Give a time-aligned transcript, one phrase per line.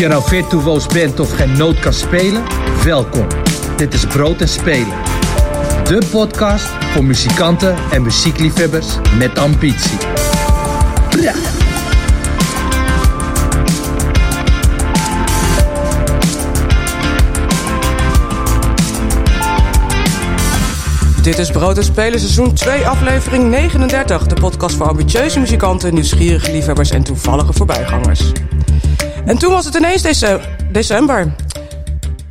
[0.00, 2.42] je nou virtuoos bent of geen noot kan spelen?
[2.84, 3.26] Welkom.
[3.76, 4.98] Dit is Brood en Spelen.
[5.84, 8.86] De podcast voor muzikanten en muziekliefhebbers
[9.18, 9.98] met ambitie.
[21.22, 24.26] Dit is Brood en Spelen seizoen 2 aflevering 39.
[24.26, 28.32] De podcast voor ambitieuze muzikanten, nieuwsgierige liefhebbers en toevallige voorbijgangers.
[29.24, 31.32] En toen was het ineens dece- december.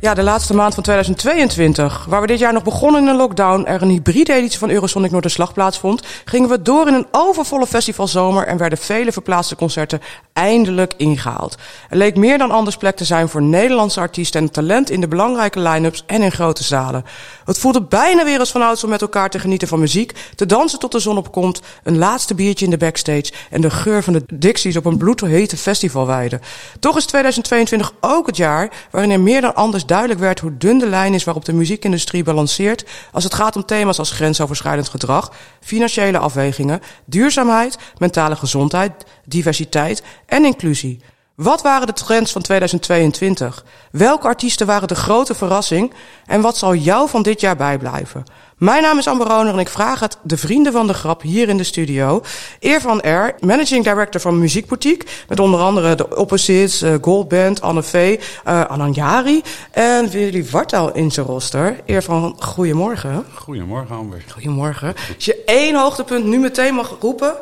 [0.00, 2.04] Ja, de laatste maand van 2022.
[2.08, 5.10] Waar we dit jaar nog begonnen in een lockdown, er een hybride editie van Eurosonic
[5.10, 10.00] Noorderslag plaatsvond, gingen we door in een overvolle festivalzomer en werden vele verplaatste concerten
[10.32, 11.56] eindelijk ingehaald.
[11.88, 15.08] Er leek meer dan anders plek te zijn voor Nederlandse artiesten en talent in de
[15.08, 17.04] belangrijke line-ups en in grote zalen.
[17.44, 20.78] Het voelde bijna weer als vanouds om met elkaar te genieten van muziek, te dansen
[20.78, 24.22] tot de zon opkomt, een laatste biertje in de backstage en de geur van de
[24.34, 26.40] Dixies op een bloedhete festivalweide.
[26.78, 30.78] Toch is 2022 ook het jaar waarin er meer dan anders duidelijk werd hoe dun
[30.78, 35.32] de lijn is waarop de muziekindustrie balanceert als het gaat om thema's als grensoverschrijdend gedrag,
[35.60, 38.92] financiële afwegingen, duurzaamheid, mentale gezondheid,
[39.24, 41.00] diversiteit en inclusie.
[41.40, 43.64] Wat waren de trends van 2022?
[43.90, 45.92] Welke artiesten waren de grote verrassing?
[46.26, 48.24] En wat zal jou van dit jaar bijblijven?
[48.56, 51.48] Mijn naam is Amber Roner en ik vraag het de vrienden van de grap hier
[51.48, 52.22] in de studio.
[52.58, 55.08] Eer van R, managing director van Muziekboutique.
[55.28, 60.94] Met onder andere de Opposites, uh, Gold Band, Anne Vee, uh, Ananjari en Willy Wartaal
[60.94, 61.80] in zijn roster.
[61.86, 63.24] Eer van goedemorgen.
[63.34, 64.24] Goedemorgen, Amber.
[64.32, 64.94] Goedemorgen.
[65.14, 67.34] Als je één hoogtepunt nu meteen mag roepen...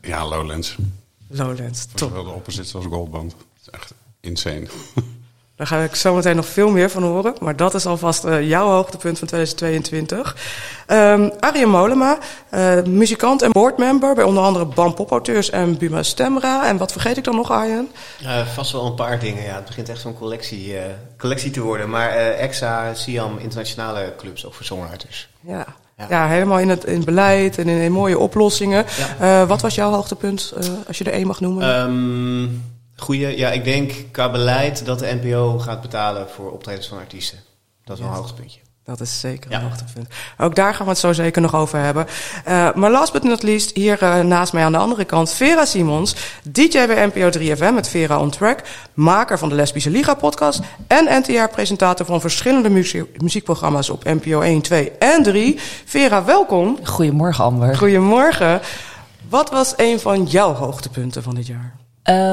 [0.00, 0.76] Ja, Lowlands.
[1.36, 2.12] Lowlands, Dat top.
[2.12, 3.30] wel de opposite als Goldband.
[3.30, 4.66] Dat is echt insane.
[5.56, 7.34] Daar ga ik zo meteen nog veel meer van horen.
[7.40, 10.36] Maar dat is alvast uh, jouw hoogtepunt van 2022.
[10.88, 12.18] Um, Arjen Molema,
[12.54, 16.66] uh, muzikant en boardmember bij onder andere BAM Popauteurs en Buma Stemra.
[16.68, 17.90] En wat vergeet ik dan nog, Arjen?
[18.22, 19.42] Uh, vast wel een paar dingen.
[19.42, 20.76] Ja, het begint echt zo'n collectie,
[21.18, 21.90] collectie te worden.
[21.90, 25.28] Maar EXA, Siam, internationale clubs, ook voor songwriters.
[25.40, 25.66] Ja.
[25.96, 26.06] Ja.
[26.08, 28.84] ja, helemaal in het, in het beleid en in, in mooie oplossingen.
[29.18, 29.42] Ja.
[29.42, 31.80] Uh, wat was jouw hoogtepunt, uh, als je er één mag noemen?
[31.80, 32.62] Um,
[32.96, 37.38] goeie, ja, ik denk qua beleid dat de NPO gaat betalen voor optredens van artiesten.
[37.84, 38.60] Dat is wel een hoogtepuntje.
[38.84, 39.64] Dat is zeker een ja.
[39.64, 40.08] hoogtepunt.
[40.38, 42.06] Ook daar gaan we het zo zeker nog over hebben.
[42.48, 45.64] Uh, maar last but not least, hier uh, naast mij aan de andere kant, Vera
[45.64, 48.60] Simons, DJ bij NPO 3FM met Vera on Track,
[48.94, 54.62] maker van de Lesbische Liga podcast en NTR-presentator van verschillende muzie muziekprogramma's op NPO 1,
[54.62, 55.58] 2 en 3.
[55.84, 56.78] Vera, welkom.
[56.82, 57.76] Goedemorgen, Amber.
[57.76, 58.60] Goedemorgen.
[59.28, 61.76] Wat was een van jouw hoogtepunten van dit jaar?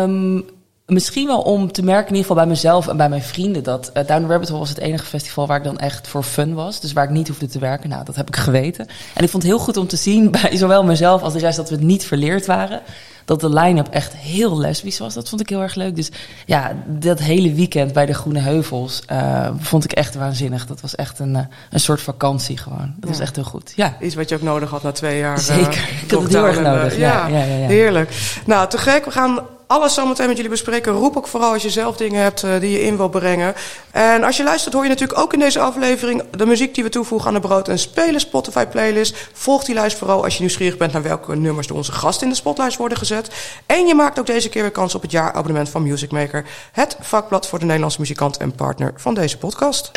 [0.04, 0.46] Um,
[0.86, 3.92] Misschien wel om te merken, in ieder geval bij mezelf en bij mijn vrienden, dat
[3.94, 6.54] uh, Down the Rabbit Hole was het enige festival waar ik dan echt voor fun
[6.54, 6.80] was.
[6.80, 7.90] Dus waar ik niet hoefde te werken.
[7.90, 8.88] Nou, dat heb ik geweten.
[9.14, 11.58] En ik vond het heel goed om te zien bij zowel mezelf als de rest
[11.58, 12.82] dat we het niet verleerd waren.
[13.26, 15.14] Dat de line-up echt heel lesbisch was.
[15.14, 15.96] Dat vond ik heel erg leuk.
[15.96, 16.12] Dus
[16.46, 20.66] ja, dat hele weekend bij de Groene Heuvels uh, vond ik echt waanzinnig.
[20.66, 22.94] Dat was echt een, uh, een soort vakantie gewoon.
[22.96, 23.08] Dat ja.
[23.08, 23.74] was echt heel goed.
[23.76, 23.98] Ja.
[24.00, 25.40] Iets wat je ook nodig had na twee jaar.
[25.40, 25.90] Zeker.
[26.04, 26.98] ik had het heel erg nodig.
[26.98, 28.40] Ja, ja, ja, ja, Heerlijk.
[28.46, 29.06] Nou, te gek.
[29.06, 29.40] We gaan
[29.72, 30.92] alles zometeen met jullie bespreken.
[30.92, 33.54] Roep ook vooral als je zelf dingen hebt uh, die je in wil brengen.
[33.92, 36.90] En als je luistert hoor je natuurlijk ook in deze aflevering de muziek die we
[36.90, 39.30] toevoegen aan de Brood en Spelen Spotify playlist.
[39.34, 42.30] Volg die lijst vooral als je nieuwsgierig bent naar welke nummers door onze gasten in
[42.30, 43.30] de spotlijst worden gezet.
[43.66, 46.46] En je maakt ook deze keer weer kans op het jaarabonnement van Music Maker.
[46.72, 49.92] Het vakblad voor de Nederlandse muzikant en partner van deze podcast.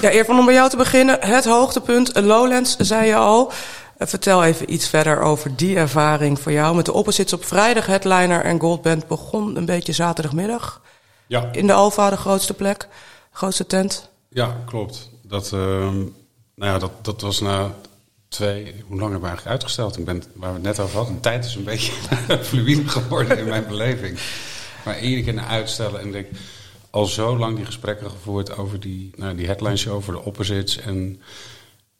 [0.00, 1.16] Ja, Eervan, om bij jou te beginnen.
[1.20, 3.52] Het hoogtepunt, Lowlands, zei je al.
[4.08, 6.76] Vertel even iets verder over die ervaring voor jou.
[6.76, 10.82] Met de Opposites op vrijdag, Headliner en Goldband begon een beetje zaterdagmiddag.
[11.26, 11.52] Ja.
[11.52, 12.88] In de Alfa, de grootste plek,
[13.32, 14.10] grootste tent.
[14.28, 15.10] Ja, klopt.
[15.22, 16.04] Dat, uh, nou
[16.54, 17.74] ja, dat, dat was na
[18.28, 18.62] twee...
[18.86, 19.98] Hoe lang hebben we eigenlijk uitgesteld?
[19.98, 21.92] Ik ben, waar we het net over hadden, de tijd is een beetje
[22.42, 24.18] fluïde geworden in mijn beleving.
[24.84, 26.26] Maar iedere keer naar uitstellen en denk...
[26.90, 30.78] Al zo lang die gesprekken gevoerd over die, nou, die headline show, over de Opposites
[30.78, 31.22] en...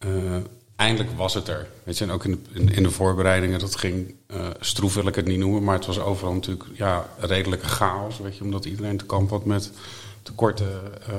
[0.07, 0.37] Uh,
[0.81, 1.69] eindelijk was het er.
[1.85, 5.15] Weet je, en ook in de, in, de voorbereidingen, dat ging uh, stroef wil ik
[5.15, 8.19] het niet noemen, maar het was overal natuurlijk ja, redelijke chaos.
[8.19, 9.71] Weet je, omdat iedereen te kamp had met
[10.23, 10.81] tekorten,
[11.11, 11.15] uh,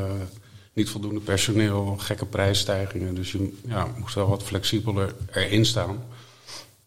[0.74, 3.16] niet voldoende personeel, gekke prijsstijgingen.
[3.16, 6.04] Dus je ja, moest wel wat flexibeler erin staan.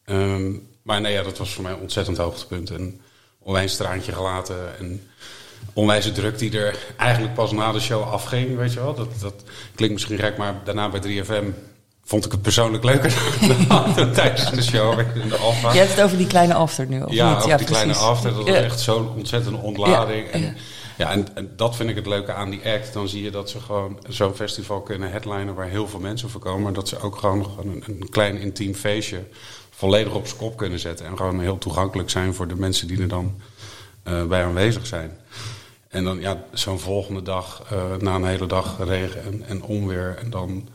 [0.07, 2.71] Um, maar nee, ja, dat was voor mij een ontzettend hoogtepunt.
[2.71, 3.01] En
[3.39, 5.09] onwijs traantje gelaten en
[5.73, 8.95] onwijze druk die er eigenlijk pas na de show afging, weet je wel.
[8.95, 9.43] Dat, dat
[9.75, 11.73] klinkt misschien gek, maar daarna bij 3FM
[12.05, 13.15] vond ik het persoonlijk leuker
[13.97, 15.73] dan tijdens de show in de Alfa.
[15.73, 17.37] Je hebt het over die kleine after nu, of ja, niet?
[17.37, 17.83] Over ja, die precies.
[17.83, 18.35] kleine after.
[18.35, 18.55] Dat ja.
[18.55, 20.27] echt zo'n ontzettende ontlading.
[20.27, 20.57] Ja, en,
[20.97, 21.11] ja.
[21.11, 22.93] en, en, dat vind ik het leuke aan die act.
[22.93, 26.41] Dan zie je dat ze gewoon zo'n festival kunnen headlinen waar heel veel mensen voor
[26.41, 26.63] komen.
[26.63, 29.23] Maar dat ze ook gewoon nog een, een klein intiem feestje
[29.71, 31.07] volledig op zijn kop kunnen zetten.
[31.07, 33.41] En gewoon heel toegankelijk zijn voor de mensen die er dan
[34.03, 35.19] eh, bij aanwezig zijn.
[35.89, 40.17] En dan ja, zo'n volgende dag, eh, na een hele dag regen en, en onweer.
[40.23, 40.69] En dan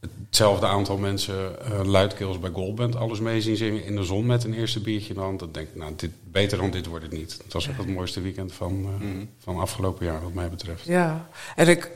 [0.00, 4.44] hetzelfde aantal mensen uh, luidkeels bij Goldband alles mee zien zingen in de zon met
[4.44, 5.38] een eerste biertje in de hand.
[5.38, 7.38] Dan denk ik, nou, dit, beter dan dit wordt het niet.
[7.44, 9.28] Het was echt het mooiste weekend van, uh, mm.
[9.38, 10.84] van afgelopen jaar, wat mij betreft.
[10.84, 11.90] Ja, en ik,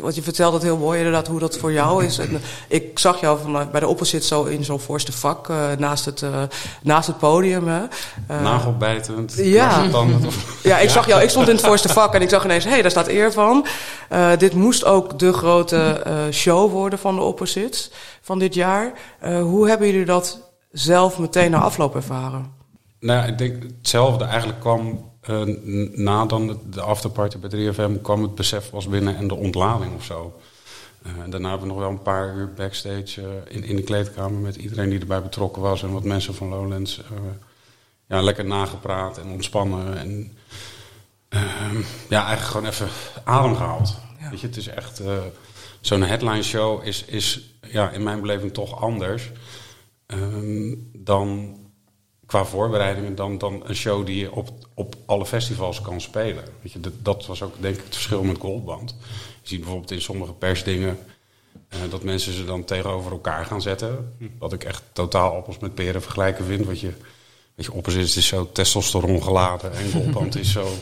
[0.00, 2.18] wat je vertelt het heel mooi inderdaad hoe dat voor jou is.
[2.18, 5.48] En, uh, ik zag jou van, bij de opposite zo in zo'n voorste vak
[5.78, 6.24] naast, het,
[6.82, 7.68] naast het podium.
[7.68, 7.82] Hè.
[8.26, 9.34] Nagelbijtend.
[9.36, 9.84] Ja.
[10.62, 12.70] ja, ik zag jou, ik stond in het voorste vak en ik zag ineens, hé,
[12.70, 13.66] hey, daar staat eer van.
[14.38, 16.02] dit moest ook de grote
[16.32, 18.92] show worden van de opposites van dit jaar.
[19.24, 22.52] Uh, hoe hebben jullie dat zelf meteen na afloop ervaren?
[23.00, 24.24] Nou, ik denk hetzelfde.
[24.24, 25.56] Eigenlijk kwam uh,
[25.96, 30.04] na dan de afterparty bij 3FM kwam het besef was binnen en de ontlading of
[30.04, 30.40] zo.
[31.06, 34.56] Uh, daarna hebben we nog wel een paar uur backstage in, in de kleedkamer met
[34.56, 37.00] iedereen die erbij betrokken was en wat mensen van Lowlands.
[38.06, 39.98] ja, lekker nagepraat en ontspannen.
[39.98, 40.36] En
[42.08, 42.88] ja, eigenlijk gewoon even
[43.24, 43.96] adem gehaald.
[44.20, 44.30] Ja.
[44.30, 45.00] Weet je, het is echt
[45.86, 47.40] zo'n headline show is, is
[47.70, 49.30] ja, in mijn beleving toch anders
[50.06, 51.56] um, dan
[52.26, 56.44] qua voorbereidingen dan, dan een show die je op, op alle festivals kan spelen.
[56.62, 58.96] Weet je, dat, dat was ook denk ik het verschil met Goldband.
[59.42, 60.98] Je ziet bijvoorbeeld in sommige persdingen
[61.74, 64.16] uh, dat mensen ze dan tegenover elkaar gaan zetten.
[64.38, 66.66] Wat ik echt totaal appels met peren vergelijken vind.
[66.66, 66.92] Wat je,
[67.54, 70.68] weet je, opposite is zo testosteron geladen en Goldband is zo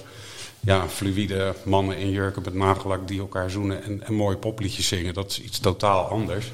[0.65, 5.15] ja, fluïde mannen in jurken met nagellak die elkaar zoenen en, en mooie popliedjes zingen.
[5.15, 6.53] Dat is iets totaal anders.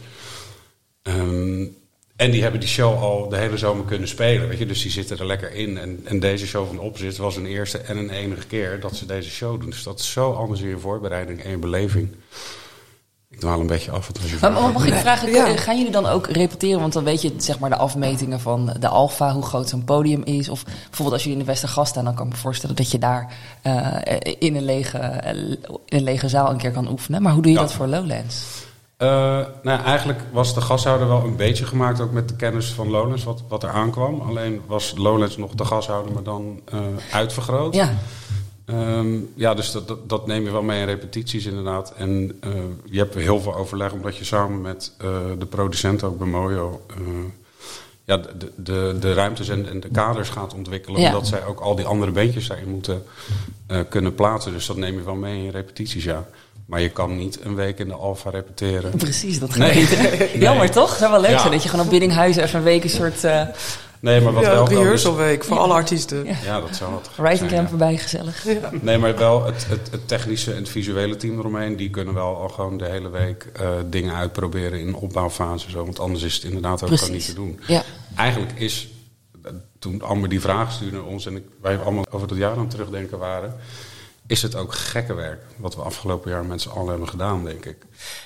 [1.03, 1.77] Um,
[2.17, 4.49] en die hebben die show al de hele zomer kunnen spelen.
[4.49, 4.67] Weet je?
[4.67, 5.79] Dus die zitten er lekker in.
[5.79, 8.97] En, en deze show van de Opzit was een eerste en een enige keer dat
[8.97, 9.71] ze deze show doen.
[9.71, 12.09] Dus dat is zo anders in je voorbereiding en je beleving.
[13.31, 14.07] Ik dwaal een beetje af.
[14.07, 15.57] Het maar mag ik vragen, ja.
[15.57, 16.81] gaan jullie dan ook repeteren?
[16.81, 20.23] Want dan weet je zeg maar de afmetingen van de Alfa, hoe groot zo'n podium
[20.25, 20.49] is.
[20.49, 22.99] Of bijvoorbeeld als jullie in de Westergast staan, dan kan ik me voorstellen dat je
[22.99, 23.33] daar
[23.63, 23.97] uh,
[24.39, 24.99] in, een lege,
[25.85, 27.23] in een lege zaal een keer kan oefenen.
[27.23, 27.65] Maar hoe doe je ja.
[27.65, 28.67] dat voor Lowlands?
[28.99, 29.09] Uh,
[29.63, 33.25] nou, eigenlijk was de gashouder wel een beetje gemaakt, ook met de kennis van Lowlands,
[33.25, 34.21] wat, wat er aankwam.
[34.21, 36.81] Alleen was Lowlands nog de gashouder, maar dan uh,
[37.13, 37.75] uitvergroot.
[37.75, 37.91] Ja.
[38.71, 41.93] Um, ja, dus dat, dat, dat, neem je wel mee in repetities inderdaad.
[41.97, 42.53] En uh,
[42.85, 44.93] je hebt heel veel overleg, omdat je samen met
[45.39, 46.87] de producent ook bij Mojo...
[48.05, 51.01] ja, de, de, de ruimtes en, en de kaders gaat ontwikkelen.
[51.01, 51.07] Ja.
[51.07, 53.03] Omdat zij ook al die andere beentjes daarin moeten
[53.89, 54.53] kunnen plaatsen.
[54.53, 56.27] Dus dat neem je wel mee in repetities, ja.
[56.67, 58.97] Maar je kan niet een week in de Alfa repeteren.
[58.97, 59.75] Precies, dat gaat nee.
[59.75, 59.91] niet.
[60.45, 60.75] Jammer nee.
[60.75, 60.97] toch?
[60.97, 61.39] zou wel leuk ja.
[61.39, 63.25] zijn dat je gewoon op Biddinghuizen even een week een soort...
[64.01, 65.63] Nee, maar wat ja, wel een rehearsalweek voor ja.
[65.63, 66.25] alle artiesten.
[66.25, 68.47] Ja, ja dat zou wat Writing camp erbij, gezellig.
[68.81, 71.77] Nee, maar wel het, het, het, technische en het visuele team eromheen...
[71.77, 75.71] die kunnen wel al gewoon de hele week uh, dingen uitproberen in opbouwfase.
[75.71, 77.07] Zo, want anders is het inderdaad ook Precies.
[77.07, 77.61] gewoon niet te doen.
[77.67, 77.83] Ja.
[78.17, 78.89] Eigenlijk is,
[79.79, 81.27] toen Amber die vraag stuurde ons...
[81.27, 83.57] en ik, wij allemaal over dat jaar aan het terugdenken waren
[84.29, 85.43] is het ook gekke werk.
[85.57, 87.77] Wat we afgelopen jaar met z'n allen hebben gedaan, denk ik.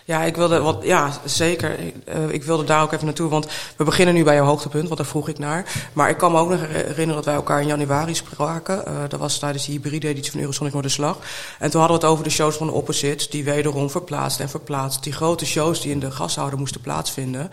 [0.04, 1.78] Ja, ik wilde, wat, ja zeker.
[1.78, 3.28] Ik, uh, ik, wilde daar ook even naartoe.
[3.28, 5.88] Want we beginnen nu bij jouw hoogtepunt, want daar vroeg ik naar.
[5.92, 8.84] Maar ik kan me ook nog herinneren dat wij elkaar in januari spraken.
[8.88, 11.18] Uh, dat was tijdens de hybride editie van Eurosonic Noorderslag.
[11.58, 13.30] En toen hadden we het over de shows van de Opposites...
[13.30, 15.02] die wederom verplaatst en verplaatst.
[15.02, 17.50] Die grote shows die in de gashouder moesten plaatsvinden.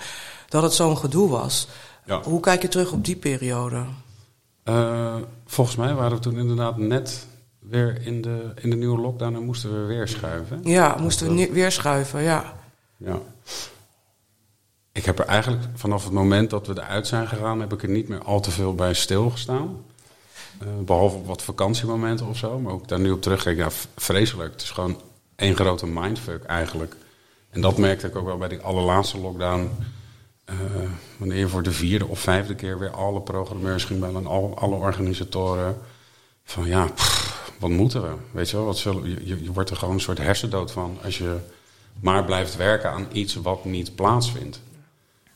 [0.48, 1.68] Dat het zo'n gedoe was.
[2.06, 2.22] Ja.
[2.24, 3.84] Hoe kijk je terug op die periode?
[4.66, 5.16] Uh,
[5.46, 7.28] volgens mij waren we toen inderdaad net
[7.70, 10.60] weer in de, in de nieuwe lockdown en moesten we weer schuiven.
[10.64, 12.54] Ja, moesten we weer schuiven, ja.
[12.98, 13.20] Ja.
[14.92, 17.90] Ik heb er eigenlijk vanaf het moment dat we eruit zijn gegaan, heb ik er
[17.90, 19.86] niet meer al te veel bij stilgestaan.
[20.64, 22.60] Uh, behalve op wat vakantiemomenten of zo.
[22.60, 24.52] Maar ook daar nu op terugkijk, ja, vreselijk.
[24.52, 25.02] Het is gewoon
[25.36, 26.96] één grote mindfuck eigenlijk.
[27.50, 29.70] En dat merkte ik ook wel bij die allerlaatste lockdown.
[30.50, 30.56] Uh,
[31.18, 34.58] wanneer je voor de vierde of vijfde keer weer alle programmeurs ging bellen en al,
[34.58, 35.78] alle organisatoren.
[36.44, 38.16] Van ja, pff, wat moeten we?
[38.32, 41.18] Weet je wel, wat zullen, je, je wordt er gewoon een soort hersendood van als
[41.18, 41.38] je
[42.00, 44.62] maar blijft werken aan iets wat niet plaatsvindt.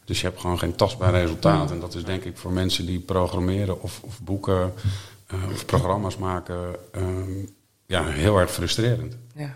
[0.06, 1.72] Dus je hebt gewoon geen tastbaar resultaat.
[1.72, 4.74] En dat is denk ik voor mensen die programmeren of, of boeken
[5.34, 9.18] uh, of programma's maken, um, ja, heel erg frustrerend.
[9.36, 9.56] Ja.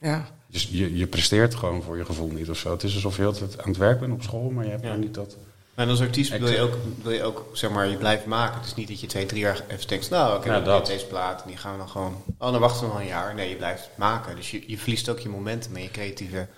[0.00, 0.28] ja.
[0.46, 2.70] Dus je, je presteert gewoon voor je gevoel niet of zo.
[2.70, 4.94] Het is alsof je altijd aan het werk bent op school, maar je hebt ja.
[4.94, 5.36] niet dat.
[5.74, 8.56] En als artiest wil je, ook, wil je ook, zeg maar, je blijft maken.
[8.56, 11.06] Het is niet dat je twee, drie jaar even denkt, nou, oké, okay, ja, deze
[11.06, 13.34] plaat en die gaan we dan gewoon, oh, dan wachten we nog een jaar.
[13.34, 14.36] Nee, je blijft maken.
[14.36, 16.48] Dus je, je verliest ook je momentum en je creatieve,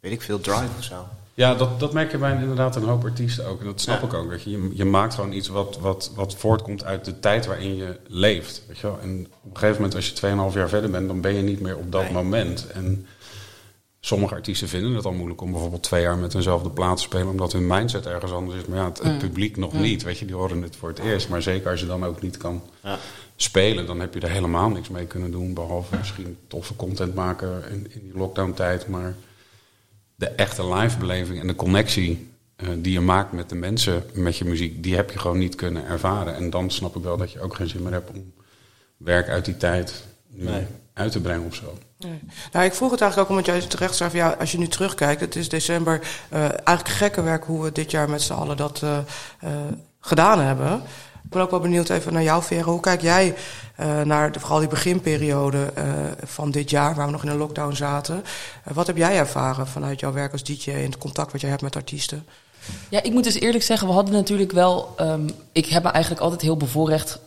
[0.00, 1.08] weet ik veel, drive of zo.
[1.36, 3.60] Ja, dat, dat merk je bij inderdaad een hoop artiesten ook.
[3.60, 4.06] En dat snap ja.
[4.06, 4.28] ik ook.
[4.28, 4.50] Weet je.
[4.50, 4.70] je.
[4.74, 8.62] Je maakt gewoon iets wat, wat, wat voortkomt uit de tijd waarin je leeft.
[8.66, 8.98] Weet je wel?
[9.02, 11.60] En op een gegeven moment, als je 2,5 jaar verder bent, dan ben je niet
[11.60, 12.12] meer op dat nee.
[12.12, 12.66] moment.
[12.66, 13.06] En
[14.06, 17.28] sommige artiesten vinden het al moeilijk om bijvoorbeeld twee jaar met eenzelfde plaat te spelen,
[17.28, 18.66] omdat hun mindset ergens anders is.
[18.66, 20.02] Maar ja, het, het publiek nog niet.
[20.02, 21.28] Weet je, die horen het voor het eerst.
[21.28, 22.98] Maar zeker als je dan ook niet kan Ja.
[23.36, 25.54] spelen, dan heb je er helemaal niks mee kunnen doen.
[25.54, 28.88] Behalve misschien toffe content maken in, in die lockdown-tijd.
[28.88, 29.14] Maar
[30.14, 34.44] de echte live-beleving en de connectie eh, die je maakt met de mensen met je
[34.44, 36.34] muziek, die heb je gewoon niet kunnen ervaren.
[36.34, 38.32] En dan snap ik wel dat je ook geen zin meer hebt om
[38.96, 40.66] werk uit die tijd nu Nee.
[40.96, 41.78] Uit te brengen of zo.
[41.98, 42.20] Nee.
[42.52, 44.68] Nou, ik vroeg het eigenlijk ook omdat jij terecht zei van ja, als je nu
[44.68, 48.56] terugkijkt, het is december, eh, eigenlijk gekke werk hoe we dit jaar met z'n allen
[48.56, 48.98] dat eh,
[49.40, 49.50] eh,
[50.00, 50.82] gedaan hebben.
[51.24, 52.62] Ik ben ook wel benieuwd even naar jou, Vera.
[52.62, 53.34] Hoe kijk jij
[53.76, 55.84] eh, naar de, vooral die beginperiode eh,
[56.24, 58.24] van dit jaar, waar we nog in een lockdown zaten?
[58.72, 61.62] Wat heb jij ervaren vanuit jouw werk als DJ en het contact wat jij hebt
[61.62, 62.26] met artiesten?
[62.88, 64.94] Ja, ik moet dus eerlijk zeggen, we hadden natuurlijk wel.
[64.96, 67.18] ehm, ik heb me eigenlijk altijd heel bevoorrecht.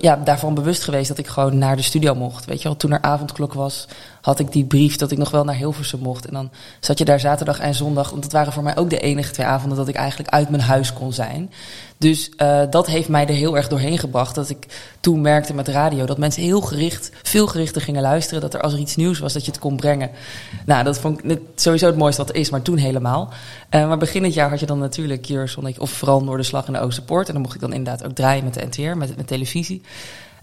[0.00, 2.44] Ja, daarvan bewust geweest dat ik gewoon naar de studio mocht.
[2.44, 3.86] Weet je wel, toen er avondklok was,
[4.20, 6.26] had ik die brief dat ik nog wel naar Hilversum mocht.
[6.26, 6.50] En dan
[6.80, 8.10] zat je daar zaterdag en zondag.
[8.10, 10.62] Want dat waren voor mij ook de enige twee avonden dat ik eigenlijk uit mijn
[10.62, 11.52] huis kon zijn.
[11.98, 14.34] Dus eh, dat heeft mij er heel erg doorheen gebracht.
[14.34, 14.66] Dat ik
[15.00, 18.40] toen merkte met radio dat mensen heel gericht, veel gerichter gingen luisteren.
[18.40, 20.10] Dat er als er iets nieuws was, dat je het kon brengen.
[20.66, 23.32] Nou, dat vond ik sowieso het mooiste wat er is, maar toen helemaal.
[23.68, 25.30] Eh, maar begin het jaar had je dan natuurlijk
[25.78, 27.26] of vooral Noorderslag en de Oosterpoort.
[27.26, 29.61] En dan mocht ik dan inderdaad ook draaien met de NTR, met, met televisie.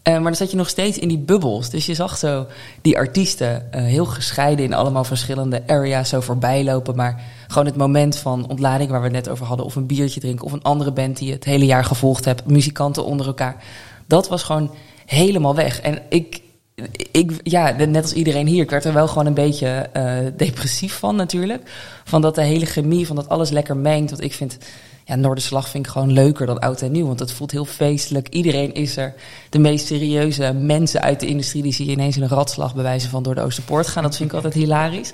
[0.09, 1.69] Eh, maar dan zat je nog steeds in die bubbels.
[1.69, 2.47] Dus je zag zo
[2.81, 6.95] die artiesten eh, heel gescheiden in allemaal verschillende areas zo voorbij lopen.
[6.95, 9.65] Maar gewoon het moment van ontlading waar we het net over hadden.
[9.65, 10.45] Of een biertje drinken.
[10.45, 12.45] Of een andere band die je het hele jaar gevolgd hebt.
[12.45, 13.63] Muzikanten onder elkaar.
[14.07, 14.73] Dat was gewoon
[15.05, 15.81] helemaal weg.
[15.81, 16.41] En ik,
[17.11, 18.63] ik ja, net als iedereen hier.
[18.63, 21.71] Ik werd er wel gewoon een beetje eh, depressief van natuurlijk.
[22.03, 24.09] Van dat de hele chemie, van dat alles lekker mengt.
[24.09, 24.57] Want ik vind
[25.09, 27.07] ja, Noorderslag vind ik gewoon leuker dan oud en nieuw.
[27.07, 28.27] Want het voelt heel feestelijk.
[28.29, 29.13] Iedereen is er.
[29.49, 31.63] De meest serieuze mensen uit de industrie...
[31.63, 34.03] die zie je ineens in een ratslag bewijzen van door de Oosterpoort gaan.
[34.03, 35.13] Dat vind ik altijd hilarisch.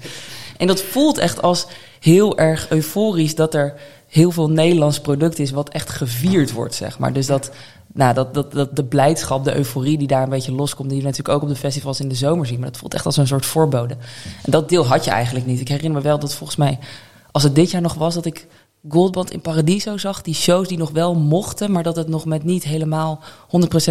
[0.57, 1.67] En dat voelt echt als
[1.99, 3.35] heel erg euforisch...
[3.35, 3.73] dat er
[4.07, 5.51] heel veel Nederlands product is...
[5.51, 7.13] wat echt gevierd wordt, zeg maar.
[7.13, 7.51] Dus dat,
[7.93, 10.89] nou, dat, dat, dat de blijdschap, de euforie die daar een beetje loskomt...
[10.89, 12.59] die we natuurlijk ook op de festivals in de zomer zien.
[12.59, 13.93] Maar dat voelt echt als een soort voorbode.
[14.43, 15.59] En dat deel had je eigenlijk niet.
[15.59, 16.79] Ik herinner me wel dat volgens mij...
[17.31, 18.47] als het dit jaar nog was, dat ik
[18.89, 20.21] Goldband in Paradiso zag.
[20.21, 23.23] Die shows die nog wel mochten, maar dat het nog met niet helemaal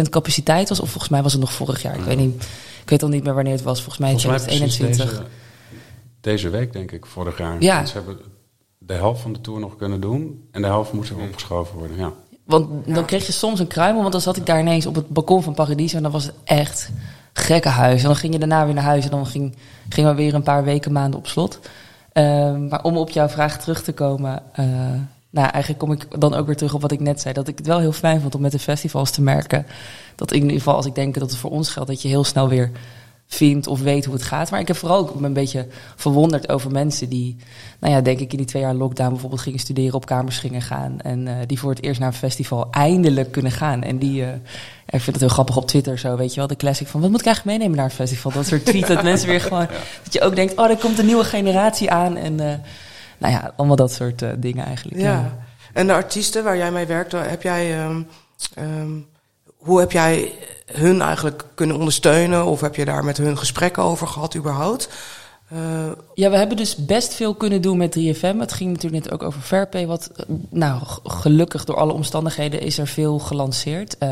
[0.03, 0.79] 100% capaciteit was.
[0.79, 1.95] Of volgens mij was het nog vorig jaar.
[1.95, 2.43] Ik weet, niet,
[2.81, 3.77] ik weet al niet meer wanneer het was.
[3.81, 5.27] Volgens mij in Volgens mij precies 2021.
[6.21, 7.61] Deze, deze week, denk ik, vorig jaar.
[7.61, 7.75] Ja.
[7.75, 8.17] Want Ze hebben
[8.77, 11.97] de helft van de tour nog kunnen doen en de helft moest er opgeschoven worden.
[11.97, 12.13] Ja.
[12.45, 15.09] Want dan kreeg je soms een kruimel, want dan zat ik daar ineens op het
[15.09, 16.89] balkon van Paradiso en dan was het echt
[17.33, 18.01] gekke huis.
[18.01, 19.55] En dan ging je daarna weer naar huis en dan ging,
[19.89, 21.59] gingen we weer een paar weken, maanden op slot.
[22.15, 24.65] Ehm, maar om op jouw vraag terug te komen, eh,
[25.29, 27.33] nou eigenlijk kom ik dan ook weer terug op wat ik net zei.
[27.33, 29.65] Dat ik het wel heel fijn vond om met de festivals te merken.
[30.15, 32.23] Dat in ieder geval, als ik denk dat het voor ons geldt, dat je heel
[32.23, 32.71] snel weer
[33.27, 34.51] vindt of weet hoe het gaat.
[34.51, 37.35] Maar ik heb vooral ook me een beetje verwonderd over mensen die,
[37.79, 40.61] nou ja, denk ik in die twee jaar lockdown bijvoorbeeld gingen studeren, op kamers gingen
[40.61, 41.01] gaan.
[41.01, 43.83] En eh, die voor het eerst naar een festival eindelijk kunnen gaan.
[43.83, 44.33] En die, eh,
[44.85, 47.09] ik vind het heel grappig op Twitter zo, weet je wel, de classic van wat
[47.09, 48.31] moet ik eigenlijk meenemen naar het festival?
[48.31, 49.67] Dat soort tweets, dat mensen weer gewoon,
[50.03, 52.17] dat je ook denkt, oh, er komt een nieuwe generatie aan.
[52.17, 52.57] En eh,
[53.17, 54.99] nou ja, allemaal dat soort dingen eigenlijk.
[55.01, 55.37] Ja.
[55.73, 58.01] En de artiesten waar jij mee werkt, heb jij, ehm,
[58.53, 58.91] ehm,
[59.65, 60.33] hoe heb jij
[60.65, 62.45] hun eigenlijk kunnen ondersteunen?
[62.45, 64.89] Of heb je daar met hun gesprekken over gehad überhaupt?
[65.49, 65.59] Eh,
[66.13, 68.39] Ja, we hebben dus best veel kunnen doen met 3FM.
[68.39, 69.87] Het ging natuurlijk net ook over Fairpay.
[69.87, 73.97] Wat, eh, nou, gelukkig door alle omstandigheden is er veel gelanceerd.
[73.97, 74.09] Eh,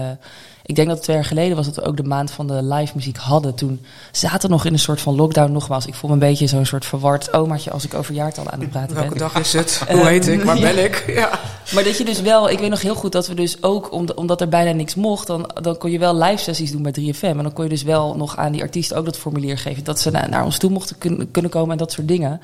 [0.65, 2.63] ik denk dat het twee jaar geleden was dat we ook de maand van de
[2.63, 3.55] live muziek hadden.
[3.55, 5.85] Toen zaten we nog in een soort van lockdown nogmaals.
[5.85, 8.69] Ik voel me een beetje zo'n soort verward omaatje als ik over jaartallen aan het
[8.77, 9.03] praten ben.
[9.03, 9.81] welke dag is het?
[9.89, 10.43] Hoe heet ik?
[10.43, 11.03] Waar ben ik?
[11.15, 11.39] Ja.
[11.73, 14.09] Maar dat je dus wel, ik weet nog heel goed dat we dus ook, om-
[14.15, 17.21] omdat er bijna niks mocht, dan, dan kon je wel live sessies doen bij 3FM.
[17.21, 19.83] En dan kon je dus wel nog aan die artiesten ook dat formulier geven.
[19.83, 22.41] Dat ze naar, naar ons toe mochten kun- kunnen komen en dat soort dingen.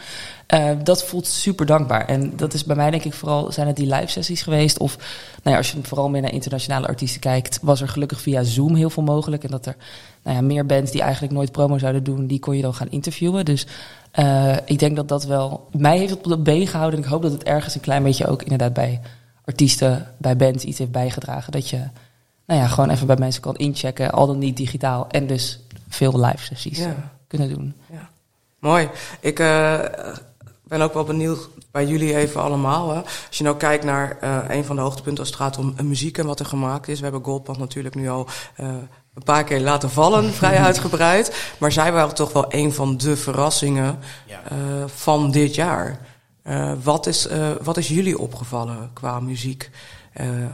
[0.47, 2.05] Eh, dat voelt super dankbaar.
[2.07, 4.77] En dat is bij mij denk ik vooral, zijn het die live sessies geweest.
[4.77, 4.97] Of
[5.43, 8.75] nou ja, als je vooral meer naar internationale artiesten kijkt, was er gelukkig via Zoom
[8.75, 9.43] heel veel mogelijk.
[9.43, 9.75] En dat er
[10.23, 12.89] nou ja, meer bands die eigenlijk nooit promo zouden doen, die kon je dan gaan
[12.89, 13.45] interviewen.
[13.45, 13.67] Dus
[14.11, 16.99] eh, ik denk dat dat wel, mij heeft het op de been gehouden.
[16.99, 19.01] En ik hoop dat het ergens een klein beetje ook inderdaad bij
[19.45, 21.51] artiesten, bij bands iets heeft bijgedragen.
[21.51, 21.77] Dat je
[22.45, 25.07] nou ja, gewoon even bij mensen kan inchecken, al dan niet digitaal.
[25.09, 25.59] En dus
[25.89, 27.11] veel live sessies Ja.
[27.27, 27.73] kunnen doen.
[27.91, 28.09] Ja.
[28.59, 28.89] Mooi.
[29.19, 29.79] Ik eh,
[30.63, 32.89] ben ook wel benieuwd bij jullie even allemaal.
[32.89, 33.01] Hè.
[33.27, 35.83] Als je nou kijkt naar eh, een van de hoogtepunten als het gaat om eh,
[35.85, 36.97] muziek en wat er gemaakt is.
[36.97, 41.53] We hebben Goldband natuurlijk nu al een paar keer laten vallen, vrij uitgebreid.
[41.59, 44.41] Maar zij waren toch wel een van de verrassingen Ja.
[44.87, 45.99] van dit jaar.
[46.83, 47.27] Wat, is,
[47.61, 49.69] wat is jullie opgevallen qua muziek,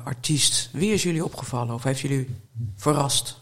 [0.04, 0.70] artiest?
[0.74, 2.36] Wie is jullie opgevallen of heeft jullie
[2.76, 3.38] verrast?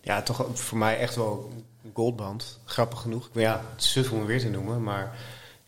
[0.00, 1.52] Ja, toch voor mij echt wel
[1.94, 2.58] Goldband.
[2.64, 3.30] Grappig genoeg.
[3.32, 5.16] Ja, het suf om hem weer te noemen, maar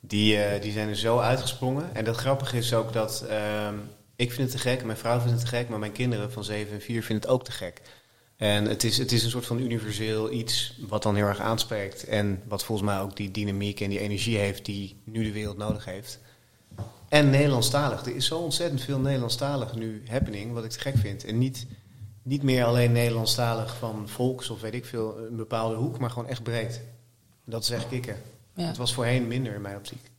[0.00, 1.95] die, eh, die zijn er zo uitgesprongen.
[1.95, 3.75] En dat grappige is ook dat ehm,
[4.16, 6.45] ik vind het te gek, mijn vrouw vindt het te gek, maar mijn kinderen van
[6.45, 7.80] 7 en 4 vinden het ook te gek.
[8.37, 12.04] En het is, het is een soort van universeel iets wat dan heel erg aanspreekt.
[12.04, 15.56] En wat volgens mij ook die dynamiek en die energie heeft die nu de wereld
[15.56, 16.21] nodig heeft.
[17.09, 18.06] En Nederlandstalig.
[18.06, 21.25] Er is zo ontzettend veel Nederlandstalig nu happening, wat ik te gek vind.
[21.25, 21.66] En niet,
[22.26, 26.28] niet meer alleen Nederlandstalig van volks of weet ik veel, een bepaalde hoek, maar gewoon
[26.28, 26.80] echt breed.
[27.45, 28.16] Dat is echt kicken.
[28.54, 28.66] Ja.
[28.66, 30.11] Het was voorheen minder in mijn optiek.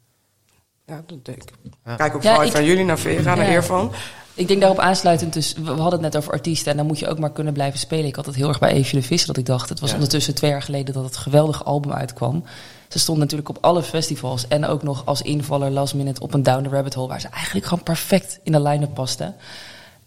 [0.85, 1.49] Ja, dat denk ik.
[1.85, 1.95] Ja.
[1.95, 3.51] Kijk ook ik- van jullie naar Vera, naar Ja.
[3.51, 3.91] eer van.
[4.33, 7.07] Ik denk daarop aansluitend, dus we hadden het net over artiesten en dan moet je
[7.07, 8.05] ook maar kunnen blijven spelen.
[8.05, 9.95] Ik had het heel erg bij Eefje de Visser dat ik dacht, het was Ja.
[9.95, 12.43] ondertussen twee jaar geleden dat het geweldige album uitkwam.
[12.87, 16.43] Ze stond natuurlijk op alle festivals en ook nog als invaller last minute op een
[16.43, 19.33] Down the Rabbit Hole waar ze eigenlijk gewoon perfect in de line-up paste.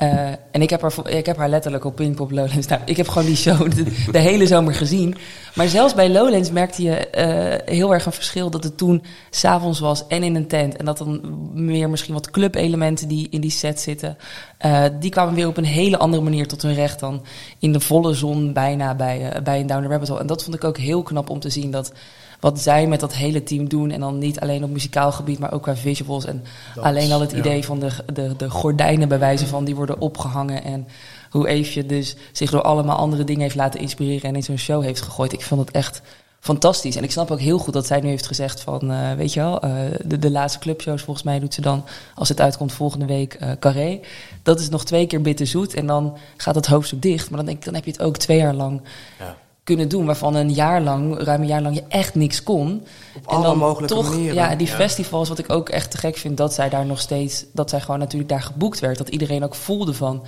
[0.00, 2.66] Eh, en ik heb, haar, ik heb haar letterlijk op Pinkpop Lowlands.
[2.66, 3.70] Nou, ik heb gewoon die show
[4.12, 5.16] de, hele zomer gezien.
[5.54, 9.80] Maar zelfs bij Lowlands merkte je eh, heel erg een verschil dat het toen s'avonds
[9.80, 10.76] was en in een tent.
[10.76, 11.20] En dat dan
[11.52, 14.16] meer misschien wat clubelementen die in die set zitten.
[14.58, 17.22] eh, die kwamen weer op een hele andere manier tot hun recht dan
[17.58, 20.20] in de volle zon bijna bij, bij een Down the Rabbit Hole.
[20.20, 21.92] En dat vond ik ook heel knap om te zien dat
[22.40, 23.90] wat zij met dat hele team doen.
[23.90, 26.24] En dan niet alleen op muzikaal gebied, maar ook qua visuals.
[26.24, 26.44] En
[26.80, 30.64] alleen al het idee van de, de, de gordijnen bij wijze van die worden opgehangen.
[30.64, 30.86] En
[31.30, 34.82] hoe Eefje dus zich door allemaal andere dingen heeft laten inspireren en in zo'n show
[34.82, 35.32] heeft gegooid.
[35.32, 36.02] Ik vond het echt
[36.40, 36.96] fantastisch.
[36.96, 39.40] En ik snap ook heel goed dat zij nu heeft gezegd van, eh, weet je
[39.40, 39.72] wel, eh,
[40.04, 43.50] de, de laatste clubshows volgens mij doet ze dan, als het uitkomt volgende week, eh
[43.58, 44.00] Carré.
[44.42, 47.28] Dat is nog twee keer bitterzoet en dan gaat het hoofdstuk dicht.
[47.28, 48.80] Maar dan denk ik, dan heb je het ook twee jaar lang
[49.18, 49.36] Ja.
[49.70, 52.86] Kunnen doen, waarvan een jaar lang, ruim een jaar lang, je echt niks kon.
[53.16, 54.34] Op alle mogelijke toch, manieren.
[54.34, 54.74] Ja, die Ja.
[54.74, 57.80] festivals, wat ik ook echt te gek vind, dat zij daar nog steeds, dat zij
[57.80, 58.98] gewoon natuurlijk daar geboekt werd.
[58.98, 60.24] Dat iedereen ook voelde van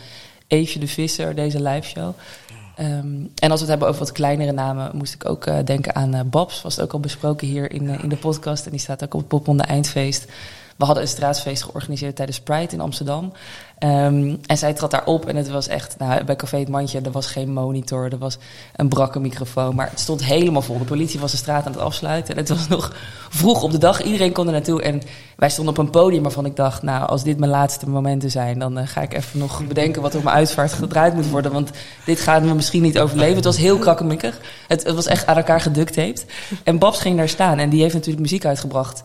[0.46, 2.12] Eefje de Visser, deze live show.
[2.76, 5.94] Ehm, en als we het hebben over wat kleinere namen, moest ik ook eh, denken
[5.94, 6.62] aan eh, Babs.
[6.62, 8.64] Was het ook al besproken hier in, eh, in de podcast.
[8.64, 10.26] En die staat ook op het Popronde Eindfeest.
[10.82, 13.32] We hadden een straatsfeest georganiseerd tijdens Pride in Amsterdam.
[13.78, 17.00] Ehm, en zij trad daar op en het was echt, nou, bij Café Het Mandje,
[17.00, 18.38] er was geen monitor, er was
[18.76, 20.78] een brakke microfoon, maar het stond helemaal vol.
[20.78, 22.92] De politie was de straat aan het afsluiten en het was nog
[23.28, 24.02] vroeg op de dag.
[24.02, 25.02] Iedereen kon er naartoe en
[25.36, 28.58] wij stonden op een podium waarvan ik dacht, nou, als dit mijn laatste momenten zijn,
[28.58, 31.70] dan eh, ga ik even nog bedenken wat op mijn uitvaart gedraaid moet worden, want
[32.04, 33.36] dit gaat me misschien niet overleven.
[33.36, 34.40] Het was heel krakkemikkig.
[34.68, 36.26] Het, het was echt aan elkaar geducttaped.
[36.64, 39.02] En Babs ging daar staan en die heeft natuurlijk muziek uitgebracht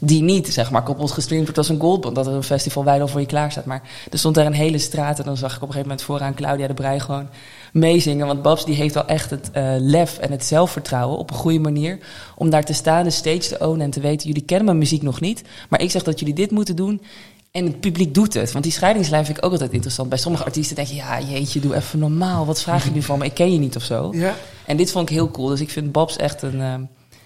[0.00, 2.14] die niet, zeg maar, kapot gestreamd wordt als een goldband.
[2.14, 3.64] Dat er een festival wijd al voor je klaar staat.
[3.64, 6.06] Maar er stond daar een hele straat en dan zag ik op een gegeven moment
[6.06, 7.28] vooraan Claudia de Brij gewoon
[7.72, 8.26] meezingen.
[8.26, 11.58] Want Babs die heeft wel echt het eh, lef en het zelfvertrouwen op een goede
[11.58, 11.98] manier.
[12.36, 15.02] Om daar te staan, de stage te ownen en te weten, jullie kennen mijn muziek
[15.02, 15.42] nog niet.
[15.68, 17.02] Maar ik zeg dat jullie dit moeten doen.
[17.50, 18.52] En het publiek doet het.
[18.52, 20.08] Want die scheidingslijn vind ik ook altijd interessant.
[20.08, 22.46] Bij sommige artiesten denk je, ja jeetje, doe even normaal.
[22.46, 23.24] Wat vraag je nu van me?
[23.24, 24.10] Ik ken je niet of zo.
[24.12, 24.34] Ja.
[24.66, 25.48] En dit vond ik heel cool.
[25.48, 26.74] Dus ik vind Babs echt een eh,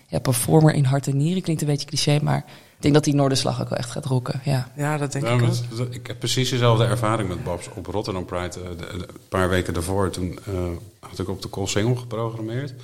[0.08, 1.42] ja, performer in hart en nieren.
[1.42, 2.44] Klinkt een beetje cliché, maar
[2.84, 4.40] denk dat die Noorderslag ook wel echt gaat rocken.
[4.44, 4.72] Ja.
[4.76, 5.48] ja, dat denk Nou, ik ook.
[5.68, 8.60] dat- dat- ik heb precies dezelfde ervaring met Babs op Rotterdam Pride.
[8.60, 10.52] eh, de- de- een paar weken daarvoor, toen eh,
[11.00, 12.74] had ik op de Koolsingel geprogrammeerd.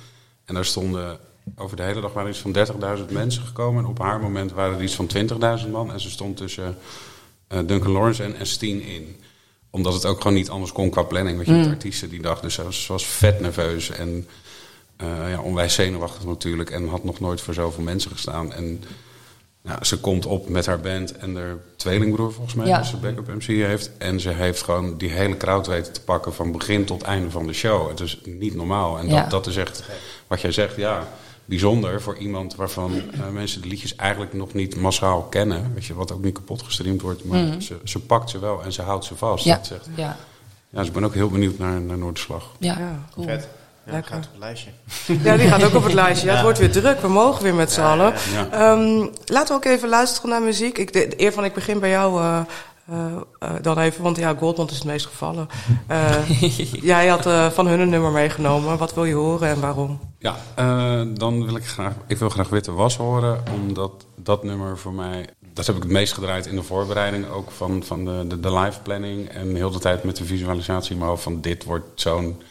[0.45, 1.19] En daar stonden
[1.55, 3.83] over de hele dag waren iets van 30.000 mensen gekomen.
[3.83, 5.91] En op haar moment waren er iets van 20.000 man.
[5.91, 6.77] En ze stond tussen
[7.47, 9.15] eh, Duncan Lawrence en, en Steen in.
[9.69, 11.37] Omdat het ook gewoon niet anders kon qua planning.
[11.37, 12.39] Weet je, met artiesten die dag.
[12.39, 14.27] Dus ze was, ze was vet nerveus en
[14.97, 16.69] eh, ja, onwijs zenuwachtig natuurlijk.
[16.69, 18.53] En had nog nooit voor zoveel mensen gestaan.
[18.53, 18.83] En
[19.63, 22.77] nou, ze komt op met haar band en haar tweelingbroer volgens mij, Ja.
[22.77, 23.91] als ze backup MC heeft.
[23.97, 27.47] En ze heeft gewoon die hele crowd weten te pakken van begin tot einde van
[27.47, 27.89] de show.
[27.89, 28.99] Het is niet normaal.
[28.99, 29.21] En Ja.
[29.21, 29.83] dat, dat is echt,
[30.27, 31.07] wat jij zegt, ja,
[31.45, 35.71] bijzonder voor iemand waarvan eh, mensen de liedjes eigenlijk nog niet massaal kennen.
[35.73, 37.23] Weet je, wat ook niet kapot gestreamd wordt.
[37.25, 39.45] Maar ze, ze pakt ze wel en ze houdt ze vast.
[39.45, 39.53] Mhm.
[39.53, 40.17] Ja, Dat echt- ja,
[40.69, 42.51] ja, dus ik ben ook heel benieuwd naar, naar Noorderslag.
[42.59, 42.79] ja.
[42.79, 43.07] Ja.
[43.13, 43.25] cool.
[43.27, 43.47] Vet.
[43.85, 44.11] Ja, Lekker.
[44.13, 44.69] gaat op het lijstje.
[45.29, 46.27] Ja, die gaat ook op het lijstje.
[46.27, 46.99] Ja, het wordt weer druk.
[46.99, 48.13] We mogen weer met z'n allen.
[48.33, 48.47] Ja.
[48.51, 50.77] Ehm, laten we ook even luisteren naar muziek.
[50.77, 52.39] Ik, de, eer van ik begin bij jou eh,
[52.85, 53.05] eh,
[53.39, 55.47] eh, dan even, want ja, Goldmond is het meest gevallen.
[55.87, 56.41] Eh,
[56.93, 58.77] jij had eh, van hun een nummer meegenomen.
[58.77, 59.99] Wat wil je horen en waarom?
[60.19, 64.77] Ja, eh, dan wil ik graag, ik wil graag Witte Was horen, omdat dat nummer
[64.77, 68.25] voor mij, dat heb ik het meest gedraaid in de voorbereiding ook van, van de,
[68.27, 71.41] de, de live planning en heel de tijd met de visualisatie in mijn hoofd van
[71.41, 72.41] dit wordt zo'n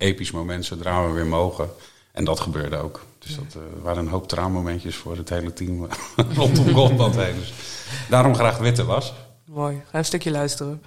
[0.00, 1.70] episch moment zodra we weer mogen.
[2.12, 3.00] En dat gebeurde ook.
[3.18, 5.88] Dus dat eh, waren een hoop traanmomentjes voor het hele team
[6.36, 7.34] rondom Goldband heen.
[7.34, 7.52] Dus
[8.08, 9.12] daarom graag Witte Was.
[9.44, 9.82] Mooi.
[9.90, 10.82] Ga een stukje luisteren.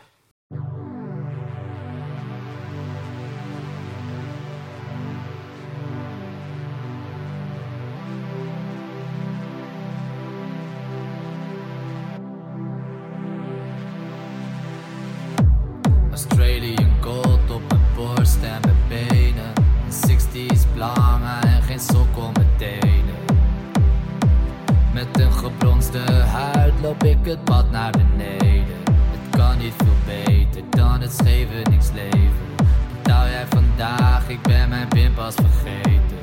[35.14, 36.18] Pinpas vergeten.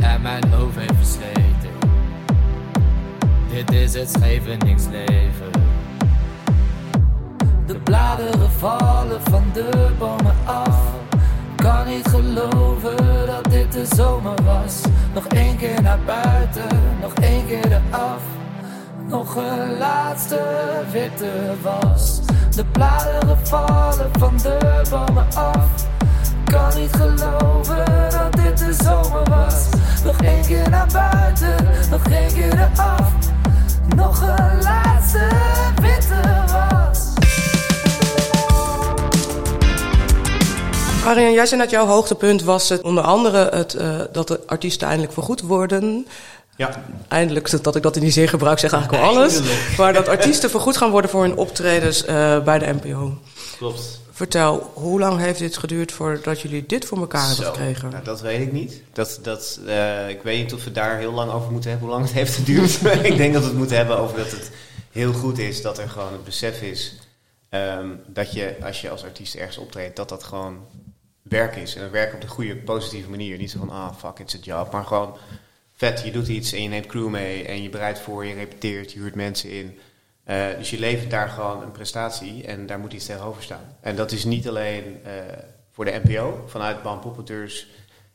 [0.00, 1.70] En mijn hoofd heeft versleten.
[3.50, 4.18] Dit is het
[4.90, 5.50] leven.
[7.66, 10.80] De bladeren vallen van de bomen af.
[11.56, 14.80] Kan niet geloven dat dit de zomer was.
[15.14, 18.22] Nog één keer naar buiten, nog één keer eraf.
[19.08, 20.40] Nog een laatste
[20.92, 22.20] witte was.
[22.56, 25.90] De bladeren vallen van de bomen af.
[26.52, 29.68] Kan niet geloven dat dit de zomer was.
[30.04, 31.54] Nog één keer naar buiten,
[31.90, 33.12] nog één keer eraf.
[33.96, 35.28] Nog een laatste
[35.80, 37.08] witte was.
[41.04, 44.86] Arjen, jij zei dat jouw hoogtepunt was het, onder andere het, uh, dat de artiesten
[44.86, 46.06] eindelijk vergoed worden.
[46.56, 46.84] Ja.
[47.08, 49.40] Eindelijk, dat ik dat in die zin gebruik, zeg eigenlijk wel alles.
[49.76, 53.18] Maar dat artiesten vergoed gaan worden voor hun optredens uh, bij de NPO.
[53.56, 54.00] Klopt.
[54.14, 57.90] Vertel, hoe lang heeft dit geduurd voordat jullie dit voor elkaar hebben gekregen?
[57.90, 58.82] Nou, dat weet ik niet.
[58.92, 61.96] Dat, dat, uh, ik weet niet of we daar heel lang over moeten hebben, hoe
[61.96, 62.80] lang het heeft geduurd.
[63.12, 64.50] ik denk dat we het moeten hebben over dat het
[64.90, 66.94] heel goed is dat er gewoon het besef is
[67.50, 70.66] um, dat je, als je als artiest ergens optreedt, dat dat gewoon
[71.22, 71.74] werk is.
[71.74, 73.38] En werk op de goede, positieve manier.
[73.38, 74.72] Niet zo van, ah, fuck, it's a job.
[74.72, 75.16] Maar gewoon
[75.76, 78.92] vet, je doet iets en je neemt crew mee en je bereidt voor, je repeteert,
[78.92, 79.78] je huurt mensen in.
[80.26, 83.76] Uh, dus je levert daar gewoon een prestatie en daar moet iets tegenover staan.
[83.80, 85.10] En dat is niet alleen uh,
[85.70, 86.44] voor de NPO.
[86.46, 87.66] Vanuit Bam Poppeteurs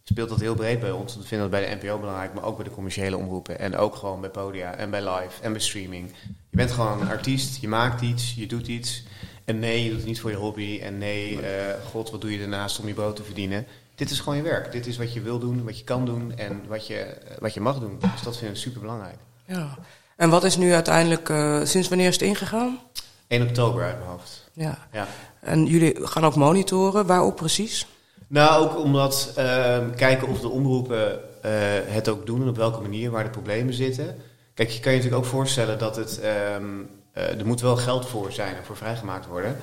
[0.04, 1.15] speelt dat heel breed bij ons.
[1.15, 3.60] We vinden dat bij de NPO belangrijk, maar ook bij de commerciële omroepen.
[3.60, 6.12] En ook gewoon bij podia en bij live en bij streaming.
[6.50, 9.04] Je bent gewoon een artiest, je maakt iets, je doet iets.
[9.46, 10.80] En nee, je doet het niet voor je hobby.
[10.84, 11.41] En nee, uh,
[11.89, 13.67] god, wat doe je daarnaast om je brood te verdienen?
[13.96, 14.72] Dit is gewoon je werk.
[14.72, 17.62] Dit is wat je wil doen, wat je kan doen en wat je, wat je
[17.62, 18.00] mag doen.
[18.00, 19.17] Dus dat vind ik super belangrijk.
[19.46, 19.78] Ja.
[20.18, 22.80] En wat is nu uiteindelijk, uh, sinds wanneer is het ingegaan?
[23.28, 24.50] 1 oktober uit mijn hoofd.
[24.54, 24.78] Ja.
[24.92, 25.08] ja.
[25.40, 27.88] En jullie gaan ook monitoren, waarop precies?
[28.28, 31.52] Nou, ook omdat uh, kijken of de omroepen uh,
[31.86, 34.16] het ook doen en op welke manier, waar de problemen zitten.
[34.54, 36.20] Kijk, je kan je natuurlijk ook voorstellen dat het
[36.56, 39.58] um, uh, er moet wel geld voor zijn en voor vrijgemaakt worden.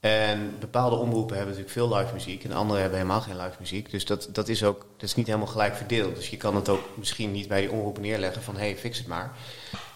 [0.00, 3.90] En bepaalde omroepen hebben natuurlijk veel live muziek en andere hebben helemaal geen live muziek.
[3.90, 6.14] Dus dat, dat is ook dat is niet helemaal gelijk verdeeld.
[6.14, 8.98] Dus je kan het ook misschien niet bij die omroepen neerleggen van hé, hey, fix
[8.98, 9.32] het maar.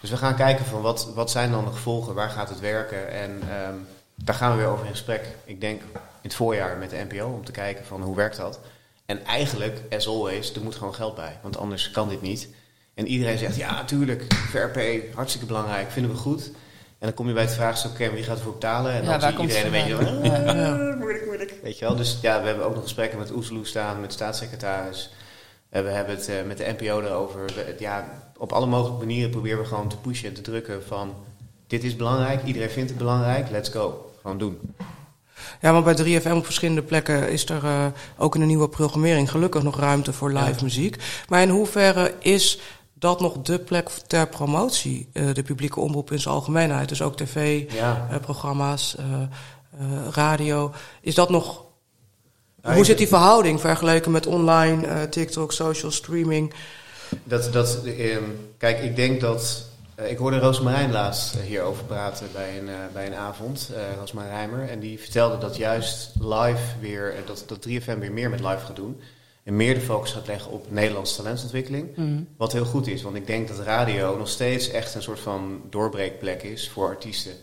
[0.01, 3.09] Dus we gaan kijken van wat, wat zijn dan de gevolgen, waar gaat het werken
[3.09, 5.27] en um, daar gaan we weer over in gesprek.
[5.45, 8.59] Ik denk in het voorjaar met de NPO om te kijken van hoe werkt dat.
[9.05, 12.49] En eigenlijk, as always, er moet gewoon geld bij, want anders kan dit niet.
[12.93, 16.51] En iedereen zegt ja, natuurlijk, VRP, hartstikke belangrijk, vinden we goed.
[16.99, 18.91] En dan kom je bij het vraagstuk, oké, wie gaat ervoor betalen?
[18.91, 21.53] En dan zie iedereen een beetje van, ah, moeilijk, moeilijk.
[21.63, 21.95] Weet je wel?
[21.95, 25.13] Dus ja, we hebben ook nog gesprekken met Oesloe staan, met de staatssecretaris.
[25.69, 27.45] we hebben het uh, met de NPO erover.
[27.45, 28.05] We, ja,
[28.37, 31.13] op alle mogelijke manieren proberen we gewoon te pushen en te drukken van...
[31.67, 34.11] dit is belangrijk, iedereen vindt het belangrijk, let's go.
[34.21, 34.59] Gewoon doen.
[35.61, 37.85] Ja, maar bij 3FM op verschillende plekken is er uh,
[38.17, 40.63] ook in de nieuwe programmering gelukkig nog ruimte voor live ja.
[40.63, 40.97] muziek.
[41.29, 42.59] Maar in hoeverre is
[43.05, 47.17] dat nog de plek ter promotie, uh, de publieke omroep in zijn algemeenheid, dus ook
[47.17, 49.29] tv-programma's, ja.
[49.81, 51.63] uh, radio, is dat nog.
[52.61, 56.53] Hoe zit die verhouding vergeleken met online, TikTok, social streaming?
[57.23, 59.65] Dat, dat, um, kijk, ik denk dat.
[59.95, 64.69] ik hoorde Roosmarijn laatst hierover praten bij een, bij een avond, Roosmarijn Rijmer.
[64.69, 68.75] En die vertelde dat juist live weer, dat, dat 3FM weer meer met live gaat
[68.75, 69.01] doen
[69.45, 71.95] en meer de focus gaat leggen op Nederlandse talentontwikkeling.
[71.95, 72.27] Mm.
[72.37, 75.61] Wat heel goed is, want ik denk dat radio nog steeds echt een soort van
[75.69, 77.33] doorbreekplek is voor artiesten.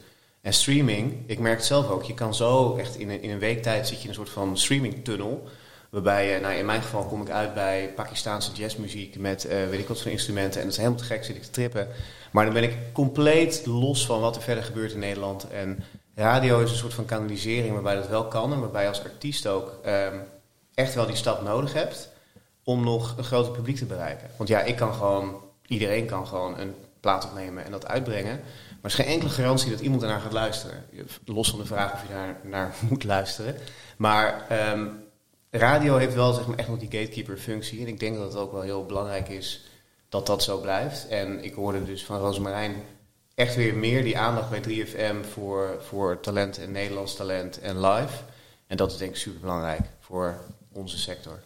[0.40, 3.38] En streaming, ik merk het zelf ook, je kan zo echt in een, in een
[3.38, 5.48] week tijd zit je in een soort van streamingtunnel.
[5.90, 9.88] Waarbij, nou in mijn geval kom ik uit bij Pakistaanse jazzmuziek met uh, weet ik
[9.88, 10.60] wat voor instrumenten.
[10.60, 11.88] En dat is helemaal te gek, zit ik te trippen.
[12.30, 15.50] Maar dan ben ik compleet los van wat er verder gebeurt in Nederland.
[15.50, 15.84] En
[16.14, 18.52] radio is een soort van kanalisering waarbij dat wel kan.
[18.52, 20.20] En waarbij als artiest ook um,
[20.82, 22.08] echt wel die stap nodig hebt
[22.64, 24.30] om nog een groter publiek te bereiken.
[24.36, 28.36] Want ja, ik kan gewoon, iedereen kan gewoon een plaat opnemen en dat uitbrengen.
[28.36, 30.84] Maar er is geen enkele garantie dat iemand ernaar gaat luisteren.
[31.24, 33.56] Los van de vraag of je daar naar moet luisteren.
[33.96, 35.04] Maar um,
[35.50, 37.80] radio heeft wel zeg maar, echt nog die gatekeeper functie.
[37.80, 39.64] En ik denk dat het ook wel heel belangrijk is
[40.08, 41.08] dat dat zo blijft.
[41.08, 42.74] En ik hoorde dus van Rosemarijn
[43.34, 48.14] echt weer meer die aandacht bij 3FM voor, voor talent en Nederlands talent en live.
[48.66, 50.40] En dat is denk ik super belangrijk voor
[50.72, 51.40] onze sector.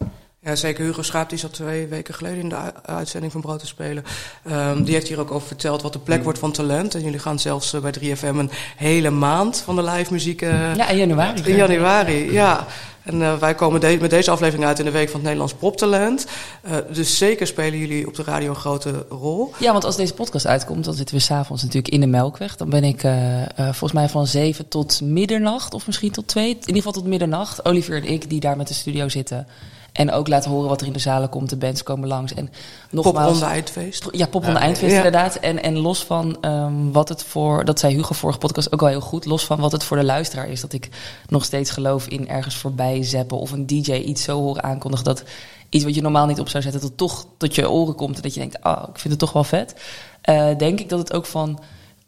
[0.46, 0.84] Ja, zeker.
[0.84, 4.04] Hugo Schaap, die zat twee weken geleden in de uitzending van Brood te Spelen.
[4.44, 6.94] Ehm, die heeft hier ook over verteld wat de plek wordt van talent.
[6.94, 10.42] En jullie gaan zelfs eh, bij 3FM een hele maand van de live muziek...
[10.42, 11.42] eh, Ja, in januari.
[11.44, 12.66] in januari, ja.
[13.02, 15.54] En eh, wij komen de- met deze aflevering uit in de week van het Nederlands
[15.54, 16.26] poptalent.
[16.62, 19.52] Eh, dus zeker spelen jullie op de radio een grote rol.
[19.58, 22.56] Ja, want als deze podcast uitkomt, dan zitten we s'avonds natuurlijk in de Melkweg.
[22.56, 23.00] Dan ben ik
[23.56, 26.48] volgens mij van zeven tot middernacht, of misschien tot twee.
[26.50, 27.64] In ieder geval tot middernacht.
[27.64, 29.46] Olivier en ik, die daar met de studio zitten.
[29.96, 31.50] En ook laten horen wat er in de zalen komt.
[31.50, 32.34] De bands komen langs.
[32.34, 32.50] En
[32.90, 33.14] nogmaals...
[33.16, 34.08] Popronde eindfeest.
[34.10, 34.96] Ja, pop van de eindfeest Ja.
[34.96, 35.34] inderdaad.
[35.36, 38.88] En, en los van ehm, wat het voor, dat zei Hugo vorige podcast ook al
[38.88, 40.88] heel goed, los van wat het voor de luisteraar is, dat ik
[41.28, 45.22] nog steeds geloof in ergens voorbij zeppen of een DJ iets zo horen aankondigen dat
[45.68, 48.22] iets wat je normaal niet op zou zetten, dat toch tot je oren komt en
[48.22, 49.74] dat je denkt, ah, ik vind het toch wel vet.
[50.20, 51.58] Eh, denk ik dat het ook van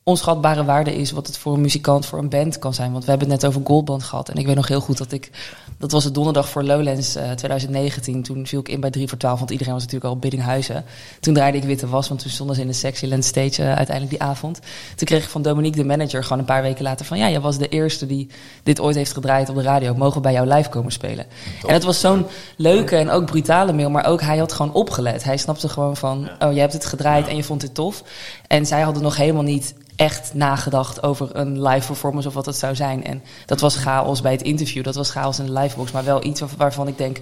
[0.02, 2.92] onschatbare waarde is wat het voor een muzikant, voor een band kan zijn.
[2.92, 4.28] Want we hebben het net over Goldband gehad.
[4.28, 5.30] En ik weet nog heel goed dat ik,
[5.78, 8.22] dat was het donderdag voor Lowlands eh, 2019.
[8.22, 10.84] Toen viel ik in bij 3 voor 12, want iedereen was natuurlijk al op Biddinghuizen.
[11.20, 14.10] Toen draaide ik Witte Was, want toen stonden ze in de Sexyland stage eh, uiteindelijk
[14.10, 14.60] die avond.
[14.96, 17.18] Toen kreeg ik van Dominique, de manager, gewoon een paar weken later van...
[17.18, 18.28] ja, jij was de eerste die
[18.62, 19.94] dit ooit heeft gedraaid op de radio.
[19.94, 21.26] Mogen we bij jou live komen spelen?
[21.66, 25.24] En het was zo'n leuke en ook brutale mail, maar ook hij had gewoon opgelet.
[25.24, 28.02] Hij snapte gewoon van, oh, jij hebt het gedraaid en je vond het tof.
[28.46, 32.56] En zij hadden nog helemaal niet echt nagedacht over een live performance of wat het
[32.56, 33.04] zou zijn.
[33.04, 35.92] En dat was chaos bij het interview, dat was chaos in de livebox.
[35.92, 37.20] Maar wel iets waar- waarvan ik denk,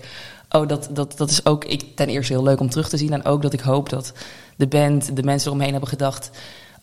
[0.50, 3.12] oh, dat, dat, dat is ook ik, ten eerste heel leuk om terug te zien.
[3.12, 4.12] En ook dat ik hoop dat
[4.56, 6.30] de band, de mensen eromheen hebben gedacht...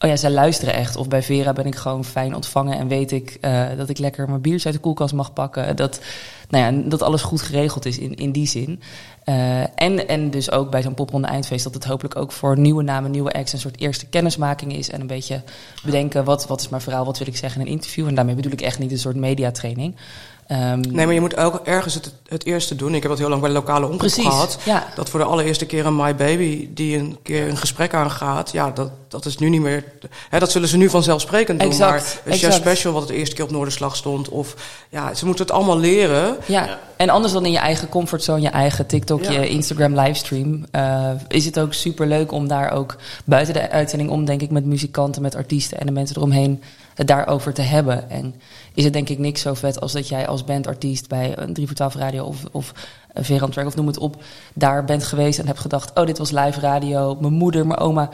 [0.04, 0.96] oh ja, zij luisteren echt.
[0.96, 4.30] Of bij Vera ben ik gewoon fijn ontvangen en weet ik eh, dat ik lekker
[4.30, 5.76] mijn biertje uit de koelkast mag pakken.
[5.76, 6.02] Dat,
[6.50, 8.82] nou ja, dat alles goed geregeld is in, in die zin.
[9.24, 12.84] Eh, en, en dus ook bij zo'n popronde eindfeest dat het hopelijk ook voor nieuwe
[12.84, 14.90] namen, nieuwe acts een soort eerste kennismaking is.
[14.90, 15.42] En een beetje
[15.84, 18.08] bedenken wat, wat is mijn verhaal, wat wil ik zeggen in een interview.
[18.08, 19.96] En daarmee bedoel ik echt niet een soort mediatraining.
[20.48, 22.96] Ehm, Nee, maar je moet ook ergens het, het eerste doen.
[22.96, 24.58] Ik heb dat heel lang bij de lokale omroep Precies, gehad.
[24.64, 24.88] ja.
[24.96, 28.52] Dat voor de allereerste keer een My Baby die een keer een gesprek aangaat.
[28.52, 29.84] Ja, dat, dat is nu niet meer...
[30.30, 31.70] Hè, dat zullen ze nu vanzelfsprekend doen.
[31.70, 32.54] Exact, maar het Chef.
[32.54, 34.30] Special wat het eerste keer op Noorderslag stond.
[34.30, 34.56] Of
[34.90, 36.36] ja, ze moeten het allemaal leren.
[36.46, 36.80] Ja.
[36.98, 39.32] en anders dan in je eigen comfortzone, je eigen TikTok, Ja.
[39.32, 44.10] je Instagram livestream, eh, is het ook super leuk om daar ook buiten de uitzending
[44.10, 46.62] om, denk ik, met muzikanten, met artiesten en de mensen eromheen
[46.94, 48.10] het daarover te hebben.
[48.10, 48.36] En
[48.74, 51.66] is het denk ik niks zo vet als dat jij als bandartiest bij een 3
[51.68, 52.74] voor 12 radio of, of
[53.14, 56.18] een Veran Track of noem het op, daar bent geweest en hebt gedacht, oh dit
[56.18, 58.10] was live radio, mijn moeder, mijn oma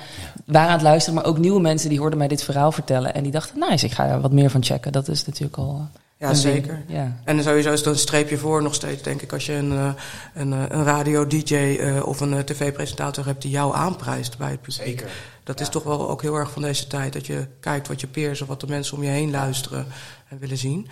[0.45, 3.23] waren aan het luisteren, maar ook nieuwe mensen die hoorden mij dit verhaal vertellen en
[3.23, 4.91] die dachten, nice, ik ga er wat meer van checken.
[4.91, 5.87] Dat is natuurlijk al...
[6.17, 6.83] eh, Ja, zeker.
[6.87, 7.15] Ja.
[7.23, 9.89] En sowieso is er een streepje voor nog steeds, denk ik, als je een, eh,
[10.33, 14.61] een, eh, een radio-dj eh, of een eh, tv-presentator hebt die jou aanprijst bij het
[14.61, 14.85] publiek.
[14.85, 15.09] Zeker.
[15.49, 18.07] Dat is toch wel ook heel erg van deze tijd, dat je kijkt wat je
[18.07, 19.87] peers of wat de mensen om je heen luisteren
[20.27, 20.87] en willen zien.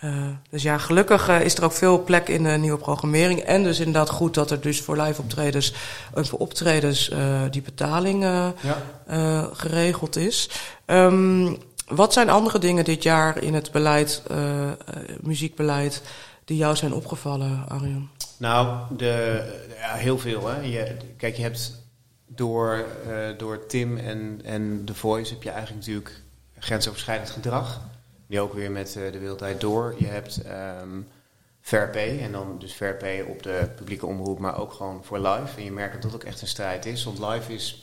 [0.00, 3.40] Eh, dus ja, gelukkig eh, is er ook veel plek in de nieuwe programmering.
[3.40, 5.74] En dus inderdaad goed dat er dus voor live optredens
[6.14, 8.82] en voor optredens eh, die betaling eh, Ja.
[9.06, 10.50] eh, geregeld is.
[10.84, 11.54] Ehm,
[11.88, 14.74] wat zijn andere dingen dit jaar in het beleid, eh, eh,
[15.20, 16.02] muziekbeleid,
[16.44, 18.08] die jou zijn opgevallen, Arjan?
[18.36, 19.42] Nou, de,
[19.80, 20.46] ja, heel veel.
[20.48, 20.60] Hè.
[20.60, 21.84] Je, kijk, je hebt
[22.26, 26.22] door, eh, door Tim en, en The Voice heb je eigenlijk natuurlijk
[26.58, 27.80] grensoverschrijdend gedrag.
[28.26, 29.94] Die ook weer met eh, de wereldwijd door.
[29.98, 31.00] Je hebt ehm
[31.66, 35.18] Fair Pay en dan dus Fair Pay op de publieke omroep, maar ook gewoon voor
[35.18, 35.56] live.
[35.56, 37.82] En je merkt dat dat ook echt een strijd is, want live is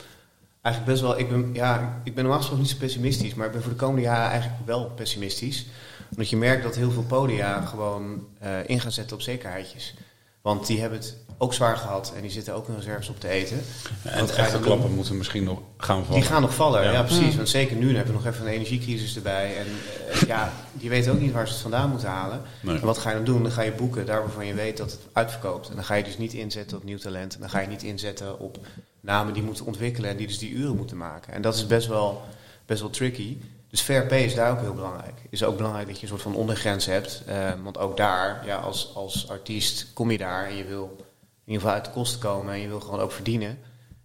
[0.61, 1.19] eigenlijk best wel...
[1.19, 3.77] Ik ben, ja, ik ben normaal gesproken niet zo pessimistisch, maar ik ben voor de
[3.77, 5.65] komende jaren eigenlijk wel pessimistisch.
[6.09, 9.95] Omdat je merkt dat heel veel podia gewoon eh, in gaan zetten op zekerheidjes.
[10.41, 13.27] Want die hebben het ook zwaar gehad en die zitten ook hun reserves op te
[13.27, 13.61] eten.
[14.03, 14.95] En Wat de je echte klappen doen?
[14.95, 16.21] moeten misschien nog gaan vallen.
[16.21, 17.03] Die gaan nog vallen, ja, Ja.
[17.03, 17.35] precies.
[17.35, 19.57] Want zeker nu hebben we nog even een energiecrisis erbij.
[19.57, 19.65] En
[20.11, 22.41] eh, ja, die weten ook niet waar ze het vandaan moeten halen.
[22.61, 22.79] Nee.
[22.79, 23.43] En wat ga je dan doen?
[23.43, 25.69] Dan ga je boeken daar waarvan je weet dat het uitverkoopt.
[25.69, 27.33] En dan ga je dus niet inzetten op nieuw talent.
[27.33, 28.57] En dan ga je niet inzetten op
[28.99, 31.33] namen die moeten ontwikkelen en die dus die uren moeten maken.
[31.33, 32.21] En dat is best wel,
[32.65, 33.37] best wel tricky.
[33.69, 35.13] Dus fair pay is daar ook heel belangrijk.
[35.21, 37.23] Het is ook belangrijk dat je een soort van ondergrens hebt.
[37.27, 41.02] Eh, want ook daar, ja, als, als artiest kom je daar en je wil
[41.45, 43.57] in ieder geval uit de kosten komen en je wil gewoon ook verdienen.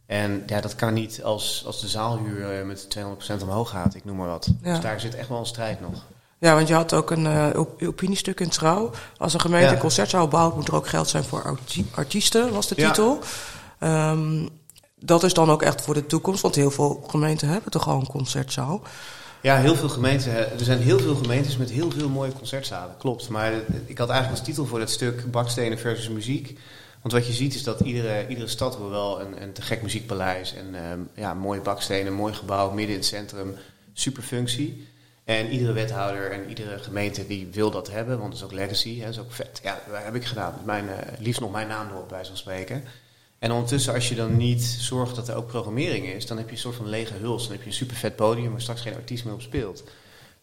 [0.06, 2.88] En ja, dat kan niet als, als de zaalhuur eh, met
[3.38, 4.48] 200% omhoog gaat, ik noem maar wat.
[4.62, 4.72] Ja.
[4.72, 6.04] Dus daar zit echt wel een strijd nog.
[6.38, 8.90] Ja, want je had ook een eh, op- opiniestuk in Trouw.
[9.16, 9.72] Als een gemeente Ja.
[9.72, 12.86] een concertzaal bouwt, moet er ook geld zijn voor arti- artiesten, was de Ja.
[12.86, 13.18] titel.
[13.78, 14.46] Ehm,
[15.00, 18.00] dat is dan ook echt voor de toekomst, want heel veel gemeenten hebben toch al
[18.00, 18.80] een concertzaal.
[19.42, 20.32] Ja, heel veel gemeenten.
[20.58, 22.94] Er zijn heel veel gemeentes met heel veel mooie concertzalen.
[22.98, 23.28] Klopt.
[23.28, 23.52] Maar
[23.86, 26.58] ik had eigenlijk als titel voor dat stuk bakstenen versus muziek.
[27.00, 29.82] Want wat je ziet is dat iedere, iedere stad wil wel een, een te gek
[29.82, 30.54] muziekpaleis.
[30.54, 33.54] En ehm, ja, mooie bakstenen, mooi gebouw, midden in het centrum.
[33.92, 34.86] Super functie.
[35.24, 39.00] En iedere wethouder en iedere gemeente die wil dat hebben, want het is ook legacy,
[39.00, 39.60] dat is ook vet.
[39.62, 40.54] Ja, dat heb ik gedaan.
[40.64, 42.84] Mijn, eh, liefst nog mijn naam erop, bij zo'n spreken.
[43.38, 46.52] En ondertussen, als je dan niet zorgt dat er ook programmering is, dan heb je
[46.52, 47.42] een soort van lege huls.
[47.42, 49.84] Dan heb je een super vet podium waar straks geen artiest meer op speelt.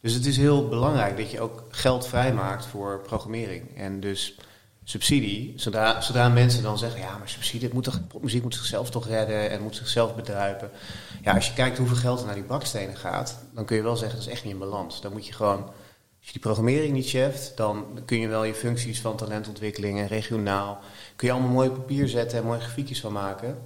[0.02, 3.78] Dus het is heel belangrijk dat je ook geld vrijmaakt voor programmering.
[3.78, 4.36] En dus
[4.88, 9.08] subsidie, zodra, zodra mensen dan zeggen, ja, maar subsidie, moet toch, popmuziek moet zichzelf toch
[9.08, 10.70] redden en moet zichzelf bedruipen.
[11.24, 13.96] Ja, als je kijkt hoeveel geld er naar die bakstenen gaat, dan kun je wel
[13.96, 15.02] zeggen, dat is echt niet in balans.
[15.02, 18.54] Dan moet je gewoon, als je die programmering niet cheft, dan kun je wel je
[18.54, 20.80] functies van talentontwikkeling en regionaal,
[21.16, 23.58] kun je allemaal mooi papier zetten en mooie grafiekjes van maken.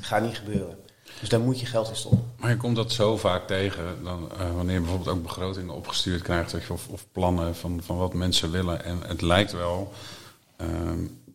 [0.00, 0.76] Gaat niet gebeuren.
[1.20, 2.32] Dus daar moet je geld in stoppen.
[2.36, 6.22] Maar je komt dat zo vaak tegen, dan, eh, wanneer je bijvoorbeeld ook begrotingen opgestuurd
[6.22, 8.84] krijgt, of, of plannen van, van wat mensen willen.
[8.84, 9.92] En het lijkt wel,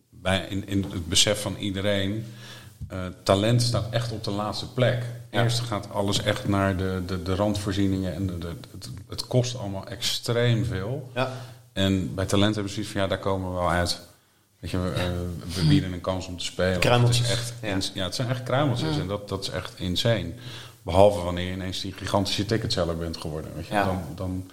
[0.09, 2.25] bij, in, in het besef van iedereen,
[2.87, 5.03] eh, talent staat echt op de laatste plek.
[5.31, 5.43] Ja.
[5.43, 9.57] Eerst gaat alles echt naar de, de, de randvoorzieningen en de, de, het, het kost
[9.57, 11.11] allemaal extreem veel.
[11.15, 11.31] Ja.
[11.73, 13.99] En bij talent hebben ze zoiets van, ja, daar komen we wel uit.
[14.59, 15.03] Weet je, we, eh,
[15.55, 16.79] we bieden een kans om te spelen.
[16.79, 17.27] Kruimeltjes.
[17.27, 17.67] Het, is echt, Ja.
[17.67, 18.03] ins- ja.
[18.03, 20.31] het zijn echt kruimeltjes en dat, dat is echt insane.
[20.81, 23.51] Behalve wanneer je ineens die gigantische ticketseller bent geworden.
[23.55, 23.73] Weet je?
[23.73, 23.85] Ja.
[23.85, 24.51] Dan, dan,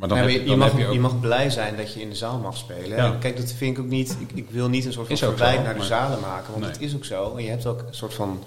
[0.00, 2.00] maar dan, Ja, heb maar je, dan mag, heb je mag blij zijn dat je
[2.00, 2.96] in de zaal mag spelen.
[2.96, 3.16] Ja.
[3.20, 4.16] Kijk, dat vind ik ook niet.
[4.20, 6.72] Ik, ik wil niet een soort van verwijt naar de zalen maken, want Nee.
[6.72, 7.36] het is ook zo.
[7.36, 8.44] En je hebt ook een soort van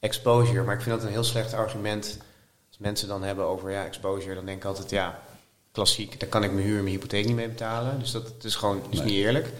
[0.00, 0.62] exposure.
[0.62, 2.18] Maar ik vind dat een heel slecht argument.
[2.68, 5.20] Als mensen dan hebben over ja, exposure, dan denk ik altijd ja,
[5.72, 7.98] klassiek, daar kan ik mijn huur en mijn hypotheek niet mee betalen.
[7.98, 9.08] Dus dat, dat is gewoon dat is Nee.
[9.08, 9.52] niet eerlijk.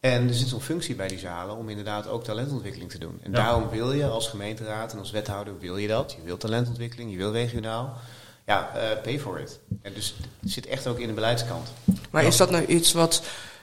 [0.00, 3.18] En er zit zo'n functie bij die zalen om inderdaad ook talentontwikkeling te doen.
[3.22, 3.36] En Ja.
[3.36, 6.12] daarom wil je als gemeenteraad en als wethouder wil je dat.
[6.12, 7.96] Je wil talentontwikkeling, je wil regionaal.
[8.52, 9.60] Ja, eh, pay for it.
[9.82, 11.72] En dus het zit echt ook in de beleidskant.
[12.10, 13.22] Maar is dat nou iets wat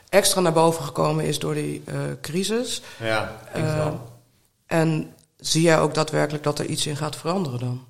[0.09, 2.81] extra naar boven gekomen is door die eh, crisis?
[2.99, 4.21] Ja, ik Eh, wel.
[4.65, 7.85] En zie jij ook daadwerkelijk dat er iets in gaat veranderen dan?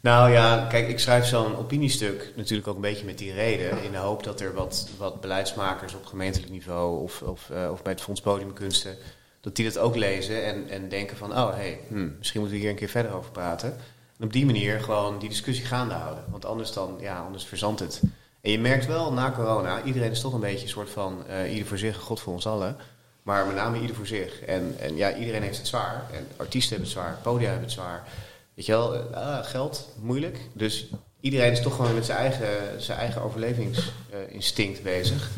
[0.00, 3.82] Nou ja, kijk, ik schrijf zo'n opiniestuk natuurlijk ook een beetje met die reden.
[3.82, 7.92] In de hoop dat er wat, wat beleidsmakers op gemeentelijk niveau of, of, of bij
[7.92, 8.96] het Fonds Podiumkunsten,
[9.40, 12.58] dat die dat ook lezen en, en denken van, oh hé, hey, hmm, misschien moeten
[12.58, 13.76] we hier een keer verder over praten.
[14.24, 16.24] En op die manier gewoon die discussie gaande houden.
[16.28, 18.00] Want anders dan, ja, anders verzandt het.
[18.40, 21.52] En je merkt wel na corona, iedereen is toch een beetje een soort van eh,
[21.52, 22.76] ieder voor zich, God voor ons allen.
[23.22, 24.40] Maar met name ieder voor zich.
[24.40, 26.04] En, en ja, iedereen heeft het zwaar.
[26.12, 28.08] En artiesten hebben het zwaar, podia hebben het zwaar.
[28.54, 30.38] Weet je wel, eh, ah, geld, moeilijk.
[30.52, 30.86] Dus
[31.20, 35.30] iedereen is toch gewoon met zijn eigen, zijn eigen overlevingsinstinct bezig.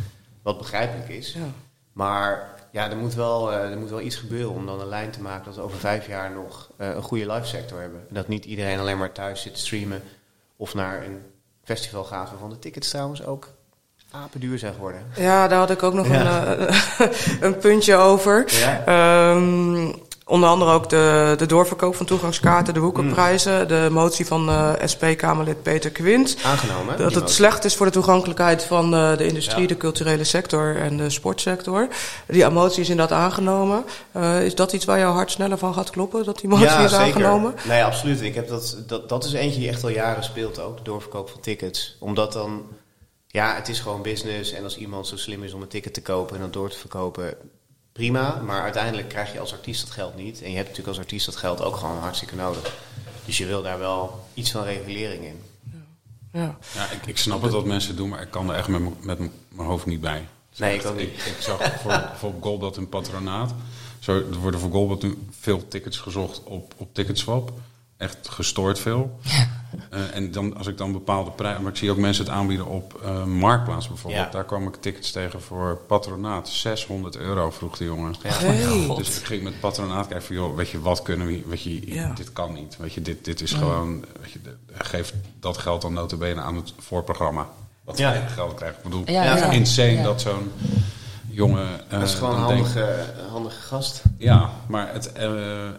[0.43, 1.33] Wat begrijpelijk is.
[1.33, 1.51] Ja.
[1.93, 5.11] Maar ja, er moet, wel, eh, er moet wel iets gebeuren om dan een lijn
[5.11, 8.01] te maken dat we over vijf jaar nog eh, een goede live sector hebben.
[8.09, 10.03] En dat niet iedereen alleen maar thuis zit streamen
[10.57, 11.23] of naar een
[11.65, 13.49] festival gaat waarvan de tickets trouwens ook
[14.11, 15.07] apenduur zijn geworden.
[15.17, 16.47] Ja, daar had ik ook nog Ja.
[16.47, 18.45] een, eh, een puntje over.
[18.47, 18.85] Ja.
[18.87, 19.93] Ehm,
[20.29, 25.63] onder andere ook de, de doorverkoop van toegangskaarten, de hoekenprijzen, de motie van eh, SP-Kamerlid
[25.63, 26.37] Peter Quint.
[26.45, 26.93] Aangenomen.
[26.95, 27.35] hè, Dat het motie.
[27.35, 29.67] slecht is voor de toegankelijkheid van eh, de industrie, Ja.
[29.69, 31.89] de culturele sector en de sportsector.
[32.27, 33.85] Die motie is inderdaad aangenomen.
[34.13, 36.95] Eh, is dat iets waar jouw hart sneller van gaat kloppen, dat die motie is
[36.95, 37.55] aangenomen?
[37.69, 38.21] Nee, absoluut.
[38.23, 41.29] Ik heb dat, dat, dat is eentje die echt al jaren speelt ook, de doorverkoop
[41.31, 41.97] van tickets.
[42.01, 42.63] Omdat dan,
[43.27, 44.53] ja, het is gewoon business.
[44.53, 46.79] En als iemand zo slim is om een ticket te kopen en dan door te
[46.79, 47.35] verkopen,
[47.97, 48.41] prima.
[48.45, 50.43] Maar uiteindelijk krijg je als artiest dat geld niet.
[50.43, 52.75] En je hebt natuurlijk als artiest dat geld ook gewoon hartstikke nodig.
[53.25, 55.43] Dus je wil daar wel iets van regulering in.
[56.33, 56.59] Ja.
[56.75, 59.31] Ja, ik, ik snap het wat mensen doen, maar ik kan er echt met, mijn
[59.69, 60.29] hoofd niet bij.
[60.57, 61.09] Nee, ik ook niet.
[61.09, 63.55] Ik, ik zag voor, voor Goldbad een patronaat.
[63.99, 67.53] Zo, er worden voor Goldbad nu veel tickets gezocht op, op Ticketswap.
[67.97, 69.21] Echt gestoord veel.
[69.91, 71.63] Eh, en dan, als ik dan bepaalde prijzen...
[71.63, 74.25] Maar ik zie ook mensen het aanbieden op eh, Marktplaats bijvoorbeeld.
[74.25, 74.31] Ja.
[74.31, 76.49] Daar kwam ik tickets tegen voor patronaat.
[76.49, 78.15] 600 euro vroeg de jongen.
[78.23, 78.95] Hey.
[78.97, 81.95] Dus ik ging met patronaat kijken van, joh, weet je, wat kunnen we, weet je,
[81.95, 82.13] Ja.
[82.15, 82.77] dit kan niet.
[82.79, 86.57] Weet je, dit, dit is gewoon, weet je, de- geef dat geld dan notabene aan
[86.57, 87.49] het voorprogramma.
[87.85, 88.13] Dat Ja.
[88.15, 88.27] ja.
[88.27, 88.77] geld krijgt.
[88.77, 89.51] Ik bedoel, Ja, het is ja.
[89.51, 90.03] insane Ja.
[90.03, 90.51] dat zo'n
[91.31, 91.69] jongen...
[91.91, 94.03] eh, Dat is gewoon een handige, handige gast.
[94.19, 95.11] ja, maar het,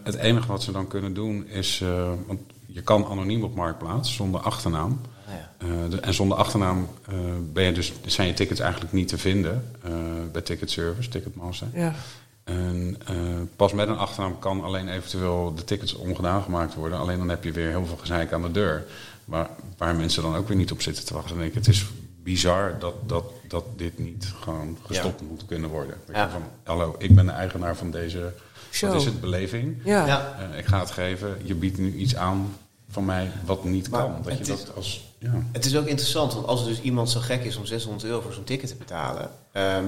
[0.03, 1.81] het enige wat ze dan kunnen doen is...
[1.83, 2.39] eh, want
[2.77, 5.01] je kan anoniem op Marktplaats, zonder achternaam.
[5.27, 5.51] Ah, ja.
[5.57, 7.15] Eh, de- en zonder achternaam eh,
[7.53, 9.91] ben je dus, zijn je tickets eigenlijk niet te vinden eh,
[10.31, 11.67] bij Ticketservice, Ticketmaster.
[11.73, 11.93] Ja.
[12.43, 12.97] En
[13.55, 16.99] pas met een achternaam kan alleen eventueel de tickets ongedaan gemaakt worden.
[16.99, 18.85] Alleen dan heb je weer heel veel gezeik aan de deur.
[19.25, 21.35] Waar, waar mensen dan ook weer niet op zitten te wachten.
[21.37, 21.85] Denk ik, het is
[22.23, 25.95] bizar dat, dat, dat dit niet gewoon gestopt moet kunnen worden.
[26.13, 26.29] Ja.
[26.29, 28.33] van, hallo, ik ben de eigenaar van deze
[28.71, 28.91] Show.
[28.91, 29.77] wat is het, beleving.
[29.83, 30.05] Ja.
[30.05, 30.35] Ja.
[30.57, 31.37] Ik ga het geven.
[31.43, 32.53] Je biedt nu iets aan
[32.89, 34.15] van mij wat niet Maar kan.
[34.23, 35.05] Dat je het dat is- als...
[35.19, 35.43] Ja.
[35.51, 38.21] Het is ook interessant, want als er dus iemand zo gek is om 600 euro
[38.21, 39.85] voor zo'n ticket te betalen, ehm,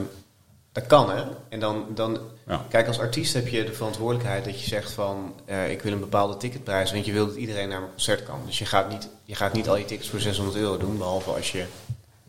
[0.71, 1.23] Dat kan, hè?
[1.49, 2.65] En dan, dan Ja.
[2.69, 5.99] kijk, als artiest heb je de verantwoordelijkheid dat je zegt van, eh, ik wil een
[5.99, 8.39] bepaalde ticketprijs, want je wilt dat iedereen naar mijn concert kan.
[8.45, 11.29] Dus je gaat niet, je gaat niet al je tickets voor 600 euro doen, behalve
[11.31, 11.65] als je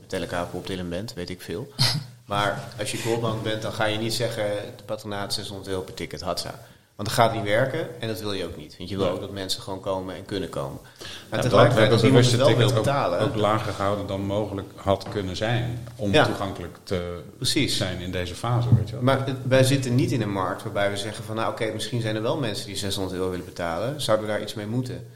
[0.00, 1.68] Metallica op Dylan bent, weet ik veel.
[2.24, 4.44] Maar als je Goldbank bent, dan ga je niet zeggen,
[4.76, 6.60] de patronaat 600 euro per ticket, hatsa.
[7.00, 8.74] Want dat gaat niet werken en dat wil je ook niet.
[8.78, 10.78] Want je wil ook dat mensen gewoon komen en kunnen komen.
[11.30, 13.20] Maar Ja, tegelijkertijd, als we iemand het wel wil ticket ook, betalen...
[13.20, 15.86] ook lager gehouden dan mogelijk had kunnen zijn.
[15.96, 16.24] Om Ja.
[16.24, 17.76] toegankelijk te Precies.
[17.76, 18.68] zijn in deze fase.
[18.74, 19.02] Weet je wel.
[19.04, 21.36] Maar het- wij zitten niet in een markt waarbij we zeggen van...
[21.36, 24.00] nou oké, misschien zijn er wel mensen die 600 euro willen betalen.
[24.00, 25.06] Zouden we daar iets mee moeten?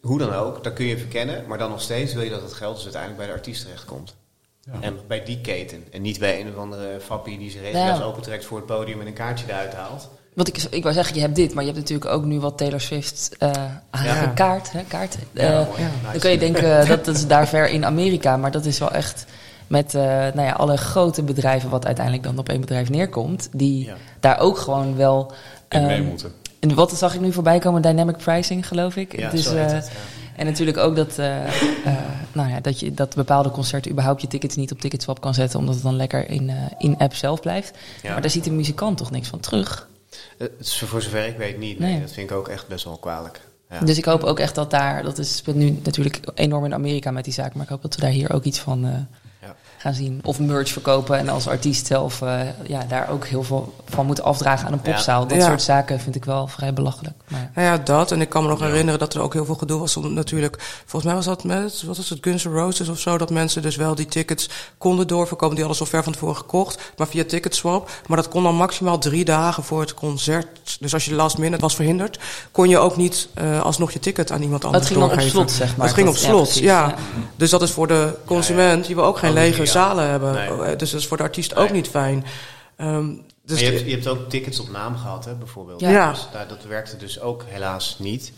[0.00, 1.44] Hoe dan ook, dat kun je verkennen.
[1.46, 4.16] Maar dan nog steeds wil je dat het geld dus uiteindelijk bij de artiest terechtkomt.
[4.60, 4.72] Ja.
[4.80, 5.84] En bij die keten.
[5.90, 8.04] En niet bij een of andere fappie die zijn regenjas Ja.
[8.04, 10.08] opentrekt voor het podium en een kaartje eruit haalt.
[10.38, 12.58] Want ik, ik wou zeggen, je hebt dit, maar je hebt natuurlijk ook nu wat
[12.58, 13.50] Taylor Swift eh
[14.04, 14.26] Ja.
[14.34, 14.72] kaart.
[14.72, 15.16] Hè, kaart.
[15.32, 15.52] Ja, Eh.
[15.52, 15.66] Dan
[16.06, 16.18] Nice.
[16.18, 19.24] kun je denken, dat, dat is daar ver in Amerika, maar dat is wel echt
[19.66, 23.84] met eh, nou ja, alle grote bedrijven, wat uiteindelijk dan op één bedrijf neerkomt, die
[23.84, 23.94] Ja.
[24.20, 25.32] daar ook gewoon wel.
[25.68, 26.32] En mee ehm, moeten.
[26.60, 27.82] en wat zag ik nu voorbij komen?
[27.82, 29.18] Dynamic pricing, geloof ik.
[29.18, 29.92] Ja, Dus, zo heet eh, het, ja.
[30.36, 31.50] En natuurlijk ook dat, eh, eh,
[32.32, 35.58] nou ja, dat, je, dat bepaalde concerten überhaupt je tickets niet op Ticketswap kan zetten,
[35.58, 37.78] omdat het dan lekker in, eh, in app zelf blijft.
[38.02, 38.12] Ja.
[38.12, 39.88] Maar daar ziet de muzikant toch niks van terug.
[40.38, 41.78] Eh, voor zover ik weet niet.
[41.78, 42.00] Nee, Nee.
[42.00, 43.40] dat vind ik ook echt best wel kwalijk.
[43.70, 43.80] Ja.
[43.80, 47.10] Dus ik hoop ook echt dat daar, dat is, speelt nu natuurlijk enorm in Amerika
[47.10, 48.94] met die zaak, maar ik hoop dat we daar hier ook iets van eh.
[49.88, 50.20] Gaan zien.
[50.24, 54.24] Of merch verkopen en als artiest zelf eh, ja, daar ook heel veel van moeten
[54.24, 54.90] afdragen aan een Ja.
[54.92, 55.26] popzaal.
[55.26, 55.46] Dat Ja.
[55.46, 57.14] soort zaken vind ik wel vrij belachelijk.
[57.28, 58.12] Maar, Nou ja, dat.
[58.12, 59.96] En ik kan me nog herinneren dat er ook heel veel gedoe was.
[59.96, 63.18] Om natuurlijk, volgens mij was dat met, wat is het, Guns N' Roses of zo.
[63.18, 65.56] Dat mensen dus wel die tickets konden doorverkopen.
[65.56, 66.92] Die hadden zo ver van tevoren gekocht.
[66.96, 67.90] Maar via Ticketswap.
[68.06, 70.46] Maar dat kon dan maximaal drie dagen voor het concert.
[70.80, 72.18] Dus als je last minute was verhinderd,
[72.50, 75.18] kon je ook niet eh, alsnog je ticket aan iemand anders het ging dan op
[75.18, 75.46] doorgeven.
[75.46, 75.86] slot, zeg maar.
[75.86, 76.88] Het ging Dat- op ja, slot, precies, ja.
[76.88, 76.94] ja.
[77.36, 79.66] Dus dat is voor de consument, die wil ook geen lege.
[79.78, 80.32] Zalen hebben.
[80.32, 80.48] Nee.
[80.48, 81.64] Eh, Dus dat is voor de artiest Nee.
[81.64, 82.24] ook niet fijn.
[82.76, 83.12] Ehm,
[83.42, 85.80] dus je, hebt, je hebt ook tickets op naam gehad, hè, bijvoorbeeld.
[85.80, 85.90] Ja.
[85.90, 86.10] Ja.
[86.10, 88.32] Dus daar, dat werkte dus ook helaas niet.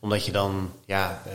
[0.00, 1.32] Omdat je dan, ja, eh,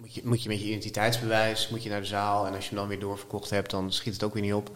[0.00, 2.46] moet, je, moet je met je identiteitsbewijs moet je naar de zaal.
[2.46, 4.70] En als je hem dan weer doorverkocht hebt, dan schiet het ook weer niet op.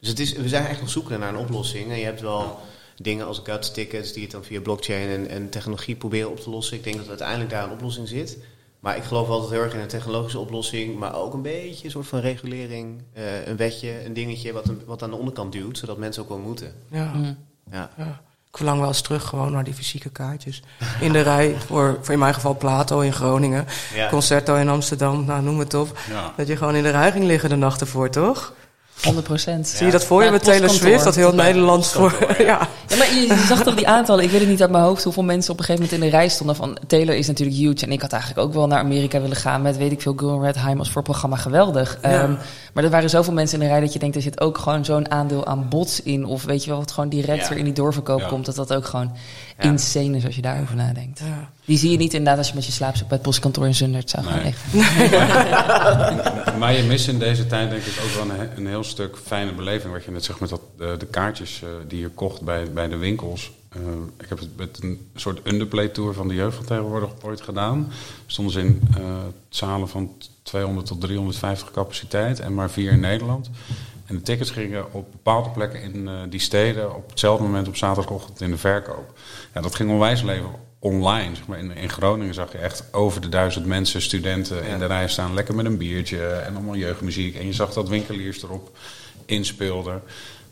[0.00, 1.90] Dus het is, we zijn echt nog zoeken naar een oplossing.
[1.90, 2.58] En je hebt wel
[2.96, 6.50] dingen als guts tickets die het dan via blockchain en, en technologie proberen op te
[6.50, 6.76] lossen.
[6.76, 8.38] Ik denk dat uiteindelijk daar een oplossing zit.
[8.84, 11.90] Maar ik geloof altijd heel erg in een technologische oplossing, maar ook een beetje een
[11.90, 15.78] soort van regulering, eh, een wetje, een dingetje wat, een- wat aan de onderkant duwt,
[15.78, 16.72] zodat mensen ook wel moeten.
[16.90, 17.10] ja.
[17.14, 17.36] mm.
[17.72, 17.90] Ja.
[17.96, 18.20] Ja.
[18.50, 20.62] Ik verlang wel eens terug gewoon naar die fysieke kaartjes.
[21.00, 23.66] In de rij voor, voor in mijn geval Plato in Groningen.
[23.94, 24.08] Ja.
[24.08, 25.98] Concerto in Amsterdam, nou noem het op.
[26.10, 26.32] Ja.
[26.36, 28.52] Dat je gewoon in de rij ging liggen de nacht ervoor, toch?
[29.02, 29.68] 100 procent.
[29.68, 30.70] Zie je dat voor je met Taylor.
[30.70, 31.04] Swift?
[31.04, 32.26] Dat heel Bij Nederland voor...
[32.38, 32.68] ja.
[32.88, 34.24] Ja, maar je, je zag toch die aantallen.
[34.24, 36.16] Ik weet het niet uit mijn hoofd hoeveel mensen op een gegeven moment in de
[36.16, 36.56] rij stonden.
[36.56, 37.84] Van Taylor is natuurlijk huge.
[37.84, 40.14] En ik had eigenlijk ook wel naar Amerika willen gaan met weet ik veel.
[40.16, 41.98] Gil Redheim als voor programma geweldig.
[42.02, 42.38] Ja.
[42.74, 44.84] Maar er waren zoveel mensen in de rij dat je denkt er zit ook gewoon
[44.84, 46.24] zo'n aandeel aan bots in.
[46.24, 47.48] Of weet je wel, wat gewoon direct Ja.
[47.48, 48.26] weer in die doorverkoop Ja.
[48.28, 48.44] komt.
[48.46, 49.12] Dat dat ook gewoon
[49.58, 49.64] Ja.
[49.64, 51.18] insane is als je daarover nadenkt.
[51.18, 51.50] Ja.
[51.64, 54.10] Die zie je niet inderdaad als je met je slaapzak bij het postkantoor in Zundert
[54.10, 54.44] zou gaan Nee.
[54.44, 54.72] liggen.
[56.58, 59.16] Maar je mist in deze tijd denk ik ook wel een, he- een heel stuk
[59.24, 59.92] fijne beleving.
[59.92, 62.88] Wat je net zegt met dat, de, de kaartjes eh, die je kocht bij, bij
[62.88, 63.52] de winkels.
[63.68, 63.80] Eh,
[64.20, 67.92] ik heb het met een soort underplay tour van de jeugd van tegenwoordig ooit gedaan.
[68.26, 69.02] Stonden ze in eh,
[69.48, 70.10] zalen van
[70.44, 73.50] 200 tot 350 capaciteit en maar vier in Nederland.
[74.06, 77.76] En de tickets gingen op bepaalde plekken in eh, die steden op hetzelfde moment op
[77.76, 79.18] zaterdagochtend in de verkoop.
[79.54, 81.34] Ja, dat ging onwijs leven online.
[81.36, 81.58] Zeg maar.
[81.58, 85.34] in, in Groningen zag je echt over de duizend mensen, studenten in de rij staan.
[85.34, 87.34] Lekker met een biertje en allemaal jeugdmuziek.
[87.36, 88.76] En je zag dat winkeliers erop
[89.26, 90.02] inspeelden.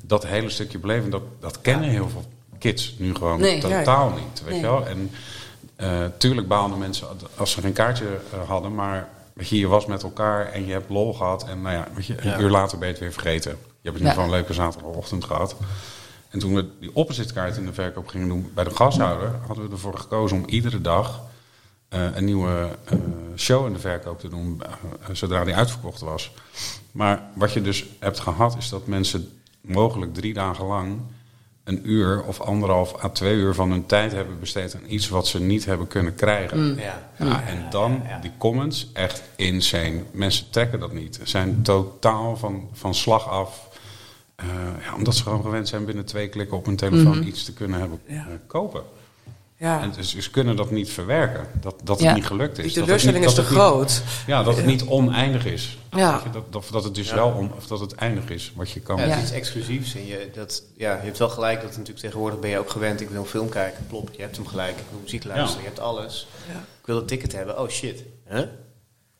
[0.02, 2.24] Dat hele stukje beleving, dat, dat kennen heel veel
[2.58, 3.60] kids nu gewoon Nee.
[3.60, 4.42] totaal niet.
[4.44, 4.60] Weet Nee.
[4.60, 4.86] je wel?
[4.86, 5.10] En
[5.76, 9.86] eh, tuurlijk baalden mensen als ze geen kaartje eh, hadden, maar weet je, je was
[9.86, 11.48] met elkaar en je hebt lol gehad.
[11.48, 12.38] En nou ja, weet je, een Ja.
[12.40, 13.50] uur later ben je het weer vergeten.
[13.50, 15.56] Je hebt in ieder geval een leuke zaterdagochtend gehad.
[16.28, 19.70] En toen we die oppositekaart in de verkoop gingen doen bij de gashouder, hadden we
[19.72, 21.20] ervoor gekozen om iedere dag
[21.88, 22.98] eh, een nieuwe eh,
[23.36, 24.72] show in de verkoop te doen, eh,
[25.12, 26.32] zodra die uitverkocht was.
[26.92, 31.00] Maar wat je dus hebt gehad, is dat mensen mogelijk drie dagen lang
[31.64, 35.26] een uur of anderhalf à twee uur van hun tijd hebben besteed aan iets wat
[35.26, 36.76] ze niet hebben kunnen krijgen.
[36.76, 37.10] Ja.
[37.18, 38.18] Ja, en dan ja.
[38.18, 40.02] die comments, echt insane.
[40.12, 41.14] Mensen trekken dat niet.
[41.14, 43.68] Ze zijn totaal van, van slag af.
[44.34, 44.46] Eh,
[44.84, 47.80] ja, omdat ze gewoon gewend zijn binnen twee klikken op hun telefoon iets te kunnen
[47.80, 48.14] hebben Ja.
[48.14, 48.82] eh, kopen.
[49.62, 49.80] Ja.
[49.82, 51.46] En dus, ze kunnen dat niet verwerken.
[51.60, 52.06] Dat, dat Ja.
[52.06, 52.64] het niet gelukt is.
[52.64, 54.02] Die het teleurstelling is te niet- groot.
[54.26, 55.78] ja, dat het niet oneindig is.
[55.90, 56.20] Ja.
[56.24, 58.80] Je, dat, dat, dat het dus wel on, of dat het eindig is wat je
[58.80, 58.96] kan.
[58.96, 59.94] Ja, het is iets exclusiefs.
[59.94, 63.00] En je, dat, ja, je hebt wel gelijk dat natuurlijk tegenwoordig ben je ook gewend.
[63.00, 63.86] Ik wil een film kijken.
[63.88, 64.78] Plop, je hebt hem gelijk.
[64.78, 65.56] Ik wil muziek luisteren.
[65.56, 65.60] Ja.
[65.62, 66.26] Je hebt alles.
[66.52, 66.58] Ja.
[66.58, 67.58] Ik wil een ticket hebben.
[67.60, 68.02] Oh shit.
[68.28, 68.40] Huh?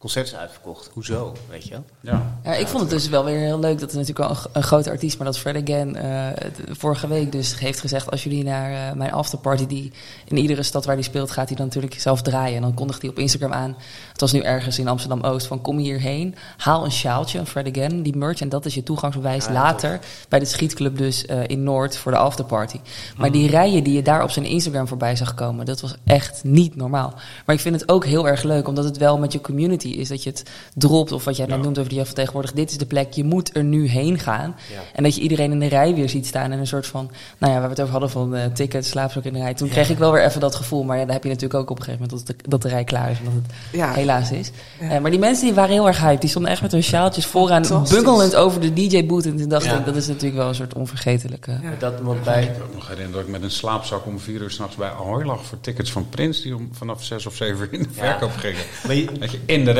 [0.02, 0.90] Concert is uitverkocht.
[0.92, 1.84] Hoezo, weet je wel?
[2.00, 2.38] Ja.
[2.44, 4.62] Ja, ik vond het dus wel weer heel leuk dat er natuurlijk wel een, een
[4.62, 6.26] grote artiest, maar dat Fred Again eh,
[6.70, 9.92] vorige week dus heeft gezegd: als jullie naar eh, mijn afterparty, die
[10.24, 12.56] in iedere stad waar die speelt, gaat hij dan natuurlijk zelf draaien.
[12.56, 13.76] En dan kondigt hij op Instagram aan.
[14.12, 17.76] Het was nu ergens in Amsterdam Oost van kom hierheen, haal een sjaaltje, een Fred
[17.76, 19.98] Again, die merch, en dat is je toegangsbewijs Ja, later
[20.28, 22.80] bij de schietclub dus eh, in Noord voor de afterparty.
[23.16, 26.44] Maar die rijen die je daar op zijn Instagram voorbij zag komen, dat was echt
[26.44, 27.14] niet normaal.
[27.46, 30.08] Maar ik vind het ook heel erg leuk, omdat het wel met je community is
[30.08, 30.42] dat je het
[30.74, 31.12] dropt.
[31.12, 31.62] Of wat jij net Ja.
[31.62, 32.52] noemt over die tegenwoordig.
[32.52, 34.56] Dit is de plek, je moet er nu heen gaan.
[34.72, 34.78] Ja.
[34.94, 36.52] En dat je iedereen in de rij weer ziet staan.
[36.52, 39.24] En een soort van, nou ja, waar we het over hadden van eh tickets, slaapzak
[39.24, 39.54] in de rij.
[39.54, 40.82] Toen kreeg ik wel weer even dat gevoel.
[40.84, 42.68] Maar ja, daar heb je natuurlijk ook op een gegeven moment dat de, dat de
[42.68, 43.18] rij klaar is.
[43.18, 43.92] En dat het Ja.
[43.92, 44.50] helaas is.
[44.80, 44.88] Ja.
[44.90, 46.20] Eh, maar die mensen die waren heel erg hyped.
[46.20, 49.24] Die stonden echt met hun sjaaltjes vooraan, bungelend over de DJ-boot.
[49.24, 49.78] En toen dacht Ja.
[49.78, 51.50] ik, dat is natuurlijk wel een soort onvergetelijke...
[51.62, 51.72] Ja.
[51.78, 54.40] Dat, want Ik bij, heb me nog herinnerd dat ik met een slaapzak om vier
[54.40, 57.58] uur s'nachts bij Ahoy lag voor tickets van Prins die om vanaf zes of zeven
[57.60, 58.02] uur in de Ja.
[58.04, 58.60] verkoop gingen.
[58.88, 59.72] je, in de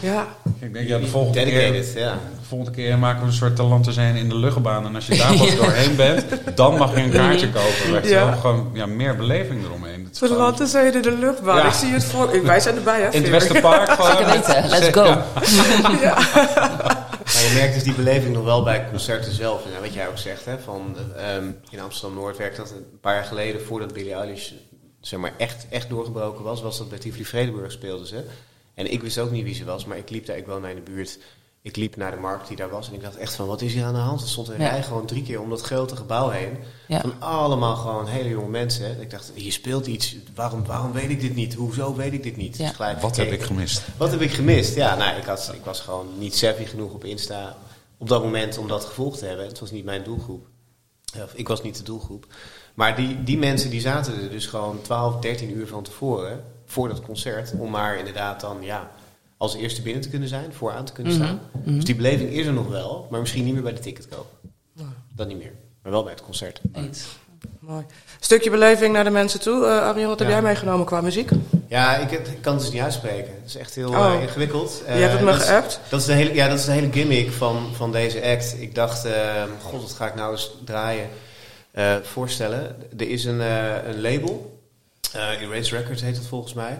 [0.00, 0.26] Ja,
[0.60, 2.12] Ik denk, ja, de volgende keer, ja.
[2.12, 4.86] de volgende keer maken we een soort talenten zijn in de luchtbaan.
[4.86, 6.24] En als je daar pas doorheen bent,
[6.54, 7.92] dan mag je een kaartje kopen.
[7.92, 8.28] Weet je Ja.
[8.28, 8.38] wel.
[8.38, 10.08] Gewoon ja, meer beleving eromheen.
[10.10, 11.56] Zodat ze in de luchtbaan.
[11.56, 11.66] Ja.
[11.66, 12.42] Ik zie het voor.
[12.44, 13.08] Wij zijn erbij, hè?
[13.10, 13.30] in het?
[13.30, 14.10] Westerpark gewoon.
[14.10, 15.04] Zeker weten, let's go.
[16.06, 16.14] Ja.
[17.34, 19.64] Maar je merkt dus die beleving nog wel bij concerten zelf.
[19.74, 23.24] En wat jij ook zegt, hè, van, ehm, in Amsterdam-Noord werkte dat een paar jaar
[23.24, 23.62] geleden...
[23.62, 24.50] voordat Billie Eilish
[25.00, 26.62] zeg maar, echt, echt doorgebroken was...
[26.62, 28.24] was dat bij Tivoli Vredenburg speelden ze.
[28.74, 30.74] En ik wist ook niet wie ze was, maar ik liep daar, ik woonde in
[30.84, 31.18] de buurt...
[31.64, 33.72] Ik liep naar de markt die daar was en ik dacht echt van, wat is
[33.72, 34.20] hier aan de hand?
[34.22, 34.68] Er stond een Ja.
[34.68, 36.56] rij gewoon drie keer om dat grote gebouw heen.
[36.88, 37.00] Ja.
[37.00, 38.84] Van allemaal gewoon hele jonge mensen.
[38.84, 39.00] hè.
[39.00, 40.16] Ik dacht, hier speelt iets.
[40.34, 41.54] Waarom, waarom weet ik dit niet?
[41.54, 42.56] Hoezo weet ik dit niet?
[42.56, 42.66] Ja.
[42.66, 43.82] Dus gelijk Wat heb ik gemist?
[43.96, 44.74] Wat heb ik gemist?
[44.74, 47.56] Ja, nou, ik, had, ik was gewoon niet savvy genoeg op Insta
[47.98, 49.46] op dat moment om dat gevolgd te hebben.
[49.46, 50.46] Het was niet mijn doelgroep.
[51.22, 52.26] Of ik was niet de doelgroep.
[52.74, 56.88] Maar die, die mensen die zaten er dus gewoon 12, 13 uur van tevoren voor
[56.88, 57.52] dat concert.
[57.58, 58.90] Om maar inderdaad dan ja,
[59.36, 61.40] als eerste binnen te kunnen zijn, vooraan te kunnen Mhm, staan.
[61.64, 61.74] mhm.
[61.74, 64.26] Dus die beleving is er nog wel, maar misschien niet meer bij de ticketkoop.
[65.14, 65.52] Dat niet meer.
[65.82, 66.60] Maar wel bij het concert.
[66.72, 67.06] Eens.
[67.58, 67.84] Mooi.
[68.20, 69.64] Stukje beleving naar de mensen toe.
[69.66, 70.34] Eh Ariel, wat heb Ja.
[70.34, 71.30] jij meegenomen qua muziek?
[71.68, 73.32] Ja, ik, kan het dus niet uitspreken.
[73.40, 74.14] Het is echt heel Oh.
[74.14, 74.82] eh, ingewikkeld.
[74.86, 75.80] Je hebt het me dat is- geappt.
[75.88, 78.56] Dat is de hele, ja, dat is de hele gimmick van, van deze act.
[78.60, 81.08] Ik dacht, eh, god, wat ga ik nou eens draaien?
[81.72, 82.76] eh, voorstellen.
[82.98, 84.61] Er is een, eh, een label, eh
[85.14, 86.70] Erase Records heet het volgens mij.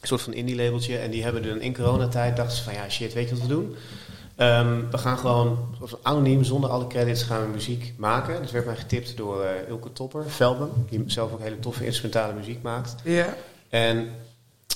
[0.00, 0.98] Een soort van indie labeltje.
[0.98, 3.48] En die hebben dan in coronatijd dachten ze van, ja shit, weet je wat we
[3.48, 3.76] doen?
[4.36, 8.42] Ehm, we gaan gewoon anoniem, zonder alle credits, gaan we muziek maken.
[8.42, 12.32] Dat werd mij getipt door eh Ilke Topper, Velben, die zelf ook hele toffe instrumentale
[12.32, 12.94] muziek maakt.
[13.04, 13.36] Ja.
[13.68, 14.10] En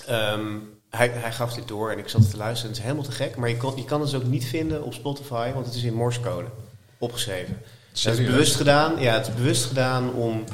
[0.07, 0.57] ehm,
[0.91, 2.71] hij, hij gaf dit door en ik zat te luisteren.
[2.71, 4.83] Het is helemaal te gek, maar je, kon, je kan het dus ook niet vinden
[4.83, 6.49] op Spotify, want het is in Morsecode
[6.99, 7.59] opgeschreven.
[8.03, 9.01] Dat is bewust gedaan.
[9.01, 10.45] Ja, het is bewust gedaan om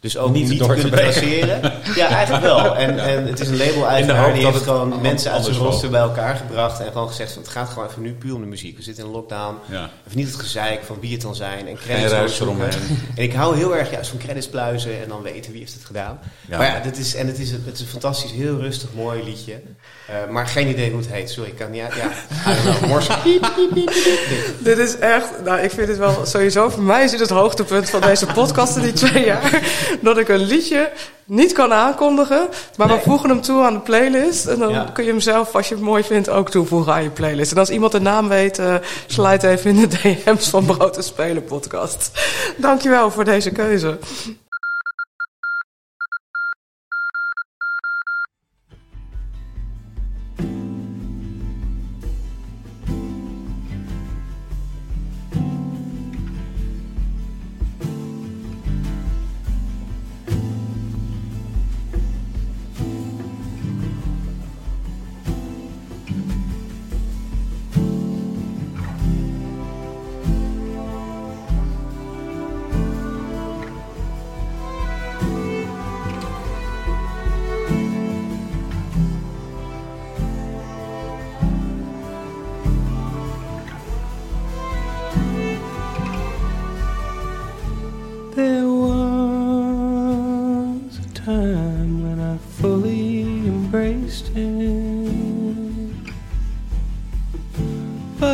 [0.00, 1.12] dus ook Niet niet, te door te kunnen brengen.
[1.12, 1.72] traceren.
[1.94, 2.76] Ja, eigenlijk wel.
[2.76, 6.36] En, en het is een label-eigenaar die heeft gewoon mensen uit zijn roster bij elkaar
[6.36, 8.76] gebracht en gewoon gezegd van het gaat gewoon even nu puur om de muziek.
[8.76, 9.54] We zitten in lockdown.
[9.70, 9.90] Ja.
[10.06, 12.68] Even niet het gezeik van wie het dan zijn en credits eromheen.
[13.16, 15.84] En ik hou heel erg juist van credits pluizen en dan weten wie heeft het
[15.84, 16.18] gedaan.
[16.48, 16.58] Ja.
[16.58, 19.60] Maar ja, dit is, en het is, het is een fantastisch, heel rustig, mooi liedje.
[20.08, 21.30] Eh, maar geen idee hoe het heet.
[21.30, 21.80] Sorry, ik kan niet.
[21.80, 22.10] Ja,
[22.52, 22.90] I don't know.
[22.90, 23.12] Morse.
[23.24, 24.54] Piep, piep, piep, piep, piep.
[24.58, 27.90] Dit is echt, nou ik vind het wel sowieso, voor mij is dit het hoogtepunt
[27.90, 29.60] van deze podcast in die twee jaar.
[30.00, 30.90] Dat ik een liedje
[31.24, 34.46] niet kan aankondigen, maar we voegen hem toe aan de playlist.
[34.46, 34.90] En dan Ja.
[34.92, 37.52] kun je hem zelf, als je het mooi vindt, ook toevoegen aan je playlist.
[37.52, 38.74] En als iemand de naam weet, eh
[39.06, 42.10] sluit even in de DM's van Brood en Spelen podcast.
[42.56, 43.98] Dankjewel voor deze keuze.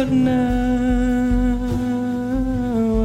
[0.05, 1.65] But now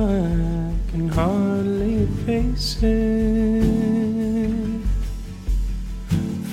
[0.10, 3.64] I can hardly face it.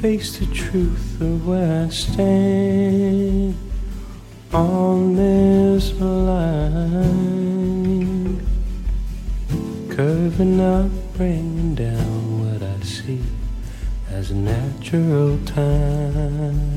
[0.01, 3.57] Face the truth of where I stand
[4.53, 7.27] on this line
[9.91, 13.21] curving up, bringing down what I see
[14.11, 16.76] as a natural time.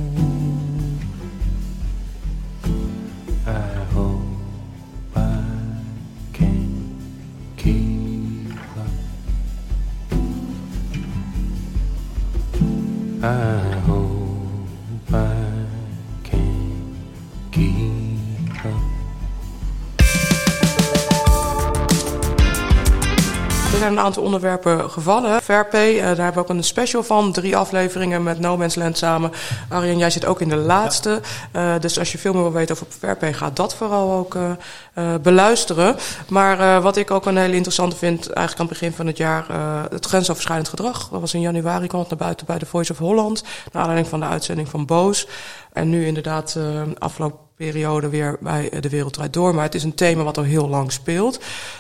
[24.49, 25.41] Onderwerpen gevallen.
[25.41, 27.31] Verpay, eh, daar hebben we ook een special van.
[27.31, 29.31] Drie afleveringen met No Man's Land samen.
[29.69, 31.21] Arjen, jij zit ook in de laatste.
[31.51, 35.15] Eh, dus als je veel meer wil weten over Verpay, ga dat vooral ook eh,
[35.21, 35.95] beluisteren.
[36.27, 39.45] Maar wat ik ook een hele interessante vind, eigenlijk aan het begin van het jaar,
[39.89, 41.09] het grensoverschrijdend gedrag.
[41.09, 43.43] Dat was in januari, kwam het naar buiten bij de Voice of Holland.
[43.71, 45.27] Naar aanleiding van de uitzending van Boos.
[45.73, 49.55] En nu inderdaad uh, afgelopen periode weer bij eh, De Wereld Draait Door.
[49.55, 51.39] Maar het is een thema wat al heel lang speelt.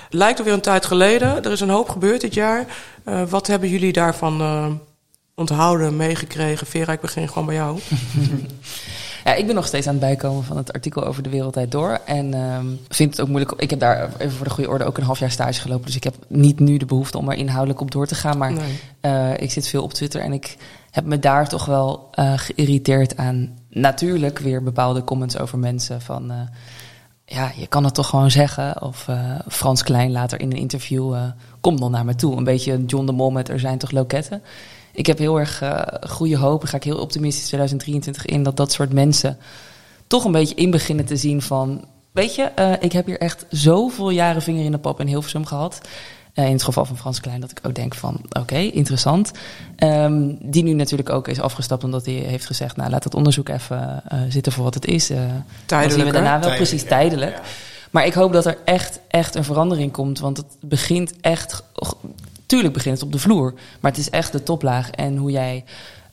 [0.09, 1.43] Lijkt alweer een tijd geleden.
[1.43, 2.65] Er is een hoop gebeurd dit jaar.
[3.05, 4.65] Uh, wat hebben jullie daarvan uh,
[5.35, 6.67] onthouden, meegekregen?
[6.67, 7.79] Vera, ik begin gewoon bij jou.
[9.23, 11.99] Ja, ik ben nog steeds aan het bijkomen van het artikel over de wereldtijd door.
[12.05, 13.53] En um, vind het ook moeilijk.
[13.57, 15.85] Ik heb daar even voor de goede orde ook een half jaar stage gelopen.
[15.85, 18.37] Dus ik heb niet nu de behoefte om er inhoudelijk op door te gaan.
[18.37, 18.79] Maar nee.
[19.01, 20.57] uh, ik zit veel op Twitter en ik
[20.91, 23.58] heb me daar toch wel uh, geïrriteerd aan.
[23.79, 26.31] Natuurlijk weer bepaalde comments over mensen van.
[26.31, 26.37] Uh,
[27.25, 28.81] ja, je kan het toch gewoon zeggen.
[28.81, 29.07] Of
[29.47, 31.15] Frans Klein later in een interview.
[31.61, 32.37] kom dan naar me toe.
[32.37, 34.41] Een beetje John de Mol met Er zijn toch loketten
[34.91, 36.63] ik heb heel erg uh, goede hoop.
[36.63, 39.37] Ga ik heel optimistisch 2023 in dat dat soort mensen
[40.07, 41.85] toch een beetje in beginnen te zien van.
[42.11, 45.45] Weet je, uh, ik heb hier echt zoveel jaren vinger in de pop in Hilversum
[45.45, 45.81] gehad.
[46.39, 49.31] Uh, in het geval van Frans Klein, dat ik ook denk van oké, okay, interessant.
[49.77, 53.49] Um, die nu natuurlijk ook is afgestapt omdat hij heeft gezegd, nou laat dat onderzoek
[53.49, 55.05] even zitten voor wat het is.
[55.05, 55.91] tijdelijk.
[55.91, 57.35] zien we daarna wel tijdelijk, precies tijdelijk.
[57.35, 57.41] Ja.
[57.91, 60.19] Maar ik hoop dat er echt, echt een verandering komt.
[60.19, 61.63] Want het begint echt
[62.45, 63.53] tuurlijk begint het op de vloer.
[63.79, 64.91] Maar het is echt de toplaag.
[64.91, 65.63] En hoe jij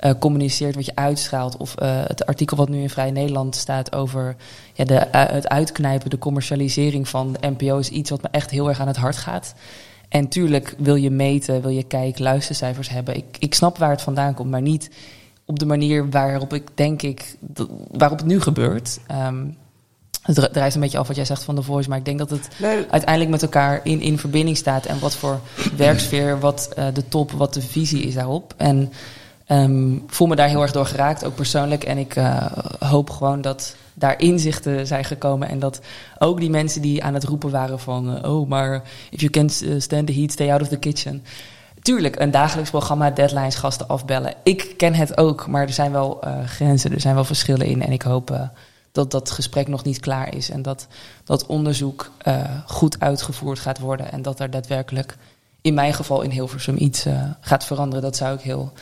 [0.00, 1.56] uh, communiceert, wat je uitstraalt.
[1.56, 4.36] Of uh, het artikel wat nu in Vrij Nederland staat over
[4.72, 8.50] ja, de, uh, het uitknijpen, de commercialisering van de NPO is iets wat me echt
[8.50, 9.54] heel erg aan het hart gaat.
[10.08, 13.16] En tuurlijk wil je meten, wil je kijken, luistercijfers hebben.
[13.16, 14.90] Ik, ik snap waar het vandaan komt, maar niet
[15.44, 17.36] op de manier waarop ik denk ik,
[17.90, 19.00] waarop het nu gebeurt.
[19.26, 19.56] Um,
[20.22, 22.30] het drijft een beetje af wat jij zegt van de voice, maar ik denk dat
[22.30, 22.84] het nee.
[22.90, 24.86] uiteindelijk met elkaar in, in verbinding staat.
[24.86, 25.40] En wat voor
[25.76, 28.54] werksfeer, wat uh, de top, wat de visie is daarop.
[28.56, 28.92] En
[29.48, 31.84] um, voel me daar heel erg door geraakt, ook persoonlijk.
[31.84, 32.46] En ik uh,
[32.78, 35.48] hoop gewoon dat daar inzichten zijn gekomen.
[35.48, 35.80] En dat
[36.18, 38.16] ook die mensen die aan het roepen waren van...
[38.16, 41.24] Uh, oh, maar if you can't stand the heat, stay out of the kitchen.
[41.82, 44.34] Tuurlijk, een dagelijks programma, deadlines, gasten afbellen.
[44.42, 47.82] Ik ken het ook, maar er zijn wel grenzen, er zijn wel verschillen in.
[47.82, 48.50] En ik hoop
[48.92, 50.50] dat dat gesprek nog niet klaar is.
[50.50, 50.86] En dat
[51.24, 52.10] dat onderzoek
[52.66, 54.12] goed uitgevoerd gaat worden.
[54.12, 55.16] En dat er daadwerkelijk,
[55.60, 57.06] in mijn geval in Hilversum, iets
[57.40, 58.02] gaat veranderen.
[58.02, 58.72] Dat zou ik heel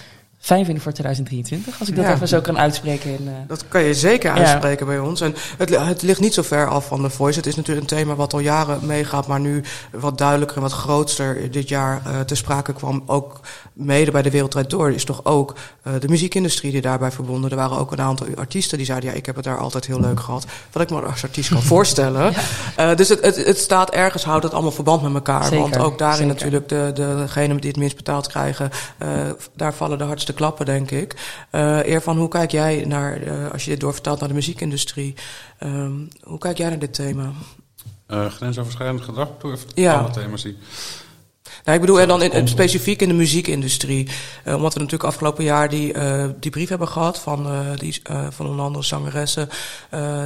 [0.45, 1.81] fijn vinden voor 2023.
[1.81, 2.13] Als ik dat ja.
[2.13, 3.11] even zo kan uitspreken.
[3.11, 3.33] In, uh...
[3.47, 4.93] Dat kan je zeker uitspreken ja.
[4.93, 5.21] bij ons.
[5.21, 7.39] En het, het, ligt niet zo ver af van de Voice.
[7.39, 10.73] Het is natuurlijk een thema wat al jaren meegaat, maar nu wat duidelijker en wat
[10.73, 13.03] grootster dit jaar uh, te sprake kwam.
[13.07, 13.41] Ook
[13.73, 15.55] mede bij de Wereldrijd Door is toch ook
[15.87, 17.51] uh, de muziekindustrie die daarbij verbonden.
[17.51, 20.01] Er waren ook een aantal artiesten die zeiden, ja, ik heb het daar altijd heel
[20.01, 20.47] leuk gehad.
[20.73, 22.33] Wat ik me als artiest kan voorstellen.
[22.77, 22.95] Ja.
[22.95, 25.45] dus het, het, het, staat ergens, houdt het allemaal verband met elkaar.
[25.45, 26.35] Zeker, Want ook daarin zeker.
[26.35, 28.71] natuurlijk de, de, degenen die het minst betaald krijgen,
[29.57, 31.15] daar vallen de hardste klappen, denk ik.
[31.53, 35.15] Uh, Eervan, hoe kijk jij naar, uh, als je dit doorvertaalt naar de muziekindustrie,
[35.63, 37.33] um, hoe kijk jij naar dit thema?
[38.09, 39.99] Uh, grensoverschrijdend gedrag, door ja.
[39.99, 40.57] alle thema's die.
[41.65, 44.09] Nou, ik bedoel, en dan in, in, specifiek in de muziekindustrie.
[44.45, 48.03] Uh, omdat we natuurlijk afgelopen jaar die, uh, die brief hebben gehad van, uh, die,
[48.31, 49.49] van onder andere zangeressen.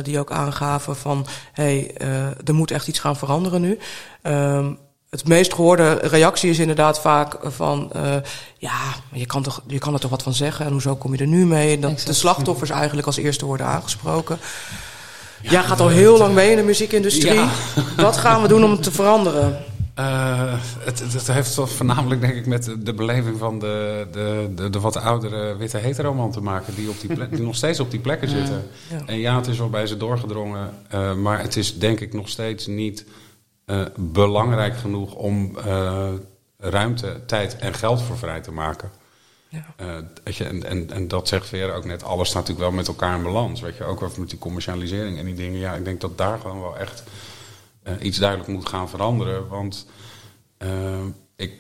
[0.03, 3.79] die ook aangaven van, hé, hey, er moet echt iets gaan veranderen nu.
[4.23, 4.79] Um,
[5.11, 7.91] het meest gehoorde reactie is inderdaad vaak van...
[7.97, 8.15] Uh,
[8.59, 8.79] ja,
[9.13, 11.27] je kan, toch, je kan er toch wat van zeggen en hoezo kom je er
[11.27, 11.79] nu mee?
[11.79, 14.39] Dat de slachtoffers eigenlijk als eerste worden aangesproken.
[15.43, 17.35] Ja, Jij gaat al heel lang mee in de muziekindustrie.
[17.35, 17.51] Ja.
[17.97, 19.65] Wat gaan we doen om het te veranderen?
[19.99, 24.71] Uh, het, het, heeft toch voornamelijk, denk ik, met de beleving van de, de, de,
[24.71, 26.75] de wat oudere witte heteroman te maken.
[26.75, 28.67] Die, op die, plek, die nog steeds op die plekken zitten.
[28.91, 29.03] Ja.
[29.07, 30.71] En ja, het is wel bij ze doorgedrongen.
[30.95, 33.05] Uh, maar het is denk ik nog steeds niet...
[33.71, 36.09] Uh, belangrijk genoeg om uh,
[36.59, 38.91] ruimte, tijd en geld voor vrij te maken.
[39.49, 39.75] Ja.
[39.81, 42.89] Uh, je, en, en, en dat zegt Vera ook net, alles staat natuurlijk wel met
[42.89, 43.61] elkaar in balans.
[43.61, 45.59] Weet je, ook over met die commercialisering en die dingen.
[45.59, 47.03] Ja, ik denk dat daar gewoon wel echt
[48.01, 49.49] iets duidelijk moet gaan veranderen.
[49.49, 49.87] Want
[51.37, 51.53] ik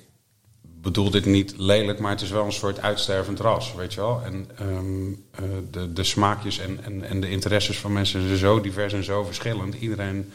[0.60, 4.22] bedoel dit niet lelijk, maar het is wel een soort uitstervend ras, weet je wel.
[4.24, 5.24] En um,
[5.70, 9.24] de, de smaakjes en, en, en de interesses van mensen zijn zo divers en zo
[9.24, 9.74] verschillend.
[9.74, 10.32] Iedereen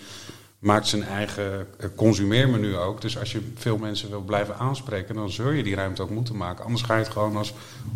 [0.64, 3.02] maakt zijn eigen eh, consumeermenu ook.
[3.02, 6.38] Dus als je veel mensen wil blijven aanspreken, dan zul je die ruimte ook moeten
[6.38, 6.66] maken.
[6.66, 7.54] Anders ga je het gewoon als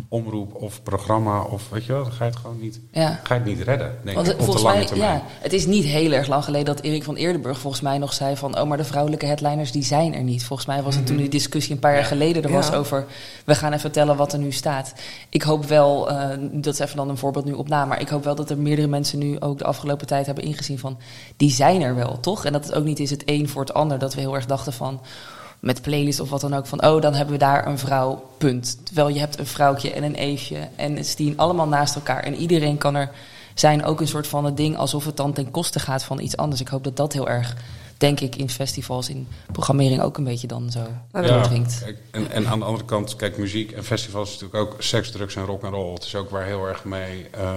[0.08, 3.20] omroep of programma of weet je wel, dan ga je het gewoon niet, Ja.
[3.22, 5.12] ga je het niet redden, denk Want ik, op de volgens lange mij, termijn.
[5.14, 8.12] ja, het is niet heel erg lang geleden dat Erik van Eerdenburg volgens mij nog
[8.12, 10.44] zei van, oh, maar de vrouwelijke headliners die zijn er niet.
[10.44, 12.74] Volgens mij was het toen die discussie een paar jaar geleden er was Ja.
[12.76, 13.04] over,
[13.44, 14.92] we gaan even vertellen wat er nu staat.
[15.28, 18.08] Ik hoop wel, eh, dat is even dan een voorbeeld nu op na, maar ik
[18.08, 20.98] hoop wel dat er meerdere mensen nu ook de afgelopen tijd hebben ingezien van,
[21.36, 22.44] die zijn er wel, toch?
[22.44, 24.46] En dat het ook niet is het een voor het ander, dat we heel erg
[24.46, 25.00] dachten van,
[25.60, 28.78] met playlist of wat dan ook, van oh, dan hebben we daar een vrouw, punt.
[28.84, 32.34] Terwijl je hebt een vrouwtje en een eefje en het staan allemaal naast elkaar en
[32.34, 33.10] iedereen kan er
[33.54, 36.36] zijn ook een soort van het ding alsof het dan ten koste gaat van iets
[36.36, 36.60] anders.
[36.60, 37.56] Ik hoop dat dat heel erg,
[37.96, 40.86] denk ik, in festivals, in programmering ook een beetje dan zo
[41.86, 45.10] Ja, en, en aan de andere kant, kijk, muziek en festivals is natuurlijk ook seks,
[45.10, 45.94] drugs en rock and roll.
[45.94, 47.50] Het is ook waar heel erg mee eh,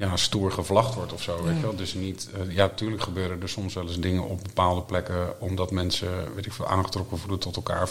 [0.00, 1.76] ja, stoer gevlacht wordt of zo, weet je wel.
[1.76, 5.70] Dus niet, eh, ja, natuurlijk gebeuren er soms wel eens dingen op bepaalde plekken, omdat
[5.70, 7.88] mensen, weet ik veel, aangetrokken voelen tot elkaar.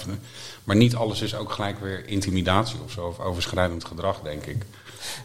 [0.64, 4.66] Maar niet alles is ook gelijk weer intimidatie of zo, of overschrijdend gedrag, denk ik.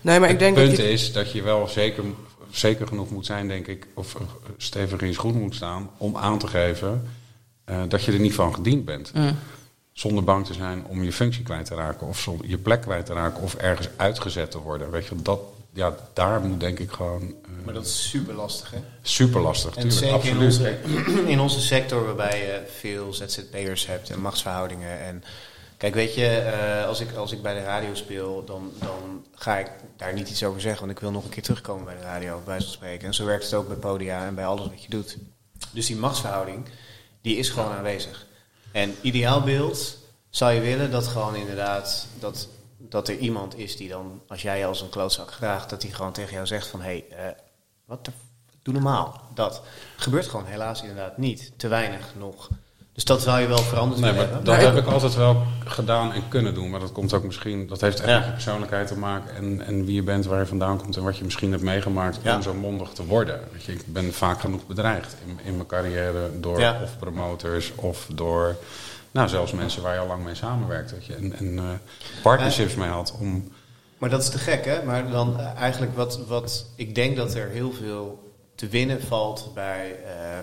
[0.01, 0.93] Nee, maar ik denk het dat punt je...
[0.93, 2.05] is dat je wel zeker,
[2.51, 4.17] zeker genoeg moet zijn, denk ik, of
[4.57, 7.11] stevig in je schoen moet staan om aan te geven
[7.65, 9.15] eh, dat je er niet van gediend bent.
[9.15, 9.37] Mm.
[9.93, 13.07] Zonder bang te zijn om je functie kwijt te raken of zonder je plek kwijt
[13.07, 14.91] te raken of ergens uitgezet te worden.
[14.91, 15.41] Weet je, dat,
[15.75, 18.79] ja, daar moet denk ik gewoon eh, Maar dat is super lastig, hè?
[19.03, 19.77] super lastig.
[19.77, 20.79] En Tuurlijk, zeker in absoluut.
[21.05, 25.01] onze, in onze sector waarbij je veel ZZP'ers hebt en machtsverhoudingen.
[25.01, 25.25] En
[25.77, 29.57] kijk, weet je, eh, als, ik, als ik bij de radio speel, dan, dan ga
[29.59, 30.81] ik daar niet iets over zeggen.
[30.81, 33.07] Want ik wil nog een keer terugkomen bij de radio, bij wijze van spreken.
[33.07, 35.17] En zo werkt het ook bij podia en bij alles wat je doet.
[35.71, 36.65] Dus die machtsverhouding,
[37.21, 38.27] die is gewoon aanwezig.
[38.73, 39.97] En ideaalbeeld
[40.31, 42.07] zou je willen dat gewoon inderdaad...
[42.19, 42.49] Dat,
[42.95, 45.71] dat er iemand is die dan, als jij je als een klootzak gedraagt...
[45.71, 46.81] dat hij gewoon tegen jou zegt van...
[46.81, 47.33] hé, hey, eh,
[47.85, 48.11] wat de
[48.63, 49.21] doe normaal.
[49.35, 49.63] Dat
[49.97, 51.53] gebeurt gewoon helaas inderdaad niet.
[51.57, 52.49] Te weinig nog.
[52.93, 54.45] Dus dat zou je wel veranderd Nee, maar hebben.
[54.45, 56.71] dat heb ik altijd wel gedaan en kunnen doen.
[56.71, 58.17] Maar dat komt ook misschien, dat heeft echt Ja.
[58.17, 59.35] met je persoonlijkheid te maken.
[59.37, 62.19] En, en wie je bent, waar je vandaan komt en wat je misschien hebt meegemaakt
[62.23, 62.37] Ja.
[62.37, 63.41] om zo mondig te worden.
[63.53, 66.81] Weet je, ik ben vaak genoeg bedreigd in, in mijn carrière door Ja.
[66.83, 68.57] of promoters of door
[69.15, 70.91] nou, zelfs mensen waar je al lang mee samenwerkt.
[70.91, 71.65] Weet je, en en eh,
[72.23, 73.53] partnerships mee had om.
[73.99, 74.83] Maar dat is te gek, hè?
[74.83, 76.67] Maar dan eh, eigenlijk wat, wat...
[76.77, 80.39] Ik denk dat er heel veel te winnen valt bij eh,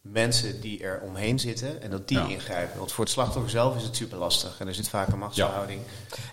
[0.00, 1.82] mensen die er omheen zitten...
[1.82, 2.26] en dat die Ja.
[2.26, 2.78] ingrijpen.
[2.78, 4.56] Want voor het slachtoffer zelf is het super lastig.
[4.58, 5.80] En er zit vaak een machtsverhouding.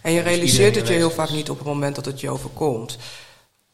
[0.02, 2.30] En je Dus realiseert het je heel vaak niet op het moment dat het je
[2.30, 2.98] overkomt.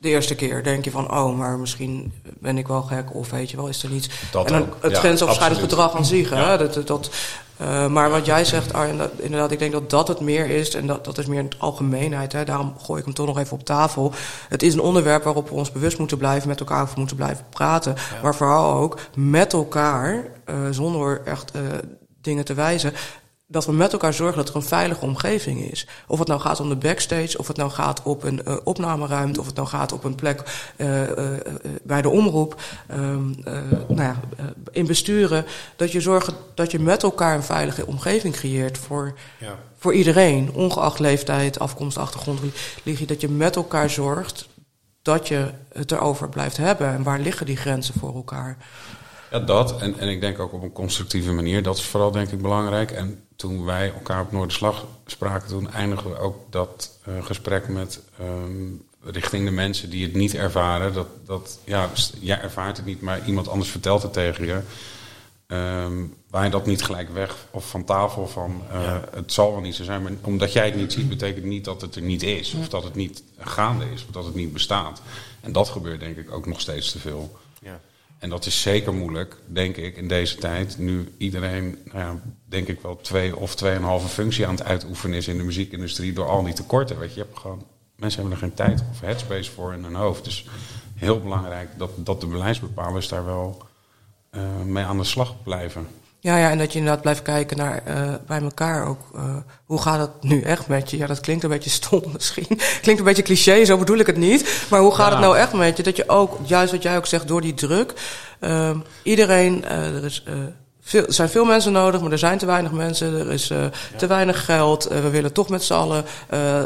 [0.05, 3.51] De eerste keer denk je van, oh, maar misschien ben ik wel gek of weet
[3.51, 4.09] je wel, is er niets.
[4.31, 6.29] Dat en dan ook, het ja, grensoverschrijdend gedrag aan zich.
[6.29, 6.39] Hè?
[6.39, 6.57] Ja.
[6.57, 7.09] Dat, dat, dat,
[7.57, 10.75] eh, maar wat jij zegt, Arjen, dat, inderdaad, ik denk dat dat het meer is.
[10.75, 12.31] En dat, dat is meer in het algemeenheid.
[12.31, 12.43] Hè?
[12.43, 14.13] Daarom gooi ik hem toch nog even op tafel.
[14.49, 17.45] Het is een onderwerp waarop we ons bewust moeten blijven, met elkaar over moeten blijven
[17.49, 17.95] praten.
[18.23, 21.61] Maar vooral ook met elkaar, eh, zonder echt eh,
[22.21, 22.93] dingen te wijzen
[23.47, 25.87] dat we met elkaar zorgen dat er een veilige omgeving is.
[26.07, 29.39] Of het nou gaat om de backstage, of het nou gaat op een eh, opnameruimte,
[29.39, 30.43] of het nou gaat op een plek
[30.75, 31.39] eh, eh,
[31.83, 33.53] bij de omroep, ehm, eh,
[33.87, 34.19] nou ja,
[34.71, 35.45] in besturen.
[35.75, 39.55] Dat je zorgt dat je met elkaar een veilige omgeving creëert voor, Ja.
[39.77, 42.39] voor iedereen, ongeacht leeftijd, afkomst, achtergrond,
[42.83, 43.07] religie.
[43.07, 44.47] Dat je met elkaar zorgt
[45.01, 46.87] dat je het erover blijft hebben.
[46.87, 48.57] En waar liggen die grenzen voor elkaar?
[49.31, 49.81] Ja, dat.
[49.81, 51.63] En, en ik denk ook op een constructieve manier.
[51.63, 52.91] Dat is vooral denk ik belangrijk.
[52.91, 58.01] En toen wij elkaar op Noorderslag spraken, toen eindigden we ook dat eh, gesprek met
[58.19, 58.71] ehm,
[59.01, 60.93] richting de mensen die het niet ervaren.
[60.93, 64.61] Dat, dat ja, jij ervaart het niet, maar iemand anders vertelt het tegen je.
[65.47, 66.03] Ehm
[66.35, 69.75] waar je dat niet gelijk weg of van tafel van eh, het zal wel niet
[69.75, 70.01] zo zijn.
[70.01, 72.53] Maar omdat jij het niet ziet, betekent niet dat het er niet is.
[72.53, 75.01] Of dat het niet gaande is, of dat het niet bestaat.
[75.41, 77.37] En dat gebeurt denk ik ook nog steeds te veel.
[77.61, 77.79] Ja.
[78.25, 80.77] En dat is zeker moeilijk, denk ik, in deze tijd.
[80.77, 85.37] Nu iedereen, nou denk ik wel twee of tweeënhalve functie aan het uitoefenen is in
[85.37, 86.99] de muziekindustrie door al die tekorten.
[86.99, 87.65] Weet je, je hebt gewoon,
[87.95, 90.23] mensen hebben er geen tijd of headspace voor in hun hoofd.
[90.23, 90.45] Dus
[90.95, 93.63] heel belangrijk dat, dat de beleidsbepalers daar wel
[94.29, 95.87] eh, mee aan de slag blijven.
[96.25, 98.99] Ja, ja, en dat je inderdaad blijft kijken naar eh, bij elkaar ook.
[99.15, 100.97] eh, hoe gaat het nu echt met je?
[100.97, 102.47] Ja, dat klinkt een beetje stom misschien.
[102.81, 104.65] klinkt een beetje cliché, zo bedoel ik het niet.
[104.69, 105.83] Maar hoe gaat het nou echt met je?
[105.83, 107.93] Dat je ook, juist wat jij ook zegt, door die druk.
[108.39, 110.23] ehm, iedereen, eh, er, is,
[110.81, 113.19] veel, er zijn veel mensen nodig, maar er zijn te weinig mensen.
[113.19, 113.51] Er is
[113.97, 114.83] te weinig geld.
[114.83, 116.05] We willen toch met z'n allen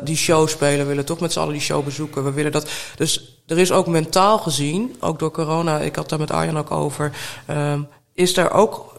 [0.03, 0.79] die show spelen.
[0.79, 2.23] We willen toch met z'n allen die show bezoeken.
[2.23, 2.69] We willen dat.
[2.95, 6.71] Dus er is ook mentaal gezien, ook door corona, ik had daar met Arjan ook
[6.71, 7.11] over.
[7.45, 7.81] ehm,
[8.13, 8.97] is er ook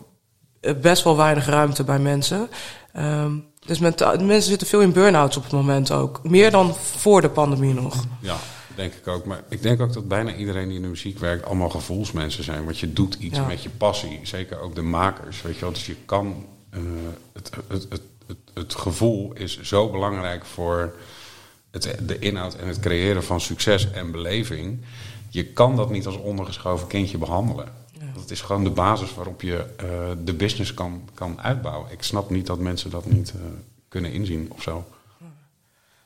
[0.80, 2.48] best wel weinig ruimte bij mensen.
[2.92, 3.32] Ehm,
[3.66, 6.20] dus mensen zitten veel in burn-outs op het moment ook.
[6.22, 8.04] Meer dan voor de pandemie nog.
[8.20, 8.36] Ja,
[8.74, 9.24] denk ik ook.
[9.24, 12.64] Maar ik denk ook dat bijna iedereen die in de muziek werkt allemaal gevoelsmensen zijn.
[12.64, 13.44] Want je doet iets Ja.
[13.46, 14.20] met je passie.
[14.22, 15.42] Zeker ook de makers.
[15.42, 15.72] Weet je wel?
[15.72, 16.46] Dus je kan.
[16.70, 16.80] eh,
[17.32, 20.94] het, het, het, het, het gevoel is zo belangrijk voor
[21.70, 24.84] het, de inhoud en het creëren van succes en beleving.
[25.28, 27.72] Je kan dat niet als ondergeschoven kindje behandelen.
[28.14, 29.86] Dat is gewoon de basis waarop je eh,
[30.24, 31.90] de business kan, kan uitbouwen.
[31.90, 33.40] Ik snap niet dat mensen dat niet eh,
[33.88, 34.84] kunnen inzien of zo.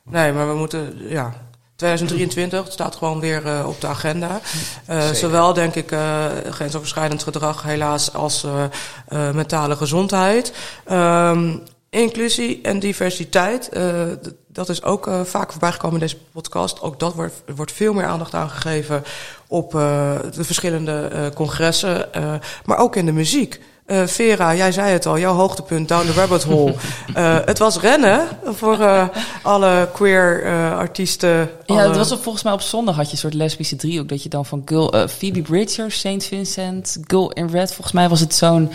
[0.03, 1.33] Nee, maar we moeten, ja.
[1.75, 4.39] 2023 het staat gewoon weer eh, op de agenda.
[4.85, 8.63] Eh, zowel, denk ik, eh, grensoverschrijdend gedrag, helaas, als eh,
[9.07, 10.53] eh, mentale gezondheid.
[10.85, 11.57] Ehm,
[11.89, 14.03] inclusie en diversiteit, eh,
[14.47, 16.81] dat is ook eh, vaak voorbij gekomen in deze podcast.
[16.81, 19.03] Ook dat wordt, wordt veel meer aandacht aan gegeven
[19.47, 22.33] op eh, de verschillende eh, congressen, eh,
[22.65, 23.61] maar ook in de muziek.
[23.85, 26.73] Eh, Vera, jij zei het al, jouw hoogtepunt Down the Rabbit Hole.
[27.13, 29.07] Eh, het was rennen voor eh,
[29.41, 31.29] alle queer eh, artiesten.
[31.29, 34.09] Ja, alle- het was op, volgens mij op zondag had je een soort lesbische driehoek.
[34.09, 37.73] Dat je dan van Girl, eh, Phoebe Bridgers, Saint Vincent, Girl in Red.
[37.73, 38.71] Volgens mij was het zo'n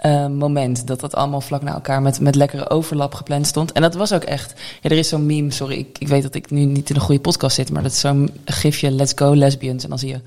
[0.00, 3.72] eh, moment dat dat allemaal vlak na elkaar met, met lekkere overlap gepland stond.
[3.72, 4.54] En dat was ook echt.
[4.80, 7.00] Ja, er is zo'n meme, sorry, ik, ik weet dat ik nu niet in een
[7.00, 9.82] goede podcast zit, maar dat is zo'n gifje Let's Go Lesbians.
[9.82, 10.20] En dan zie je.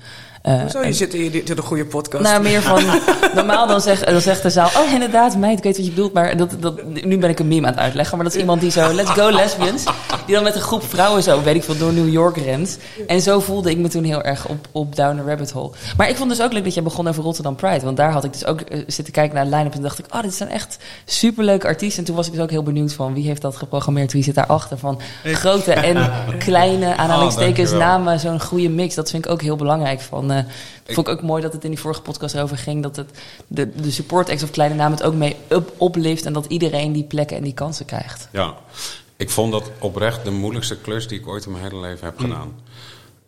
[0.44, 0.82] Eh, Hoezo?
[0.82, 2.24] Je zit in, in een goede podcast.
[2.24, 2.82] nou, meer van.
[3.34, 4.70] Normaal dan, zeg, dan zegt de zaal.
[4.76, 6.12] Oh, inderdaad, meid, ik weet wat je bedoelt.
[6.12, 8.16] Maar dat, dat, nu ben ik een meme aan het uitleggen.
[8.16, 8.92] Maar dat is iemand die zo.
[8.92, 9.84] Let's go, lesbians.
[10.26, 12.78] Die dan met een groep vrouwen zo, weet ik veel, door New York rent.
[13.06, 15.70] En zo voelde ik me toen heel erg op, op Down the Rabbit Hole.
[15.96, 17.84] Maar ik vond dus ook leuk dat jij begon over Rotterdam Pride.
[17.84, 19.74] Want daar had ik dus ook eh, zitten kijken naar de line-up.
[19.74, 21.98] En dacht ik, oh, dit zijn echt superleuke artiesten.
[21.98, 24.12] En toen was ik dus ook heel benieuwd van wie heeft dat geprogrammeerd?
[24.12, 24.78] Wie zit daarachter?
[24.78, 27.98] Van grote en kleine aanhalingstekens dankjewel.
[27.98, 28.20] namen.
[28.20, 28.94] Zo'n goede mix.
[28.94, 30.00] Dat vind ik ook heel belangrijk.
[30.00, 32.82] Van, eh, vond ik ook mooi dat het in die vorige podcast over ging.
[32.82, 33.10] Dat het
[33.46, 36.26] de, de support acts of kleine namen het ook mee up, oplift.
[36.26, 38.28] En dat iedereen die plekken en die kansen krijgt.
[38.32, 38.54] Ja,
[39.16, 42.18] ik vond dat oprecht de moeilijkste klus die ik ooit in mijn hele leven heb
[42.18, 42.54] gedaan.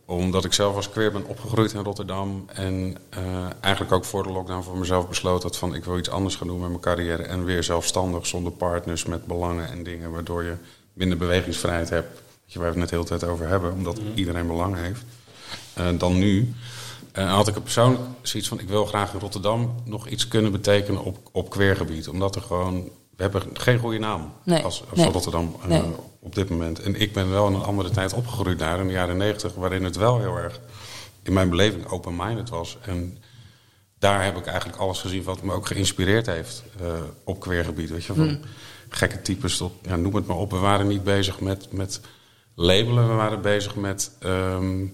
[0.08, 2.44] Omdat ik zelf als queer ben opgegroeid in Rotterdam.
[2.54, 3.20] En eh,
[3.60, 6.46] eigenlijk ook voor de lockdown voor mezelf besloten had van ik wil iets anders gaan
[6.46, 7.22] doen met mijn carrière.
[7.22, 10.10] En weer zelfstandig, zonder partners, met belangen en dingen.
[10.10, 10.54] Waardoor je
[10.92, 12.20] minder bewegingsvrijheid hebt.
[12.52, 13.72] Waar we het net de hele tijd over hebben.
[13.72, 15.02] Omdat iedereen belang heeft.
[15.74, 16.54] eh, dan nu.
[17.16, 20.52] En had ik er persoonlijk zoiets van: ik wil graag in Rotterdam nog iets kunnen
[20.52, 22.08] betekenen op, op queergebied.
[22.08, 22.90] Omdat er gewoon.
[23.16, 25.82] We hebben geen goede naam Nee, als, als nee, Rotterdam eh,
[26.20, 26.80] op dit moment.
[26.80, 29.84] En ik ben wel in een andere tijd opgegroeid daar, in de jaren negentig, waarin
[29.84, 30.60] het wel heel erg
[31.22, 32.76] in mijn beleving open-minded was.
[32.82, 33.18] En
[33.98, 36.86] daar heb ik eigenlijk alles gezien wat me ook geïnspireerd heeft eh,
[37.24, 37.90] op queergebied.
[37.90, 38.40] Weet je, van Hmm.
[38.88, 40.50] gekke types tot, ja, noem het maar op.
[40.50, 42.00] We waren niet bezig met, met
[42.54, 44.84] labelen, we waren bezig met ehm,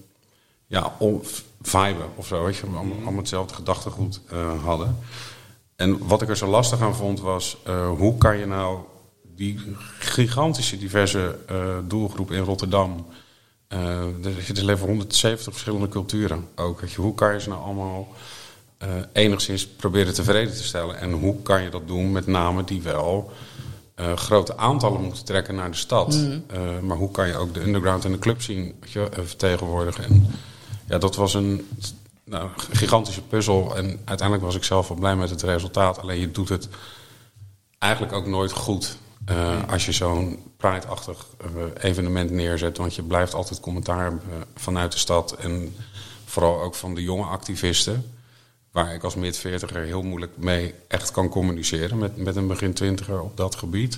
[0.67, 1.21] ja, om,
[1.67, 2.43] viben of zo.
[2.43, 4.97] Weet je, allemaal, allemaal hetzelfde gedachtegoed eh, hadden.
[5.75, 8.79] En wat ik er zo lastig aan vond was, eh, hoe kan je nou
[9.35, 9.59] die
[9.99, 13.05] gigantische diverse eh, doelgroep in Rotterdam...
[13.67, 16.81] er leven 170 verschillende culturen ook.
[16.81, 18.07] Weet je, hoe kan je ze nou allemaal
[19.13, 20.99] enigszins proberen tevreden te stellen?
[20.99, 23.31] En hoe kan je dat doen met namen die wel
[24.15, 26.27] grote aantallen moeten trekken naar de stad?
[26.47, 30.03] Eh, maar hoe kan je ook de underground en de club zien je, vertegenwoordigen?
[30.03, 30.27] En
[30.85, 31.67] ja, dat was een
[32.23, 33.75] nou, gigantische puzzel.
[33.77, 35.99] En uiteindelijk was ik zelf wel blij met het resultaat.
[35.99, 36.67] Alleen je doet het
[37.77, 38.97] eigenlijk ook nooit goed.
[39.25, 42.77] eh, als je zo'n Pride-achtig eh, evenement neerzet.
[42.77, 44.21] Want je blijft altijd commentaar hebben
[44.55, 45.31] vanuit de stad.
[45.35, 45.75] En
[46.25, 48.11] vooral ook van de jonge activisten.
[48.71, 51.97] Waar ik als mid-veertiger heel moeilijk mee echt kan communiceren.
[51.97, 53.97] Met, met een begin twintiger op dat gebied.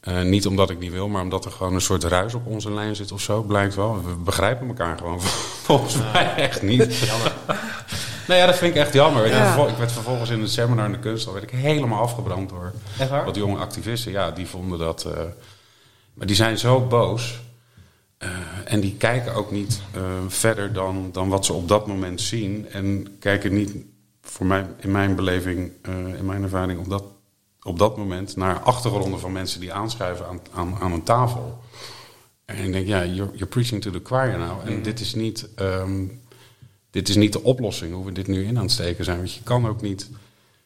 [0.00, 2.72] Eh, niet omdat ik niet wil, maar omdat er gewoon een soort ruis op onze
[2.72, 3.42] lijn zit of zo.
[3.42, 4.02] Blijkt wel.
[4.04, 5.20] We begrijpen elkaar gewoon
[5.68, 6.96] volgens mij echt niet.
[6.98, 7.32] Jammer.
[8.28, 9.24] nou ja, dat vind ik echt jammer.
[9.24, 9.38] Ik, Ja.
[9.38, 12.48] werd vervol- ik werd vervolgens in het seminar in de kunsthal werd ik helemaal afgebrand
[12.48, 13.24] door Echt waar?
[13.24, 14.12] wat jonge activisten.
[14.12, 15.04] Ja, die vonden dat.
[15.04, 15.12] eh,
[16.14, 17.40] maar die zijn zo boos.
[18.18, 18.28] eh,
[18.64, 22.66] en die kijken ook niet eh, verder dan, dan wat ze op dat moment zien.
[22.72, 23.74] En kijken niet,
[24.22, 27.04] voor mij, in mijn beleving, eh, in mijn ervaring, op dat,
[27.68, 31.58] op dat moment naar achtergronden van mensen die aanschuiven aan, aan, aan een tafel.
[32.44, 34.66] En ik denk, ja, you're, you're preaching to the choir nou.
[34.66, 35.48] En dit is niet.
[35.54, 36.04] ehm,
[36.90, 39.16] dit is niet de oplossing hoe we dit nu in aan het steken zijn.
[39.16, 40.10] Want je kan ook niet.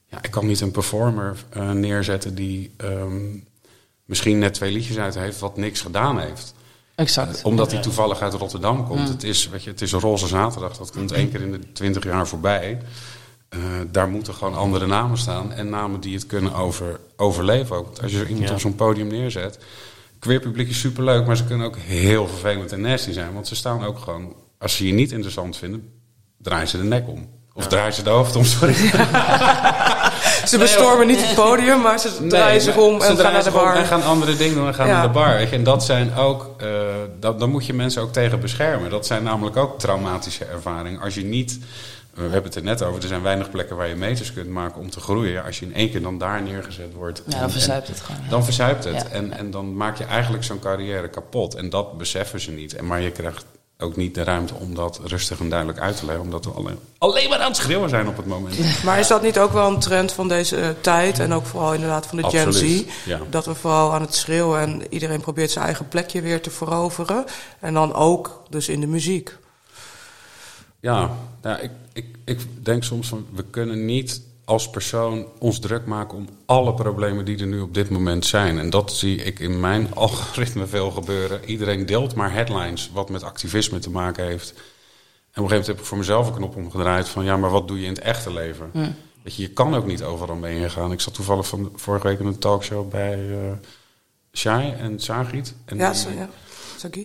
[0.06, 3.36] Ja, ik kan niet een performer eh, neerzetten die ehm,
[4.04, 6.54] misschien net twee liedjes uit heeft, wat niks gedaan heeft.
[6.94, 7.42] Exact.
[7.42, 9.08] Omdat hij toevallig uit Rotterdam komt.
[9.08, 11.72] Het, is, weet je, het is een roze zaterdag, dat komt één keer in de
[11.72, 12.78] twintig jaar voorbij.
[13.52, 13.58] Eh,
[13.90, 15.52] daar moeten gewoon andere namen staan.
[15.52, 17.84] En namen die het kunnen over, overleven ook.
[17.84, 18.54] Want als je zo iemand Ja.
[18.54, 19.58] op zo'n podium neerzet.
[20.18, 23.32] Queer publiek is superleuk, maar ze kunnen ook heel vervelend en nasty zijn.
[23.32, 25.88] Want ze staan ook gewoon, als ze je niet interessant vinden,
[26.38, 27.28] draaien ze de nek om.
[27.54, 28.74] Of draaien ze de hoofd om, sorry.
[30.46, 33.76] Ze bestormen niet het podium, maar ze draaien zich om en gaan naar de bar.
[33.76, 34.92] En gaan andere dingen doen en gaan Ja.
[34.92, 35.34] naar de bar.
[35.52, 36.68] En dat zijn ook, eh
[37.20, 38.90] dat, dan moet je mensen ook tegen beschermen.
[38.90, 41.00] Dat zijn namelijk ook traumatische ervaringen.
[41.00, 41.58] Als je niet,
[42.14, 44.80] we hebben het er net over, er zijn weinig plekken waar je meters kunt maken
[44.80, 45.44] om te groeien.
[45.44, 47.22] Als je in één keer dan daar neergezet wordt.
[47.26, 48.20] Ja, en- dan verzuipt het gewoon.
[48.24, 48.30] ja.
[48.30, 48.94] Dan verzuipt het.
[48.94, 49.08] Ja.
[49.08, 51.54] En, en dan maak je eigenlijk zo'n carrière kapot.
[51.54, 52.74] En dat beseffen ze niet.
[52.74, 53.44] En maar je krijgt
[53.78, 56.24] ook niet de ruimte om dat rustig en duidelijk uit te leggen.
[56.24, 58.82] Omdat we alleen, alleen maar aan het schreeuwen zijn op het moment.
[58.84, 61.74] Maar is dat niet ook wel een trend van deze eh, tijd en ook vooral
[61.74, 62.82] inderdaad van de Gen Z?
[63.04, 63.20] ja.
[63.30, 67.24] Dat we vooral aan het schreeuwen en iedereen probeert zijn eigen plekje weer te veroveren.
[67.60, 69.36] En dan ook dus in de muziek.
[70.82, 75.86] Ja, nou, ik, ik, ik denk soms van we kunnen niet als persoon ons druk
[75.86, 78.58] maken om alle problemen die er nu op dit moment zijn.
[78.58, 81.44] En dat zie ik in mijn algoritme veel gebeuren.
[81.44, 84.50] Iedereen deelt maar headlines wat met activisme te maken heeft.
[84.50, 87.50] En op een gegeven moment heb ik voor mezelf een knop omgedraaid van ja, maar
[87.50, 88.70] wat doe je in het echte leven?
[89.22, 90.92] Weet je, je kan ook niet overal mee ingaan.
[90.92, 93.52] Ik zat toevallig van vorige week in een talkshow bij eh
[94.32, 95.54] Shai en Sagit.
[95.64, 96.28] En Ja, zo, ja.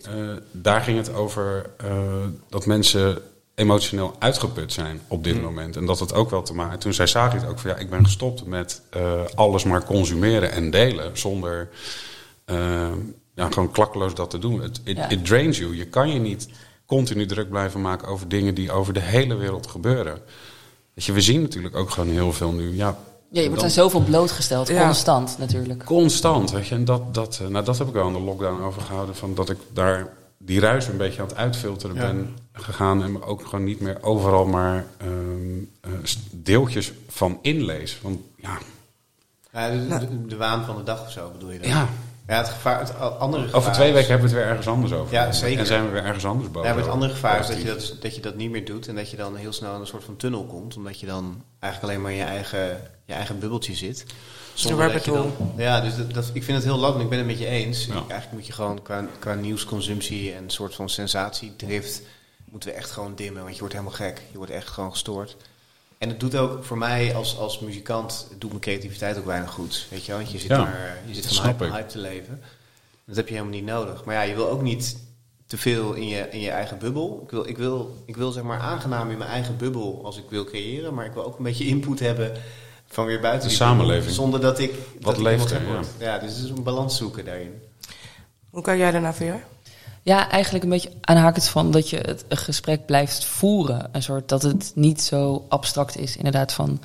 [0.05, 3.21] Eh, daar ging het over eh, dat mensen
[3.57, 5.75] emotioneel uitgeput zijn op dit moment.
[5.75, 6.79] En dat het ook wel te maken...
[6.79, 10.51] Toen zei Sagi het ook van ja, ik ben gestopt met eh, alles maar consumeren
[10.51, 11.17] en delen.
[11.17, 11.69] Zonder
[12.45, 12.57] eh,
[13.35, 14.61] ja, gewoon klakkeloos dat te doen.
[14.61, 15.09] Het it, Ja.
[15.09, 15.75] it drains you.
[15.75, 16.47] Je kan je niet
[16.85, 20.13] continu druk blijven maken over dingen die over de hele wereld gebeuren.
[20.93, 22.75] Weet je, we zien natuurlijk ook gewoon heel veel nu.
[22.75, 22.97] Ja,
[23.31, 24.85] Ja, je wordt dan- aan zoveel blootgesteld, Ja.
[24.85, 25.83] constant natuurlijk.
[25.85, 26.75] Constant, weet je.
[26.75, 29.15] En dat, dat, eh, nou, dat heb ik wel aan de lockdown overgehouden.
[29.15, 32.01] Van dat ik daar die ruis een beetje aan het uitfilteren Ja.
[32.01, 33.03] ben gegaan.
[33.03, 35.09] En me ook gewoon niet meer overal maar ehm,
[35.81, 35.91] eh,
[36.31, 37.99] deeltjes van inlees.
[38.01, 38.57] Want ja,
[39.53, 41.69] Ja, de, de, de waan van de dag of zo bedoel je dan?
[41.69, 41.87] ja
[42.27, 44.67] Ja, het gevaar, het andere gevaar over twee is- weken hebben we het weer ergens
[44.67, 45.13] anders over.
[45.13, 45.59] Ja, zeker.
[45.59, 46.69] En zijn we weer ergens anders boven.
[46.69, 48.87] Ja, maar het andere gevaar is dat je dat, dat je dat niet meer doet
[48.87, 50.75] en dat je dan heel snel in een soort van tunnel komt.
[50.77, 54.05] Omdat je dan eigenlijk alleen maar in je eigen, je eigen bubbeltje zit.
[54.53, 57.01] Zonder rabbit dat je dan, ja, dus dat, dat, ik vind het heel lastig.
[57.01, 57.85] Ik ben het met je eens.
[57.85, 57.93] Ja.
[57.93, 62.01] Eigenlijk moet je gewoon qua, qua nieuwsconsumptie en een soort van sensatiedrift...
[62.51, 64.21] moeten we echt gewoon dimmen, want je wordt helemaal gek.
[64.31, 65.35] Je wordt echt gewoon gestoord.
[65.97, 69.51] En het doet ook voor mij als, als muzikant, het doet mijn creativiteit ook weinig
[69.51, 69.87] goed.
[69.89, 70.17] Weet je wel?
[70.21, 71.71] Want je zit, Ja, maar, je zit dat van hype, ik.
[71.71, 72.41] hype te leven.
[73.05, 74.03] Dat heb je helemaal niet nodig.
[74.03, 74.97] Maar ja, je wil ook niet
[75.45, 77.19] te veel in je, in je eigen bubbel.
[77.23, 80.23] Ik wil, ik, wil, ik wil zeg maar aangenaam in mijn eigen bubbel als ik
[80.29, 80.93] wil creëren.
[80.93, 82.31] Maar ik wil ook een beetje input hebben
[82.87, 84.15] van weer buiten De die bubbel, samenleving.
[84.15, 84.73] Zonder dat ik...
[84.99, 85.87] dat ik leeft er, word.
[85.99, 87.61] Ja, dus het is een balans zoeken daarin.
[88.49, 89.23] Hoe kan jij daarna VR?
[90.07, 93.89] Ja, eigenlijk een beetje aanhakend van dat je het gesprek blijft voeren.
[93.91, 96.81] Een soort dat het niet zo abstract is, inderdaad, van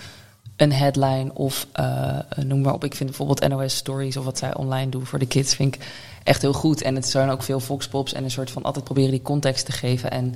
[0.56, 2.84] een headline of eh, noem maar op.
[2.84, 5.86] Ik vind bijvoorbeeld NOS Stories of wat zij online doen voor de kids, vind ik
[6.24, 6.82] echt heel goed.
[6.82, 9.72] En het zijn ook veel voxpops en een soort van altijd proberen die context te
[9.72, 10.10] geven.
[10.10, 10.34] En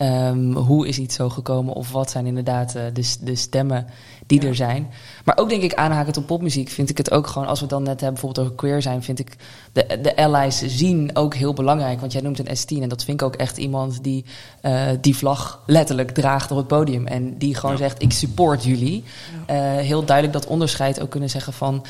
[0.00, 3.86] ehm, hoe is iets zo gekomen of wat zijn inderdaad eh, de, de stemmen
[4.26, 4.90] die er zijn.
[5.24, 7.74] Maar ook denk ik aanhakend op popmuziek vind ik het ook gewoon, als we het
[7.74, 9.36] dan net hebben bijvoorbeeld over queer zijn, vind ik
[9.72, 12.00] de, de allies zien ook heel belangrijk.
[12.00, 14.24] Want jij noemt een S10 en dat vind ik ook echt iemand die
[14.60, 17.06] eh, die vlag letterlijk draagt op het podium.
[17.06, 19.04] En die gewoon zegt, ik support jullie.
[19.46, 21.84] Eh, heel duidelijk dat onderscheid ook kunnen zeggen van...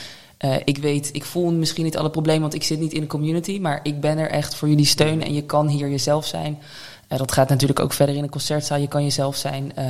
[0.64, 3.58] ik weet, ik voel misschien niet alle problemen, want ik zit niet in de community.
[3.58, 6.58] Maar ik ben er echt voor jullie steun en je kan hier jezelf zijn.
[7.10, 8.78] Eh, dat gaat natuurlijk ook verder in een concertzaal.
[8.78, 9.72] Je kan jezelf zijn.
[9.74, 9.84] Eh,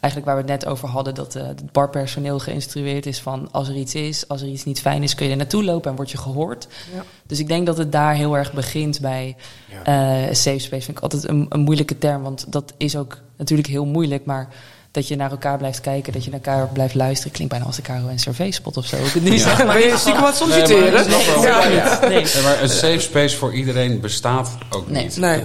[0.00, 3.68] eigenlijk waar we het net over hadden, dat eh, het barpersoneel geïnstrueerd is van als
[3.68, 5.96] er iets is, als er iets niet fijn is, kun je er naartoe lopen en
[5.96, 6.66] word je gehoord.
[6.94, 7.02] Ja.
[7.26, 9.36] Dus ik denk dat het daar heel erg begint bij
[9.84, 9.94] eh,
[10.32, 10.84] safe space.
[10.84, 14.48] Vind ik altijd een, een moeilijke term, want dat is ook natuurlijk heel moeilijk, maar
[14.90, 17.76] dat je naar elkaar blijft kijken, dat je naar elkaar blijft luisteren, klinkt bijna als
[17.76, 18.96] de Caro en Survey spot of zo.
[18.96, 21.08] Hoe ik het nu zeg, maar Ben je stiekem wat solliciteren?
[21.08, 21.42] Nee,
[21.74, 21.98] Ja.
[22.00, 22.08] nee.
[22.08, 25.02] Nee, maar een safe space voor iedereen bestaat ook Nee.
[25.02, 25.16] niet.
[25.16, 25.42] Nee.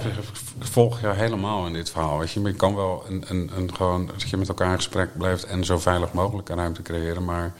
[0.58, 2.22] Volg jou helemaal in dit verhaal.
[2.22, 2.42] Je.
[2.42, 5.64] Je kan wel een, een, een gewoon, dat je met elkaar in gesprek blijft en
[5.64, 7.24] zo veilig mogelijk een ruimte creëren.
[7.24, 7.54] Maar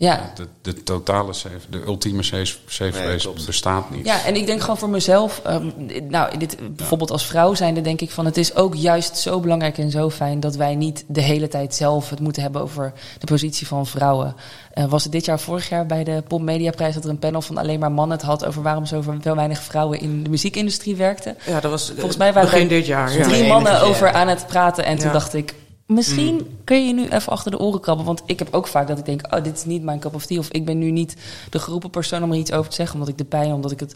[0.00, 3.46] Ja, de, de totale safe, de ultieme safe, safe Nee, klopt.
[3.46, 4.06] bestaat niet.
[4.06, 5.70] Ja, en ik denk gewoon voor mezelf, ehm,
[6.08, 9.78] nou, dit, bijvoorbeeld als vrouw zijnde denk ik van het is ook juist zo belangrijk
[9.78, 13.26] en zo fijn dat wij niet de hele tijd zelf het moeten hebben over de
[13.26, 14.34] positie van vrouwen.
[14.72, 17.18] Eh, was het dit jaar, vorig jaar bij de Pop Media Prijs dat er een
[17.18, 20.96] panel van alleen maar mannen het had over waarom zo weinig vrouwen in de muziekindustrie
[20.96, 21.36] werkten?
[21.46, 23.16] Ja, dat was eh, Volgens mij waren begin er dit jaar.
[23.18, 23.22] Ja.
[23.22, 23.48] Drie Ja.
[23.52, 25.54] mannen over aan het praten en toen dacht ik,
[25.90, 28.06] misschien kun je nu even achter de oren krabben.
[28.06, 30.26] Want ik heb ook vaak dat ik denk, oh, dit is niet mijn cup of
[30.26, 30.38] tea.
[30.38, 31.16] Of ik ben nu niet
[31.50, 32.94] de geroepen persoon om er iets over te zeggen.
[32.94, 33.94] Omdat ik de pijn, omdat ik het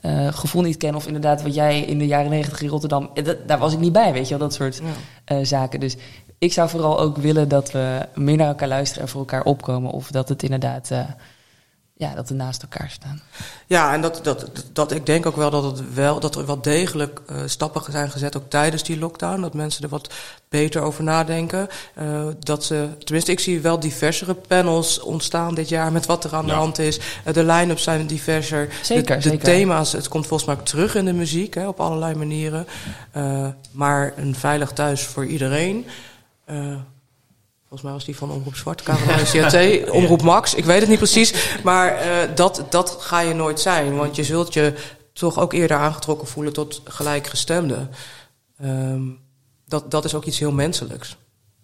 [0.00, 0.94] eh, gevoel niet ken.
[0.94, 3.78] Of inderdaad wat jij in de jaren negentig in Rotterdam, eh, dat- daar was ik
[3.78, 4.48] niet bij, weet je wel.
[4.48, 4.82] Dat soort Ja.
[5.24, 5.80] eh, zaken.
[5.80, 5.96] Dus
[6.38, 9.90] ik zou vooral ook willen dat we meer naar elkaar luisteren en voor elkaar opkomen.
[9.90, 10.90] Of dat het inderdaad...
[11.98, 13.20] ja, dat we naast elkaar staan.
[13.66, 16.60] Ja, en dat, dat, dat, ik denk ook wel dat, het wel, dat er wel
[16.60, 19.40] degelijk eh, stappen zijn gezet, ook tijdens die lockdown.
[19.40, 20.14] Dat mensen er wat
[20.48, 21.68] beter over nadenken.
[21.94, 26.34] Eh, dat ze, tenminste, ik zie wel diversere panels ontstaan dit jaar met wat er
[26.34, 27.00] aan de hand is.
[27.24, 28.68] Eh, de line-ups zijn diverser.
[28.82, 29.44] Zeker, de, de zeker.
[29.44, 32.66] thema's, het komt volgens mij ook terug in de muziek, hè, op allerlei manieren.
[33.10, 35.86] Eh, maar een veilig thuis voor iedereen.
[37.78, 40.98] Volgens mij was die van Omroep Zwart, Caroline CRT, Omroep Max, ik weet het niet
[40.98, 41.58] precies.
[41.62, 44.74] Maar eh, dat, dat ga je nooit zijn, want je zult je
[45.12, 47.90] toch ook eerder aangetrokken voelen tot gelijkgestemden.
[48.60, 49.02] Ehm
[49.66, 51.16] dat, dat is ook iets heel menselijks.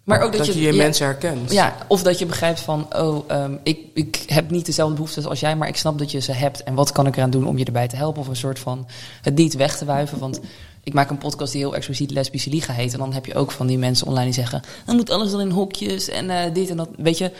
[0.03, 1.51] Maar ook dat, dat je je ja, mensen herkent.
[1.51, 5.39] Ja, of dat je begrijpt van, oh, ehm, ik, ik heb niet dezelfde behoeftes als
[5.39, 6.63] jij, maar ik snap dat je ze hebt.
[6.63, 8.21] En wat kan ik eraan doen om je erbij te helpen?
[8.21, 8.87] Of een soort van
[9.21, 10.19] het niet weg te wuiven.
[10.19, 10.39] Want
[10.83, 12.93] ik maak een podcast die heel expliciet lesbische liga heet.
[12.93, 15.41] En dan heb je ook van die mensen online die zeggen, dan moet alles dan
[15.41, 16.89] in hokjes en eh, dit en dat.
[16.97, 17.31] Weet je,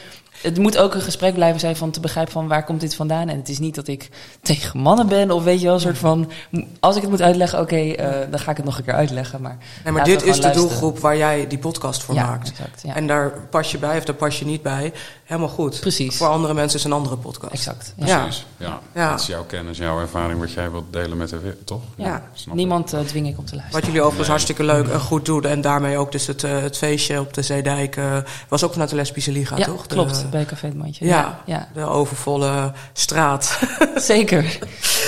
[0.42, 3.30] het moet ook een gesprek blijven zijn van te begrijpen van waar komt dit vandaan.
[3.30, 4.10] En het is niet dat ik
[4.42, 6.32] tegen mannen ben of weet je wel, een soort van,
[6.80, 9.42] als ik het moet uitleggen, oké, eh, dan ga ik het nog een keer uitleggen.
[9.42, 12.50] Maar, Nee, maar dit is de doelgroep waar jij die podcast voor Ja, maakt.
[12.50, 12.96] exact, ja.
[12.96, 14.94] En daar pas je bij of daar pas je niet bij.
[15.24, 15.80] Helemaal goed.
[15.80, 16.18] Precies.
[16.18, 17.54] Voor andere mensen is een andere podcast.
[17.54, 17.94] Exact.
[17.98, 18.22] Ja.
[18.22, 18.46] Precies.
[18.58, 18.80] Ja.
[18.94, 19.10] Ja.
[19.10, 21.82] Dat is jouw kennis, jouw ervaring, wat jij wilt delen met de wereld, toch?
[21.96, 22.24] Ja.
[22.54, 23.80] Niemand eh, dwing ik om te luisteren.
[23.80, 25.44] Wat jullie overigens hartstikke leuk en goed doen.
[25.46, 27.96] En daarmee ook dus het, eh, het feestje op de Zeedijk.
[27.98, 28.18] eh,
[28.48, 29.88] was ook vanuit de Lesbische Liga, Ja, toch?
[29.88, 29.96] De-
[30.30, 31.06] Bij Café het Mandje.
[31.06, 31.68] ja, ja.
[31.74, 33.60] de overvolle straat.
[33.96, 34.58] zeker.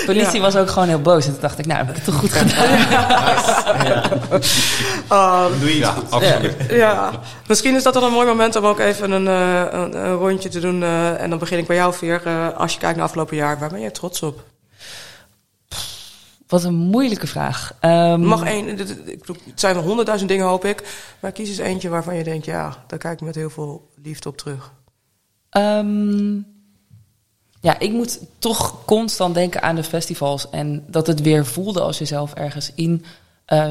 [0.05, 0.41] Politie Ja.
[0.41, 1.25] was ook gewoon heel boos.
[1.25, 2.79] En toen dacht ik, nou, heb ik het toch goed gedaan.
[5.09, 6.55] Oh, Doe je Ja, absoluut.
[6.69, 7.11] ja,
[7.47, 10.49] misschien is dat dan een mooi moment om ook even een, eh, een, een rondje
[10.49, 10.83] te doen.
[10.83, 12.21] eh, en dan begin ik bij jou, Veer.
[12.25, 14.43] Eh, als je kijkt naar afgelopen jaar, waar ben je trots op?
[16.47, 17.73] Wat een moeilijke vraag.
[17.79, 18.95] Ehm, Mag één, het
[19.55, 20.83] zijn honderdduizend dingen, hoop ik.
[21.19, 24.29] Maar kies eens eentje waarvan je denkt, ja, daar kijk ik met heel veel liefde
[24.29, 24.71] op terug.
[25.55, 26.35] Ehm,
[27.61, 30.49] ja, ik moet toch constant denken aan de festivals.
[30.49, 33.05] En dat het weer voelde als jezelf ergens in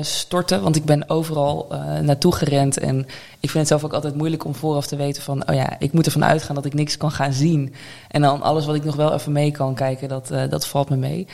[0.00, 0.60] stortte.
[0.60, 2.78] Want ik ben overal eh, naartoe gerend.
[2.78, 2.98] En
[3.40, 5.48] ik vind het zelf ook altijd moeilijk om vooraf te weten van...
[5.48, 7.74] oh ja, ik moet ervan uitgaan dat ik niks kan gaan zien.
[8.08, 10.90] En dan alles wat ik nog wel even mee kan kijken, dat, eh, dat valt
[10.90, 11.26] me mee.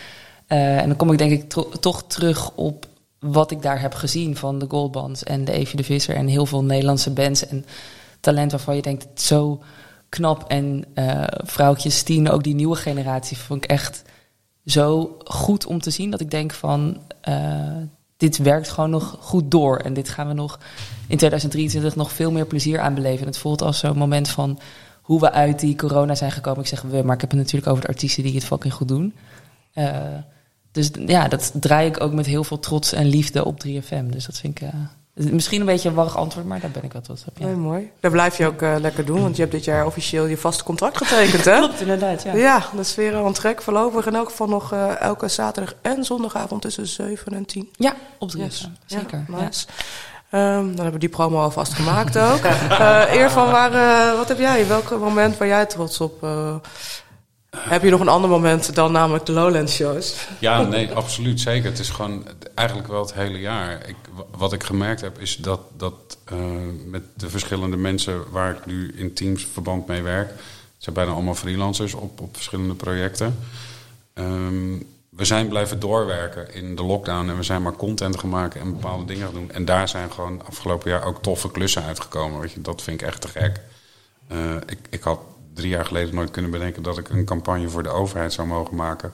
[0.47, 2.87] En dan kom ik denk ik toch terug op
[3.19, 6.47] wat ik daar heb gezien van de Goldbands en de Evie de Visser en heel
[6.47, 7.65] veel Nederlandse bands en
[8.21, 9.61] talent waarvan je denkt, zo
[10.11, 10.45] knap.
[10.49, 14.03] En eh vrouwtjes tien, ook die nieuwe generatie, vond ik echt
[14.65, 17.77] zo goed om te zien dat ik denk van, eh,
[18.17, 19.77] dit werkt gewoon nog goed door.
[19.77, 20.59] En dit gaan we nog
[21.09, 23.21] in 2023 nog veel meer plezier aan beleven.
[23.21, 24.59] En het voelt als zo'n moment van
[25.03, 26.61] hoe we uit die corona zijn gekomen.
[26.61, 28.89] Ik zeg we, maar ik heb het natuurlijk over de artiesten die het fucking goed
[28.89, 29.15] doen.
[29.73, 29.97] Eh,
[30.73, 34.11] dus ja, dat draai ik ook met heel veel trots en liefde op 3FM.
[34.11, 34.69] Dus dat vind ik
[35.15, 37.39] misschien een beetje een warrig antwoord, maar daar ben ik wel trots op.
[37.39, 37.47] Ja.
[37.47, 37.91] Nee, mooi.
[38.01, 40.65] Daar blijf je ook eh, lekker doen, want je hebt dit jaar officieel je vaste
[40.65, 41.57] contract getekend, hè?
[41.59, 42.23] Klopt, inderdaad.
[42.23, 42.35] Ja.
[42.35, 43.63] Ja, dat is weer een trek.
[43.63, 47.69] Voorlopig in elk geval nog eh, elke zaterdag en zondagavond tussen 7 en 10.
[47.73, 48.39] Ja, op 3FM.
[48.39, 48.69] Yes.
[48.87, 49.25] Zeker.
[49.29, 49.49] Ja.
[50.31, 52.41] Ehm, dan hebben we die promo alvast gemaakt ook.
[52.71, 54.67] Eh eer van waar, wat heb jij?
[54.67, 56.27] Welk moment ben jij trots op?
[57.57, 60.29] Heb je nog een ander moment dan namelijk de Lowlands shows?
[60.39, 61.71] Ja, nee, absoluut zeker.
[61.71, 63.89] Het is gewoon eigenlijk wel het hele jaar.
[63.89, 63.97] Ik,
[64.37, 66.39] wat ik gemerkt heb is dat, dat eh,
[66.87, 70.39] met de verschillende mensen waar ik nu in teamsverband mee werk, het
[70.79, 73.39] zijn bijna allemaal freelancers op, op verschillende projecten.
[74.15, 74.79] Ehm,
[75.09, 79.05] we zijn blijven doorwerken in de lockdown en we zijn maar content gemaakt en bepaalde
[79.05, 79.51] dingen gaan doen.
[79.51, 82.51] En daar zijn gewoon afgelopen jaar ook toffe klussen uitgekomen.
[82.55, 83.61] Je, dat vind ik echt te gek.
[84.27, 85.19] Eh, ik, ik had
[85.55, 88.77] drie jaar geleden nooit kunnen bedenken dat ik een campagne voor de overheid zou mogen
[88.77, 89.13] maken.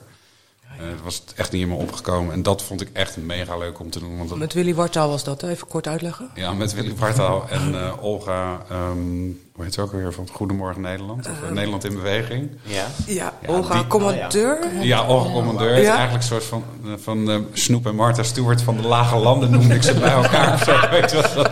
[0.63, 2.33] Eh, Het was echt niet in me opgekomen.
[2.33, 4.17] En dat vond ik echt mega leuk om te doen.
[4.17, 5.49] Want dat- Met Willy Wartaal was dat, hè?
[5.49, 6.29] even kort uitleggen.
[6.35, 10.81] ja, met Willy Wartaal en eh, Olga, ehm, hoe heet ze ook weer, van Goedemorgen
[10.81, 11.27] Nederland.
[11.29, 12.49] Of eh, Nederland in Beweging.
[12.63, 12.85] Ja.
[13.05, 14.83] Ja, Ja, Olga, die- commandeur.
[14.83, 15.69] Ja, Olga Commandeur.
[15.69, 15.95] Het is Ja.
[15.95, 19.51] eigenlijk een soort van, eh, van eh, Snoep en Martha Stewart van de lage landen
[19.51, 20.53] noemde ik ze bij elkaar.
[20.53, 21.43] of zo, weet je wel.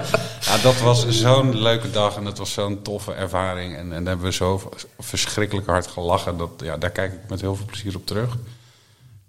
[0.41, 3.75] Ja, dat was zo'n leuke dag en het was zo'n toffe ervaring.
[3.75, 6.37] En, en daar hebben we zo verschrikkelijk hard gelachen.
[6.37, 8.37] Dat, ja, daar kijk ik met heel veel plezier op terug.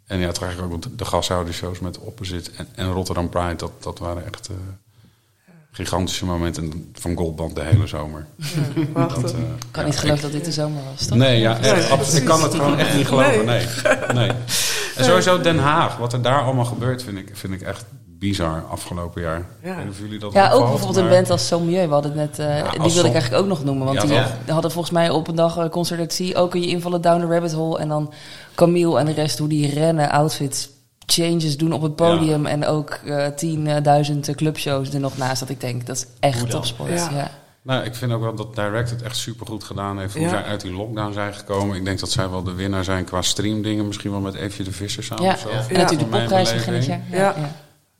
[0.06, 3.56] En ja, toen eigenlijk ook de gashoudershows met Opposite en, en Rotterdam Pride.
[3.56, 4.54] Dat, dat waren echt eh,
[5.76, 8.26] gigantische momenten van Goldband de hele zomer.
[8.94, 9.34] Dat, eh, Ik
[9.70, 11.18] kan ja, niet ik- geloven dat dit de zomer was, toch?
[11.18, 12.20] Nee, ja, echt, absoluut.
[12.22, 13.44] ik kan het gewoon echt niet geloven.
[13.44, 13.66] Nee.
[14.14, 14.30] Nee.
[14.96, 17.84] En sowieso Den Haag, wat er daar allemaal gebeurt, vind ik, vind ik echt
[18.18, 19.46] bizar afgelopen jaar.
[19.62, 19.76] Ja.
[20.00, 21.86] Jullie dat Ja, ook bijvoorbeeld een band als Sommieu.
[21.86, 23.86] We hadden het net, eh, die wilde ik eigenlijk ook nog noemen.
[23.86, 26.36] Want Ja, die hadden volgens mij op een dag een concert dat ik zie.
[26.36, 27.78] Ook kun je invallen down the rabbit hole.
[27.78, 28.12] En dan
[28.54, 30.68] Camille en de rest, hoe die rennen, outfits,
[31.06, 32.46] changes doen op het podium.
[32.46, 33.26] En ook eh
[34.12, 35.40] 10.000 clubshows er nog naast.
[35.40, 36.90] Dat ik denk, dat is echt topsport.
[36.90, 37.10] Ja.
[37.14, 37.30] Ja.
[37.62, 40.12] Nou, ik vind ook wel dat Direct het echt supergoed gedaan heeft.
[40.14, 40.28] Hoe Ja.
[40.28, 41.76] zij uit die lockdown zijn gekomen.
[41.76, 43.86] Ik denk dat zij wel de winnaar zijn qua streamdingen.
[43.86, 45.32] Misschien wel met Evje de Visser samen Ja.
[45.32, 45.48] of zo.
[45.48, 45.76] En Ja.
[45.80, 47.02] natuurlijk de popprijs begin.
[47.10, 47.34] Ja,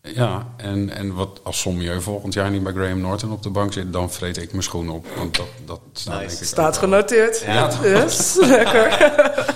[0.07, 0.13] Ja.
[0.15, 0.25] ja.
[0.27, 3.73] Ja, en, en wat als Sommieu volgend jaar niet bij Graham Norton op de bank
[3.73, 3.93] zit...
[3.93, 5.07] dan vreet ik mijn schoen op.
[5.17, 6.29] Want dat, dat staat Nice.
[6.29, 7.41] denk ik Staat genoteerd.
[7.47, 7.71] Ja?
[7.83, 8.89] Yes, lekker.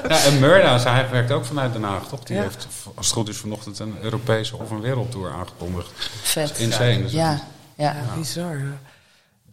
[0.09, 2.25] Ja, en Murda, zij werkt ook vanuit Den Haag, toch?
[2.25, 2.43] Die Ja.
[2.43, 5.91] heeft, als het goed is, vanochtend een Europese of een wereldtour aangekondigd.
[6.23, 6.59] Vet.
[6.59, 7.03] Insane.
[7.03, 7.41] Dus Ja,
[7.77, 7.97] ja.
[8.17, 8.61] Bizar.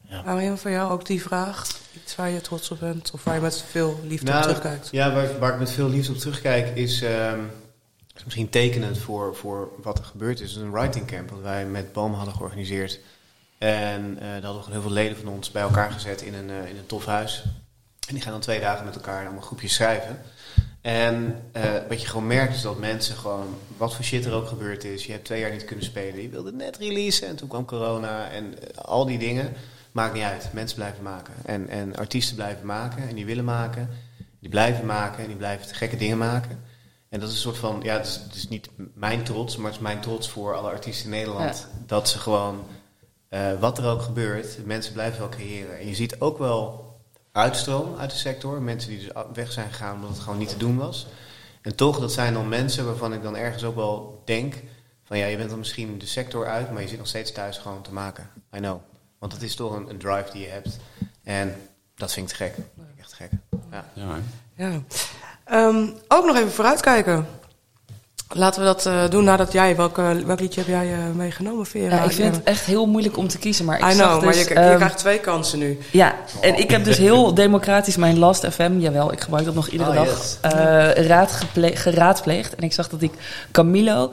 [0.09, 0.21] Ja.
[0.25, 1.67] Nou, een van jou ook die vraag.
[2.03, 4.87] Iets waar je trots op bent of waar je met veel liefde op terugkijkt.
[4.91, 7.39] Ja, waar, waar ik met veel liefde op terugkijk is, ehm,
[8.17, 10.55] is misschien tekenend voor, voor wat er gebeurd is.
[10.55, 12.99] Een writing camp dat wij met Boom hadden georganiseerd.
[13.57, 16.49] En eh daar hadden we heel veel leden van ons bij elkaar gezet in een,
[16.49, 17.43] eh, in een tof huis.
[18.07, 20.21] En die gaan dan twee dagen met elkaar allemaal groepjes schrijven.
[20.81, 24.47] En eh, wat je gewoon merkt is dat mensen gewoon, wat voor shit er ook
[24.47, 25.05] gebeurd is.
[25.05, 26.21] Je hebt twee jaar niet kunnen spelen.
[26.21, 29.53] Je wilde net releasen en toen kwam corona en al die dingen.
[29.91, 30.49] Maakt niet uit.
[30.53, 31.33] Mensen blijven maken.
[31.45, 33.89] En, en artiesten blijven maken en die willen maken.
[34.39, 36.63] Die blijven maken en die blijven gekke dingen maken.
[37.09, 39.65] En dat is een soort van, ja, het is, het is niet mijn trots, maar
[39.65, 41.67] het is mijn trots voor alle artiesten in Nederland.
[41.85, 42.65] Dat ze gewoon,
[43.29, 45.79] eh, wat er ook gebeurt, mensen blijven wel creëren.
[45.79, 46.85] En je ziet ook wel
[47.31, 48.61] uitstroom uit de sector.
[48.61, 51.07] Mensen die dus weg zijn gegaan omdat het gewoon niet te doen was.
[51.61, 54.55] En toch, dat zijn dan mensen waarvan ik dan ergens ook wel denk...
[55.03, 56.71] van ja, je bent dan misschien de sector uit...
[56.71, 58.29] maar je zit nog steeds thuis gewoon te maken.
[58.55, 58.79] I know.
[59.19, 60.77] Want het is toch een, een drive die je hebt.
[61.23, 61.55] En
[61.95, 62.55] dat vind ik te gek.
[62.55, 63.31] Dat echt gek.
[63.71, 63.85] Ja.
[63.93, 64.19] Ja?
[64.55, 64.81] Ja.
[65.49, 67.27] Ehm, ook nog even vooruitkijken.
[68.33, 69.75] Laten we dat eh, doen nadat jij...
[69.75, 69.95] Welk,
[70.25, 71.95] welk liedje heb jij eh, meegenomen, Vera?
[71.95, 73.65] Ja, ik vind het echt heel moeilijk om te kiezen.
[73.65, 75.77] Maar ik I zag know, maar dus, je, je ehm, krijgt twee kansen nu.
[75.91, 79.67] Ja, en ik heb dus heel democratisch mijn Last FM, jawel, ik gebruik dat nog
[79.67, 80.37] iedere Oh, dag, yes.
[80.41, 82.55] eh, raad geraadpleegd.
[82.55, 83.11] En ik zag dat ik
[83.51, 84.11] Camilo,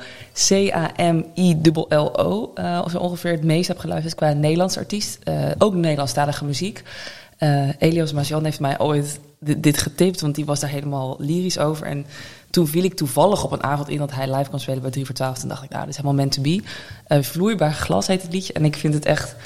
[0.48, 5.18] C-A-M-I-L-L-O, eh, zo ongeveer het meest heb geluisterd qua Nederlands artiest.
[5.22, 6.82] Eh, ook Nederlandstalige muziek.
[7.36, 11.86] Eh Elios Mazian heeft mij ooit dit, getipt, want die was daar helemaal lyrisch over.
[11.86, 12.06] En
[12.50, 15.04] toen viel ik toevallig op een avond in dat hij live kon spelen bij 3
[15.04, 15.38] voor 12.
[15.38, 16.62] Toen dacht ik, nou, dit is helemaal meant to be.
[17.22, 18.52] Vloeibaar glas heet het liedje.
[18.52, 19.36] En ik vind het echt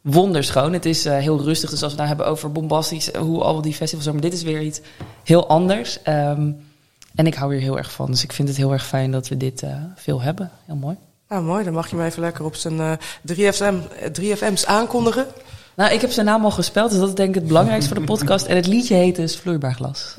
[0.00, 0.72] wonderschoon.
[0.72, 1.70] Het is eh, heel rustig.
[1.70, 4.14] Dus als we het nou hebben over bombastisch, eh, hoe al die festivals zijn.
[4.14, 4.80] Maar dit is weer iets
[5.24, 6.02] heel anders.
[6.02, 6.52] Ehm,
[7.14, 8.10] en ik hou hier heel erg van.
[8.10, 10.50] Dus ik vind het heel erg fijn dat we dit veel hebben.
[10.66, 10.96] Heel mooi.
[11.28, 11.64] Nou, mooi.
[11.64, 12.92] Dan mag je hem even lekker op zijn eh
[13.22, 15.26] 3FM, eh, 3FM's aankondigen.
[15.80, 16.90] Nou, ik heb zijn naam al gespeld.
[16.90, 18.46] Dus dat is denk ik het belangrijkste voor de podcast.
[18.46, 20.16] En het liedje heet dus Vloeibaar Glas.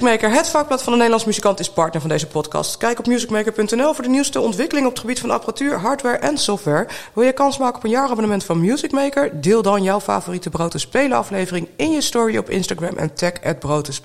[0.00, 2.76] Musicmaker, het vakblad van de Nederlands muzikant, is partner van deze podcast.
[2.76, 6.88] Kijk op musicmaker.nl voor de nieuwste ontwikkelingen op het gebied van apparatuur, hardware en software.
[7.12, 9.40] Wil je kans maken op een jaarabonnement van Musicmaker?
[9.40, 13.58] Deel dan jouw favoriete Brood te Spelen aflevering in je story op Instagram en tag
[13.58, 14.00] Brood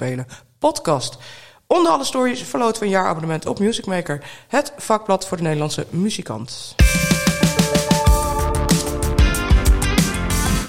[0.59, 1.17] podcast.
[1.67, 6.75] Onder alle stories verloten we een jaarabonnement op Musicmaker, het vakblad voor de Nederlandse muzikant.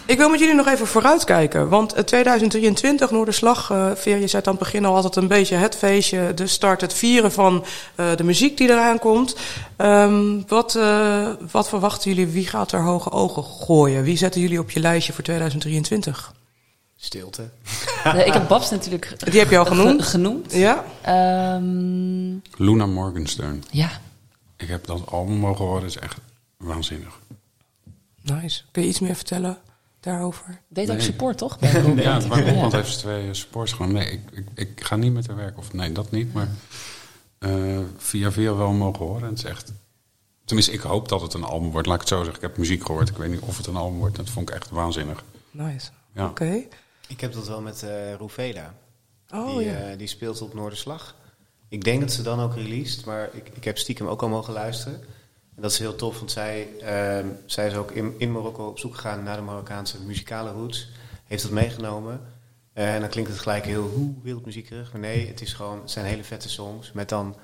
[0.07, 1.69] Ik wil met jullie nog even vooruitkijken.
[1.69, 5.29] Want eh, 2023, Noorderslag, eh Veer, je zei het aan het begin al altijd een
[5.29, 6.35] beetje het feestje.
[6.35, 7.65] De start, het vieren van
[7.95, 9.37] eh, de muziek die eraan komt.
[9.77, 12.27] Ehm, wat, eh, wat verwachten jullie?
[12.33, 14.03] Wie gaat er hoge ogen gooien?
[14.03, 16.33] Wie zetten jullie op je lijstje voor 2023?
[16.97, 17.49] Stilte.
[18.05, 20.03] Eh, ik heb Babs natuurlijk Die heb je al ge- genoemd.
[20.03, 20.53] genoemd.
[20.53, 20.85] Ja?
[21.03, 22.35] Ehm,
[22.65, 23.65] Luna Morgenstern.
[23.71, 23.91] ja.
[24.57, 26.17] Ik heb dat album mogen horen, is echt
[26.57, 27.19] waanzinnig.
[28.23, 28.63] Nice.
[28.73, 29.59] Kun je iets meer vertellen
[30.07, 30.61] daarover?
[30.69, 31.59] Deed ook support, toch?
[31.97, 32.21] Ja.
[32.21, 33.93] Holland heeft ze twee eh, supports gewoon.
[33.93, 35.59] Nee, ik, ik, ik ga niet met haar werk.
[35.59, 36.33] Of nee, dat niet.
[36.33, 36.49] Maar
[37.39, 39.23] eh, via via wel mogen horen.
[39.23, 39.73] En het is echt...
[40.45, 41.87] Tenminste, ik hoop dat het een album wordt.
[41.87, 42.35] Laat ik het zo zeggen.
[42.35, 43.09] Ik heb muziek gehoord.
[43.09, 44.17] Ik weet niet of het een album wordt.
[44.17, 45.25] Dat vond ik echt waanzinnig.
[45.51, 45.91] Nice.
[46.15, 46.27] Ja.
[46.27, 46.63] Oké.
[47.09, 48.75] Ik heb dat wel met eh Rouvela.
[49.31, 49.97] Oh die, ja.
[49.97, 51.15] die speelt op Noorderslag.
[51.69, 54.53] Ik denk dat ze dan ook released, maar ik, ik heb stiekem ook al mogen
[54.53, 55.01] luisteren.
[55.57, 58.79] En dat is heel tof, want zij, ehm, zij is ook in, in Marokko op
[58.79, 60.89] zoek gegaan naar de Marokkaanse muzikale roots.
[61.25, 62.21] Heeft dat meegenomen.
[62.73, 64.93] Eh, en dan klinkt het gelijk heel hoe wereldmuziekerig.
[64.93, 67.35] Maar nee, het, is gewoon, het zijn hele vette songs met dan een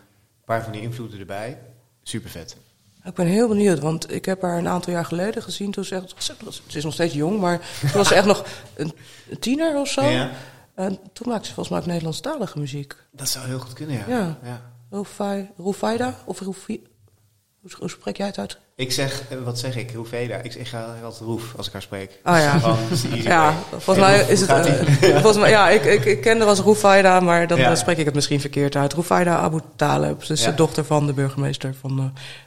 [0.44, 1.58] paar van die invloeden erbij.
[2.02, 2.56] Super vet.
[3.04, 5.70] Ik ben heel benieuwd, want ik heb haar een aantal jaar geleden gezien.
[5.70, 6.14] Toen ze echt,
[6.66, 8.44] ze is nog steeds jong, maar toen was ze echt nog
[8.76, 8.92] een
[9.40, 10.02] tiener of zo.
[10.04, 10.30] Ja.
[10.74, 12.96] En toen maakte ze volgens mij ook Nederlandstalige muziek.
[13.10, 14.04] Dat zou heel goed kunnen, ja.
[14.08, 14.38] Ja.
[14.42, 14.62] ja.
[14.90, 16.14] Rufai- Rufaida?
[16.24, 16.82] Of Rufi,
[17.70, 18.58] hoe, spreek jij het uit?
[18.76, 19.90] Ik zeg, eh, wat zeg ik?
[19.92, 20.36] Rouvela.
[20.42, 22.10] Ik, ik ga altijd Roef als ik haar spreek.
[22.22, 22.60] Ah ja.
[22.90, 24.50] Easy Ja, volgens mij is het.
[24.50, 27.74] eh, volgens mij, ja, ik, ik, ik ken haar als Rufaida, maar dan Ja.
[27.74, 28.92] spreek ik het misschien verkeerd uit.
[28.94, 30.24] Rufaida Abu Taleb.
[30.24, 30.50] Ze is Ja.
[30.50, 31.98] de dochter van de burgemeester van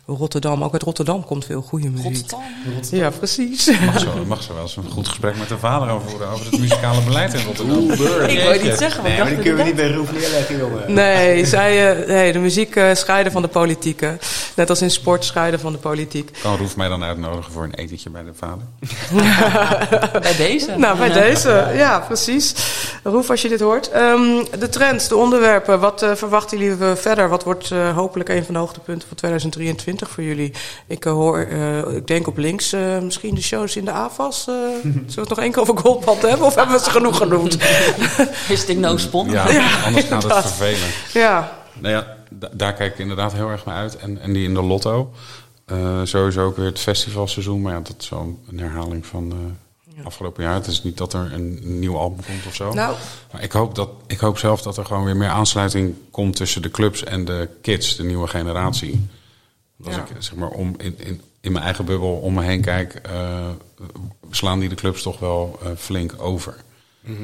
[0.08, 0.64] eh, Rotterdam.
[0.64, 2.30] Ook uit Rotterdam komt veel goede muziek.
[2.92, 3.72] Ja, precies.
[3.86, 6.28] Mag zo, mag zo wel eens een goed gesprek met de vader over voeren.
[6.30, 7.92] Over het muzikale beleid in Rotterdam.
[7.92, 7.98] Ik
[8.42, 10.94] wil je niet zeggen, maar Nee, maar kunnen we niet bij Roef neerleggen, jongen.
[10.94, 14.00] Nee, zij, eh, nee, de muziek eh, scheiden van de politiek.
[14.00, 14.12] hè.
[14.56, 16.25] Net als in sport scheiden van de politiek.
[16.42, 18.64] Kan Roef mij dan uitnodigen voor een etentje bij de vader?
[20.22, 20.76] Bij deze.
[20.78, 21.72] Nou, bij deze.
[21.74, 22.54] Ja, precies.
[23.04, 23.90] Roef, als je dit hoort.
[23.90, 25.80] Ehm, de trends, de onderwerpen.
[25.80, 27.30] Wat eh, verwachten jullie verder?
[27.30, 30.54] Wat wordt eh, hopelijk een van de hoogtepunten van 2023 voor jullie?
[30.88, 34.48] Ik, eh, hoor, eh, ik denk op links eh, misschien de shows in de AFAS.
[34.48, 34.54] eh
[34.84, 36.46] zullen we het nog één keer over Goldband hebben?
[36.48, 37.58] Of hebben we ze genoeg genoemd?
[38.48, 39.30] Hashtag no spon.
[39.30, 39.44] Ja,
[39.86, 40.88] anders gaat het vervelen.
[41.14, 43.98] ja, Nou ja, da- daar kijk ik inderdaad heel erg naar uit.
[43.98, 45.12] En, en die in de lotto.
[45.66, 47.62] Eh, sowieso ook weer het festivalseizoen.
[47.62, 49.32] Maar ja, dat is wel een herhaling van
[49.98, 50.54] eh, afgelopen jaar.
[50.54, 52.74] Het is niet dat er een nieuw album komt of zo.
[52.74, 52.96] nou,
[53.32, 56.62] Maar ik hoop, dat, ik hoop zelf dat er gewoon weer meer aansluiting komt tussen
[56.62, 59.08] de clubs en de kids, de nieuwe generatie.
[59.86, 60.02] Als Ja.
[60.02, 63.48] ik zeg maar om in, in, in mijn eigen bubbel om me heen kijk, eh,
[64.32, 66.56] slaan die de clubs toch wel eh, flink over.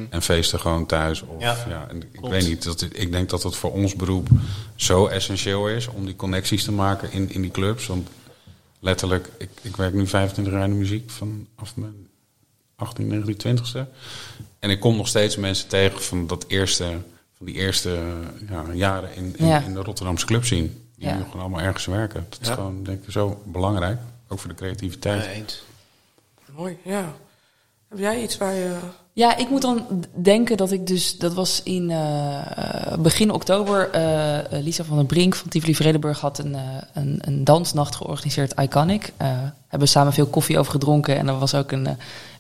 [0.10, 1.22] En feesten gewoon thuis.
[1.22, 1.58] Of, ja.
[1.70, 2.34] Ja, en ik klopt.
[2.34, 4.28] weet niet, dat, ik denk dat het voor ons beroep
[4.76, 7.88] zo essentieel is om die connecties te maken in, in die clubs.
[7.88, 8.10] Want
[8.82, 12.08] letterlijk, ik, ik werk nu 25 jaar in de muziek vanaf mijn
[12.76, 13.80] 18, 19, 20ste.
[14.60, 16.98] En ik kom nog steeds mensen tegen van, dat eerste,
[17.38, 18.04] van die eerste
[18.50, 19.62] ja, jaren in, in, Ja.
[19.62, 20.90] in de Rotterdamse club zien.
[20.96, 21.16] Die Ja.
[21.16, 22.26] nu gewoon allemaal ergens werken.
[22.30, 24.00] Dat is gewoon denk ik zo belangrijk.
[24.28, 25.24] Ook voor de creativiteit.
[25.24, 25.64] Ja, eens.
[26.56, 27.16] mooi, ja.
[27.88, 28.78] Heb jij iets waar je...
[29.14, 33.90] Ja, ik moet dan denken dat ik dus, dat was in eh, eh, begin oktober,
[33.90, 36.56] eh, Lisa van den Brink van Tivoli Vredenburg had een,
[36.94, 39.14] een, een dansnacht georganiseerd, Iconic.
[39.68, 41.88] Hebben samen veel koffie over gedronken en er was ook een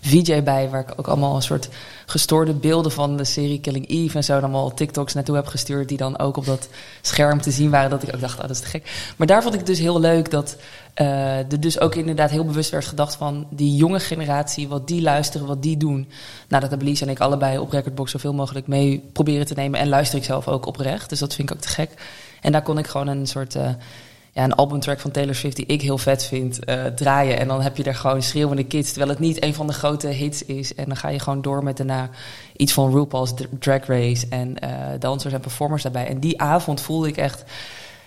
[0.02, 1.69] VJ bij waar ik ook allemaal een soort
[2.06, 5.88] gestoorde beelden van de serie Killing Eve en zo en allemaal TikToks naartoe heb gestuurd
[5.88, 6.69] die dan ook op dat
[7.02, 9.14] scherm te zien waren dat ik ook dacht, ah, dat is te gek.
[9.18, 10.56] Maar daar vond ik dus heel leuk dat
[10.93, 15.48] er dus ook inderdaad heel bewust werd gedacht van die jonge generatie, wat die luisteren,
[15.48, 16.10] wat die doen.
[16.48, 19.79] Nou, dat hebben Lies en ik allebei op Recordbox zoveel mogelijk mee proberen te nemen.
[19.79, 21.89] En luister ik zelf ook oprecht, dus dat vind ik ook te gek.
[22.41, 23.55] En daar kon ik gewoon een soort...
[23.55, 23.69] eh,
[24.33, 27.39] ja, een albumtrack van Taylor Swift die ik heel vet vind, eh, draaien.
[27.39, 30.07] En dan heb je er gewoon schreeuwende kids, terwijl het niet een van de grote
[30.07, 30.75] hits is.
[30.75, 32.09] En dan ga je gewoon door met daarna
[32.55, 34.69] iets van RuPaul's Dr- Drag Race en eh,
[34.99, 36.07] dansers en performers daarbij.
[36.07, 37.43] En die avond voelde ik echt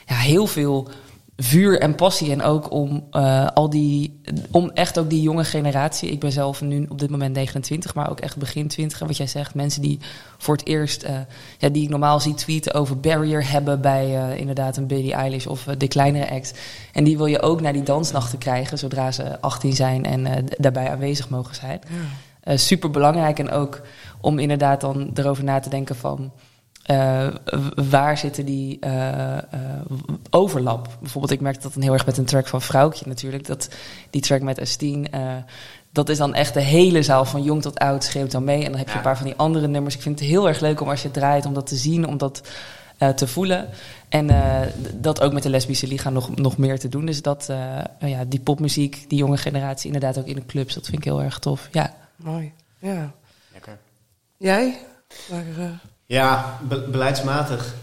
[0.07, 0.89] ja, heel veel
[1.37, 2.31] vuur en passie.
[2.31, 4.21] En ook om eh, al die,
[4.51, 6.11] om echt ook die jonge generatie.
[6.11, 9.01] Ik ben zelf nu op dit moment 29, maar ook echt begin 20.
[9.01, 9.99] En wat jij zegt, mensen die
[10.39, 11.17] voor het eerst, eh,
[11.59, 15.47] ja, die ik normaal zie tweeten over barrier hebben bij eh, inderdaad een Billie Eilish
[15.47, 16.59] of de kleinere act.
[16.93, 20.91] En die wil je ook naar die dansnachten krijgen zodra ze 18 zijn en daarbij
[20.91, 21.81] aanwezig mogen zijn.
[22.45, 23.81] Eh, super belangrijk en ook
[24.21, 26.33] om inderdaad dan erover na te denken van.
[26.85, 27.29] Eh,
[27.91, 29.43] waar zitten die eh, eh,
[30.31, 30.89] overlap?
[31.01, 33.47] Bijvoorbeeld, ik merk dat dan heel erg met een track van Vrouwtje natuurlijk.
[33.47, 33.69] Dat,
[34.11, 35.21] die track met Estine, eh,
[35.93, 38.65] dat is dan echt de hele zaal van jong tot oud schreeuwt dan mee.
[38.65, 38.97] En dan heb je Ja.
[38.99, 39.95] een paar van die andere nummers.
[39.95, 42.07] Ik vind het heel erg leuk om als je het draait, om dat te zien,
[42.07, 42.43] om dat
[42.99, 43.69] eh, te voelen.
[44.09, 44.61] En eh,
[44.95, 47.07] dat ook met de lesbische liga nog, nog meer te doen.
[47.07, 47.79] Dus dat, eh,
[48.11, 51.23] ja, die popmuziek, die jonge generatie, inderdaad ook in de clubs, dat vind ik heel
[51.23, 51.69] erg tof.
[51.73, 51.95] Ja.
[52.17, 53.13] Mooi, ja.
[53.53, 53.79] Lekker.
[54.37, 54.79] Jij?
[55.29, 55.65] Waar, eh,
[56.15, 57.75] Ja, be- beleidsmatig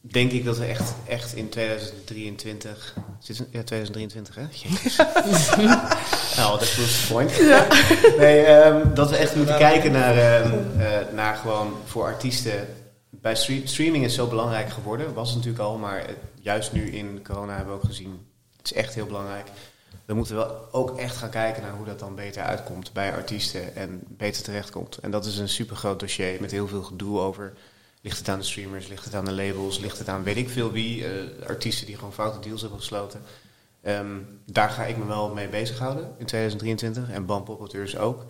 [0.00, 2.94] denk ik dat we echt, echt in 2023...
[3.18, 4.42] Zit, ja, 2023 hè?
[4.50, 4.96] Jezus.
[6.36, 7.38] nou, dat was the point.
[8.18, 12.66] Nee, ehm, dat we echt moeten kijken naar, ehm, eh, naar gewoon voor artiesten...
[13.10, 15.14] Bij stre- streaming is zo belangrijk geworden.
[15.14, 16.04] Was het natuurlijk al, maar
[16.40, 18.26] juist nu in corona hebben we ook gezien...
[18.56, 19.46] Het is echt heel belangrijk.
[20.06, 23.76] We moeten wel ook echt gaan kijken naar hoe dat dan beter uitkomt bij artiesten
[23.76, 24.96] en beter terechtkomt.
[24.96, 27.52] En dat is een super groot dossier met heel veel gedoe over.
[28.00, 30.48] Ligt het aan de streamers, ligt het aan de labels, ligt het aan weet ik
[30.48, 33.22] veel wie, eh, artiesten die gewoon foute deals hebben gesloten.
[33.82, 38.24] Ehm, daar ga ik me wel mee bezighouden in 2023 en bandpopulteurs ook.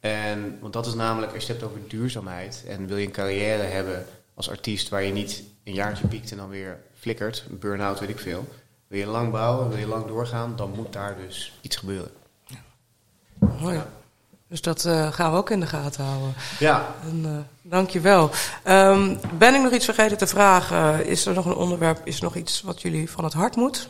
[0.00, 3.12] En, want dat is namelijk, als je het hebt over duurzaamheid en wil je een
[3.12, 8.00] carrière hebben als artiest waar je niet een jaartje piekt en dan weer flikkert, burn-out
[8.00, 8.48] weet ik veel.
[8.90, 12.10] Wil je lang bouwen, wil je lang doorgaan, dan moet daar dus iets gebeuren.
[13.60, 13.80] Mooi.
[14.48, 16.34] Dus dat eh, gaan we ook in de gaten houden.
[16.58, 18.30] Ja, En, eh, dankjewel.
[18.62, 21.06] Ehm ben ik nog iets vergeten te vragen?
[21.06, 23.88] Is er nog een onderwerp, is er nog iets wat jullie van het hart moet?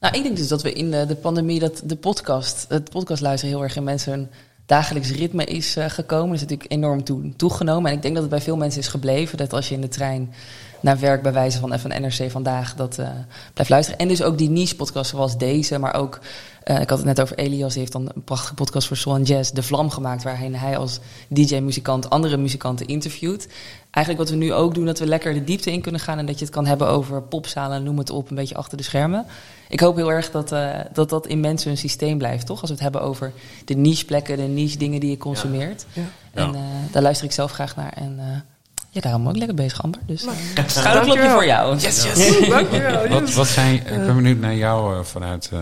[0.00, 3.22] Nou, ik denk dus dat we in de, de pandemie dat de podcast, het podcast
[3.22, 4.30] luisteren heel erg in mensen hun
[4.66, 6.26] dagelijks ritme is eh, gekomen.
[6.26, 7.90] Dat is natuurlijk enorm toe, toegenomen.
[7.90, 9.38] En ik denk dat het bij veel mensen is gebleven.
[9.38, 10.32] Dat als je in de trein
[10.80, 13.08] naar werk bij wijze van even NRC vandaag dat eh,
[13.52, 14.00] blijft luisteren.
[14.00, 16.20] En dus ook die niche zoals deze, maar ook
[16.64, 19.16] eh, ik had het net over Elias, die heeft dan een prachtige podcast voor Soul
[19.16, 23.48] and Jazz, De Vlam gemaakt, waarin hij als DJ-muzikant andere muzikanten interviewt.
[23.90, 26.26] Eigenlijk wat we nu ook doen, dat we lekker de diepte in kunnen gaan en
[26.26, 29.26] dat je het kan hebben over popzalen, noem het op, een beetje achter de schermen.
[29.68, 32.60] Ik hoop heel erg dat uh, dat, dat in mensen een systeem blijft, toch?
[32.60, 33.32] Als we het hebben over
[33.64, 35.86] de niche-plekken, de niche-dingen die je consumeert.
[35.92, 36.02] Ja.
[36.32, 36.60] En uh,
[36.90, 37.92] daar luister ik zelf graag naar.
[37.92, 38.53] En uh,
[38.94, 40.00] ja, daarom ook lekker bezig, Amber.
[40.06, 40.24] Dus
[40.66, 41.76] schouderklopje voor jou.
[41.78, 42.48] Yes, yes.
[42.48, 43.08] Dankjewel.
[43.08, 45.60] Wat, wat zijn, ik ben benieuwd naar jou uh, vanuit, uh,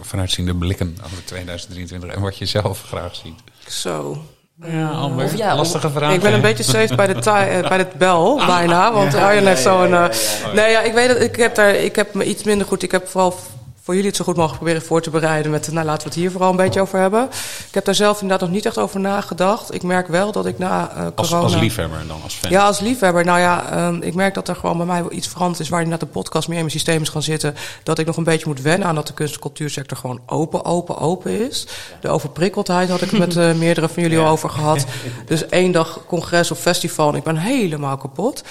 [0.00, 3.38] vanuitziende blikken over 2023 en wat je zelf graag ziet.
[3.68, 4.22] Zo.
[4.66, 6.12] Ja, Amber, Of ja, lastige vraag.
[6.12, 7.20] Ik ben een beetje safe bij de,
[7.68, 8.92] bij het bel, bijna.
[8.92, 9.94] Want Arjen heeft zo'n...
[9.94, 10.08] eh,
[10.54, 11.74] Nee, ja, ik weet dat ik heb daar...
[11.74, 12.82] Ik heb me iets minder goed...
[12.82, 13.34] Ik heb vooral
[13.82, 15.50] voor jullie het zo goed mogelijk proberen voor te bereiden.
[15.50, 17.28] Met, nou, laten we het hier vooral een beetje over hebben.
[17.68, 19.74] Ik heb daar zelf inderdaad nog niet echt over nagedacht.
[19.74, 21.52] Ik merk wel dat ik na uh, als, corona...
[21.52, 22.50] als liefhebber en dan als fan?
[22.50, 23.24] Ja, als liefhebber.
[23.24, 25.68] Nou ja, um, ik merk dat er gewoon bij mij wel iets veranderd is...
[25.68, 27.54] waar inderdaad de podcast meer in mijn systeem is gaan zitten.
[27.82, 30.64] Dat ik nog een beetje moet wennen aan dat de kunst- en cultuursector gewoon open,
[30.64, 31.66] open, open is.
[32.00, 34.24] De overprikkeldheid had ik met uh, meerdere van jullie ja.
[34.24, 34.84] al over gehad.
[35.26, 38.42] Dus één dag congres of festival en ik ben helemaal kapot.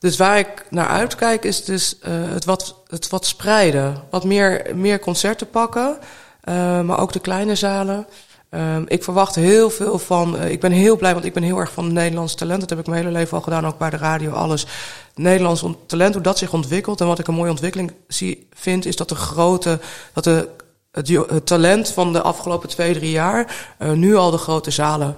[0.00, 4.02] Dus waar ik naar uitkijk is dus uh, het, wat, het wat spreiden.
[4.10, 5.98] Wat meer, meer concerten pakken,
[6.44, 8.06] uh, maar ook de kleine zalen.
[8.50, 10.36] Um, ik verwacht heel veel van.
[10.36, 12.60] Uh, ik ben heel blij, want ik ben heel erg van Nederlands talent.
[12.60, 14.66] Dat heb ik mijn hele leven al gedaan, ook bij de radio, alles.
[15.14, 17.00] Nederlands talent, hoe dat zich ontwikkelt.
[17.00, 19.80] En wat ik een mooie ontwikkeling zie, vind, is dat de grote.
[20.12, 20.48] Dat de,
[20.92, 23.74] het, het talent van de afgelopen twee, drie jaar.
[23.94, 25.16] Nu al de grote zalen.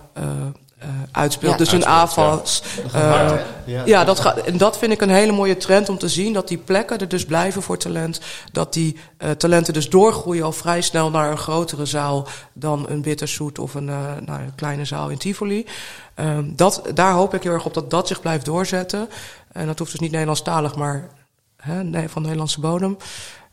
[0.83, 1.53] Uh, uh, uitspeelt.
[1.53, 2.63] Ja, dus een AFAS.
[2.93, 5.99] Ja, uh, ja, ja, dat gaat, en dat vind ik een hele mooie trend om
[5.99, 6.33] te zien.
[6.33, 8.21] Dat die plekken er dus blijven voor talent.
[8.53, 13.03] Dat die uh, talenten dus doorgroeien al vrij snel naar een grotere zaal dan een
[13.03, 15.67] Bitterzoet of een, nou, een kleine zaal in Tivoli.
[16.15, 19.09] Um, dat, daar hoop ik heel erg op dat dat zich blijft doorzetten.
[19.53, 21.09] En dat hoeft dus niet Nederlandstalig, maar
[21.57, 22.97] hè, nee, van Nederlandse bodem.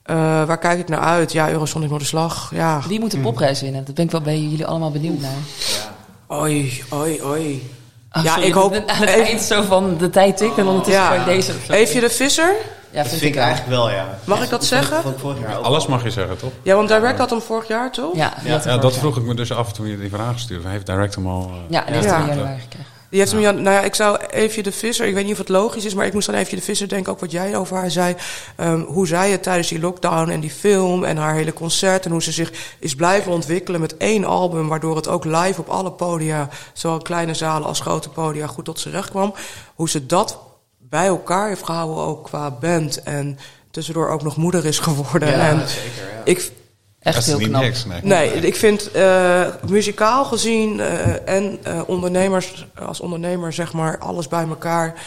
[0.06, 0.16] Uh,
[0.46, 1.32] waar kijk ik naar uit?
[1.32, 2.52] Ja, Eurosonic Noorderslag.
[2.54, 2.82] Ja.
[2.88, 3.86] Wie moet de popprijs winnen?
[3.86, 5.32] Dat ben ik wel bij jullie allemaal benieuwd naar.
[5.58, 5.98] Ja.
[6.32, 7.70] Oei, oei, oei.
[8.12, 8.74] Oh, ja, sorry, ik hoop...
[8.74, 11.14] Aan het eind zo van de tijd tikt en ondertussen ja.
[11.14, 11.26] ja.
[11.26, 11.54] deze...
[11.70, 12.56] Eefje de Visser?
[12.92, 14.20] Ja, vind, vind ik eigenlijk wel, ja.
[14.24, 15.02] Mag ja, ik dat zeggen?
[15.02, 16.52] Van, van jaar Alles mag je zeggen, toch?
[16.64, 18.16] Ja, want Direct had hem vorig jaar, toch?
[18.16, 20.68] Ja, ja, ja dat vroeg ik me dus af toen je die vraag stuurde.
[20.68, 21.52] Heeft Direct hem al...
[21.54, 22.99] Uh, ja, die heeft hem in januari gekregen.
[23.10, 23.52] Die heeft hem, ja.
[23.52, 26.06] nou ja, ik zou Eefje de Visser, ik weet niet of het logisch is, maar
[26.06, 28.16] ik moest aan Eefje de Visser denken, ook wat jij over haar zei.
[28.58, 32.12] Um, hoe zij het tijdens die lockdown en die film en haar hele concert en
[32.12, 35.92] hoe ze zich is blijven ontwikkelen met één album, waardoor het ook live op alle
[35.92, 39.34] podia, zowel kleine zalen als grote podia, goed tot z'n recht kwam.
[39.76, 40.40] Hoe ze dat
[40.78, 43.40] bij elkaar heeft gehouden, ook qua band en
[43.72, 45.30] tussendoor ook nog moeder is geworden.
[45.30, 46.10] Ja, en zeker.
[46.16, 46.22] Ja.
[46.24, 46.52] Ik,
[47.00, 47.62] Echt heel knap.
[47.62, 48.02] Niks, nee.
[48.04, 54.28] nee, ik vind uh, muzikaal gezien uh, en uh, ondernemers, als ondernemer zeg maar, alles
[54.28, 55.02] bij elkaar.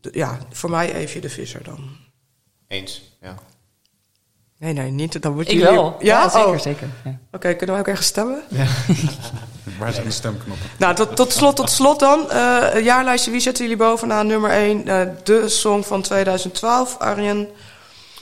[0.00, 1.96] ja, voor mij even de visser dan.
[2.68, 3.34] Eens, ja.
[4.58, 5.22] Nee, nee, niet.
[5.22, 5.72] Dan wordt ik jullie...
[5.72, 5.96] wel.
[5.98, 6.58] Ja, ja zeker, oh.
[6.58, 6.88] zeker.
[7.04, 7.10] Ja.
[7.10, 8.42] Oké, okay, kunnen we ook ergens stemmen?
[8.48, 8.66] Ja.
[9.78, 10.66] Waar zijn de stemknoppen?
[10.78, 12.26] Nou, tot, tot slot, tot slot dan.
[12.30, 14.26] Uh, jaarlijstje, wie zetten jullie bovenaan?
[14.26, 17.48] Nummer 1, uh, de song van 2012, Arjen.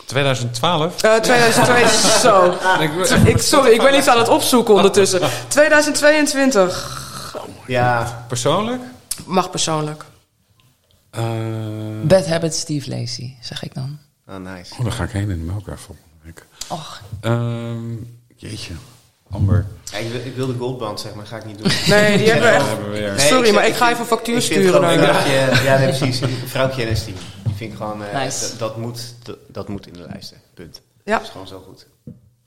[0.04, 1.04] 2012?
[1.04, 1.88] Uh, 2002,
[2.20, 2.54] zo.
[3.24, 5.20] ik, sorry, ik ben iets aan het opzoeken ondertussen.
[5.48, 7.02] 2022.
[7.66, 8.24] Ja.
[8.28, 8.82] Persoonlijk?
[9.24, 10.04] Mag persoonlijk.
[11.18, 11.22] Uh,
[12.02, 13.98] Bad Habits, Steve Lacey, zeg ik dan.
[14.28, 14.74] Oh, nice.
[14.78, 16.46] Oh, daar ga ik heen in de melkweg volgende week.
[16.68, 17.02] Och.
[17.20, 18.72] Um, jeetje.
[19.30, 19.66] Amber.
[19.84, 21.26] Ja, ik, wil, ik wil de goldband, zeg maar.
[21.26, 21.72] Ga ik niet doen.
[21.86, 23.20] Nee, die hebben we echt...
[23.20, 24.92] Sorry, ik maar ik ga even een factuur ik sturen.
[24.92, 25.60] Je.
[25.64, 26.20] Ja, nee, precies.
[26.46, 26.84] Vrouwtje
[27.54, 28.56] Vind ik gewoon, eh, Nice.
[28.56, 29.14] dat, moet,
[29.48, 30.36] dat moet in de lijsten.
[30.54, 30.80] Punt.
[31.04, 31.12] Ja.
[31.16, 31.86] Dat is gewoon zo goed.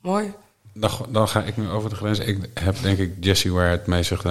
[0.02, 0.34] Mooi.
[0.74, 2.20] Dan, dan ga ik nu over de grens.
[2.20, 4.12] Ik heb denk ik Jessie Ware het meest.
[4.12, 4.24] Och,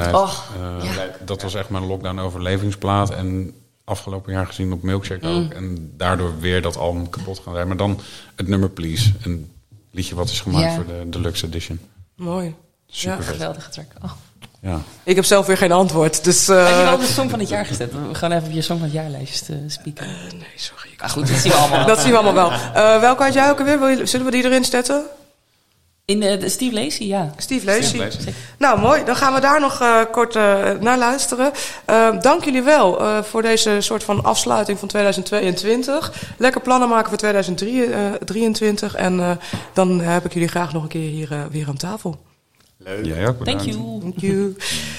[0.57, 1.07] Eh, ja.
[1.25, 3.11] Dat was echt mijn lockdown overlevingsplaat.
[3.11, 3.55] En
[3.85, 5.45] afgelopen jaar gezien op Milkshake Mm.
[5.45, 5.53] ook.
[5.53, 7.69] En daardoor weer dat album kapot gaan rijden.
[7.69, 8.01] Maar dan
[8.35, 9.13] het nummer Please.
[9.23, 9.53] Een
[9.91, 11.81] liedje wat is gemaakt voor de Deluxe Edition.
[12.17, 12.55] Mooi.
[12.87, 13.87] Super Ja, geweldige track.
[14.03, 14.13] Oh.
[14.61, 14.79] Ja.
[15.05, 16.25] Ik heb zelf weer geen antwoord.
[16.25, 17.93] Dus, eh, Heb je wel de song van het jaar gezet?
[17.93, 20.07] We gaan even op je song van het jaarlijstje te spieken.
[20.39, 20.91] nee, sorry.
[20.97, 21.87] Ah, goed, dat zien we allemaal.
[21.87, 22.59] Dat zien we allemaal wel.
[22.75, 23.79] Eh, welke had jij ook alweer?
[23.79, 25.03] Wil je- Zullen we die erin zetten?
[26.05, 27.33] In de, Steve Lacey, ja.
[27.37, 27.83] Steve Lacey.
[27.83, 28.35] Steve Lacey.
[28.59, 29.05] Nou, mooi.
[29.05, 31.53] Dan gaan we daar nog eh, kort eh, naar luisteren.
[31.85, 36.13] Eh, dank jullie wel eh, voor deze soort van afsluiting van 2022.
[36.39, 38.95] Lekker plannen maken voor 2023.
[38.95, 39.31] En eh,
[39.73, 42.19] dan heb ik jullie graag nog een keer hier eh, weer aan tafel.
[42.87, 43.05] Leuk.
[43.05, 44.01] Jij ook Thank you.
[44.01, 44.57] Thank you.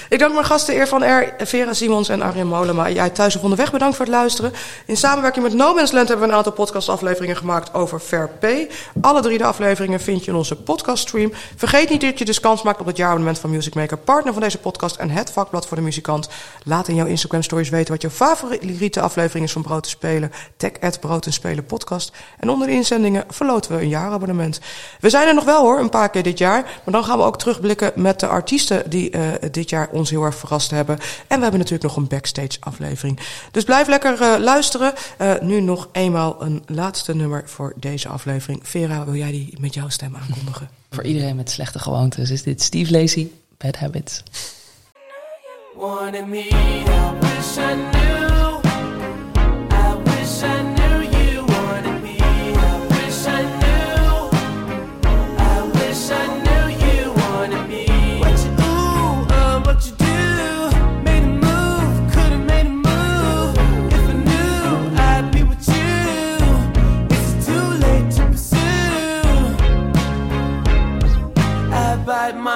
[0.08, 2.90] Ik dank mijn gasten eer van R, Vera Simons en Arjen Molema.
[2.90, 4.52] Jij thuis of onderweg bedankt voor het luisteren.
[4.86, 8.70] In samenwerking met No Man's Land hebben we een aantal podcastafleveringen gemaakt over Fair Pay.
[9.00, 11.32] Alle drie de afleveringen vind je in onze podcaststream.
[11.56, 14.42] Vergeet niet dat je dus kans maakt op het jaarabonnement van Music Maker, partner van
[14.42, 16.28] deze podcast en het vakblad voor de muzikant.
[16.64, 20.32] Laat in jouw Instagram stories weten wat je favoriete aflevering is van Brood te Spelen.
[20.56, 22.12] Tag at Brood en Spelen podcast.
[22.38, 24.60] En onder de inzendingen verloten we een jaarabonnement.
[25.00, 26.62] We zijn er nog wel hoor, een paar keer dit jaar.
[26.62, 30.24] Maar dan gaan we ook terugblikken met de artiesten die eh, dit jaar ons heel
[30.24, 30.98] erg verrast hebben.
[31.26, 33.20] En we hebben natuurlijk nog een backstage aflevering.
[33.50, 34.92] Dus blijf lekker eh, luisteren.
[35.18, 38.60] Eh, nu nog eenmaal een laatste nummer voor deze aflevering.
[38.62, 40.68] Vera, wil jij die met jouw stem aankondigen?
[40.90, 44.22] Voor iedereen met slechte gewoontes is dit Steve Lacey, Bad Habits.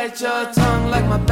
[0.00, 1.29] Bite your tongue like my?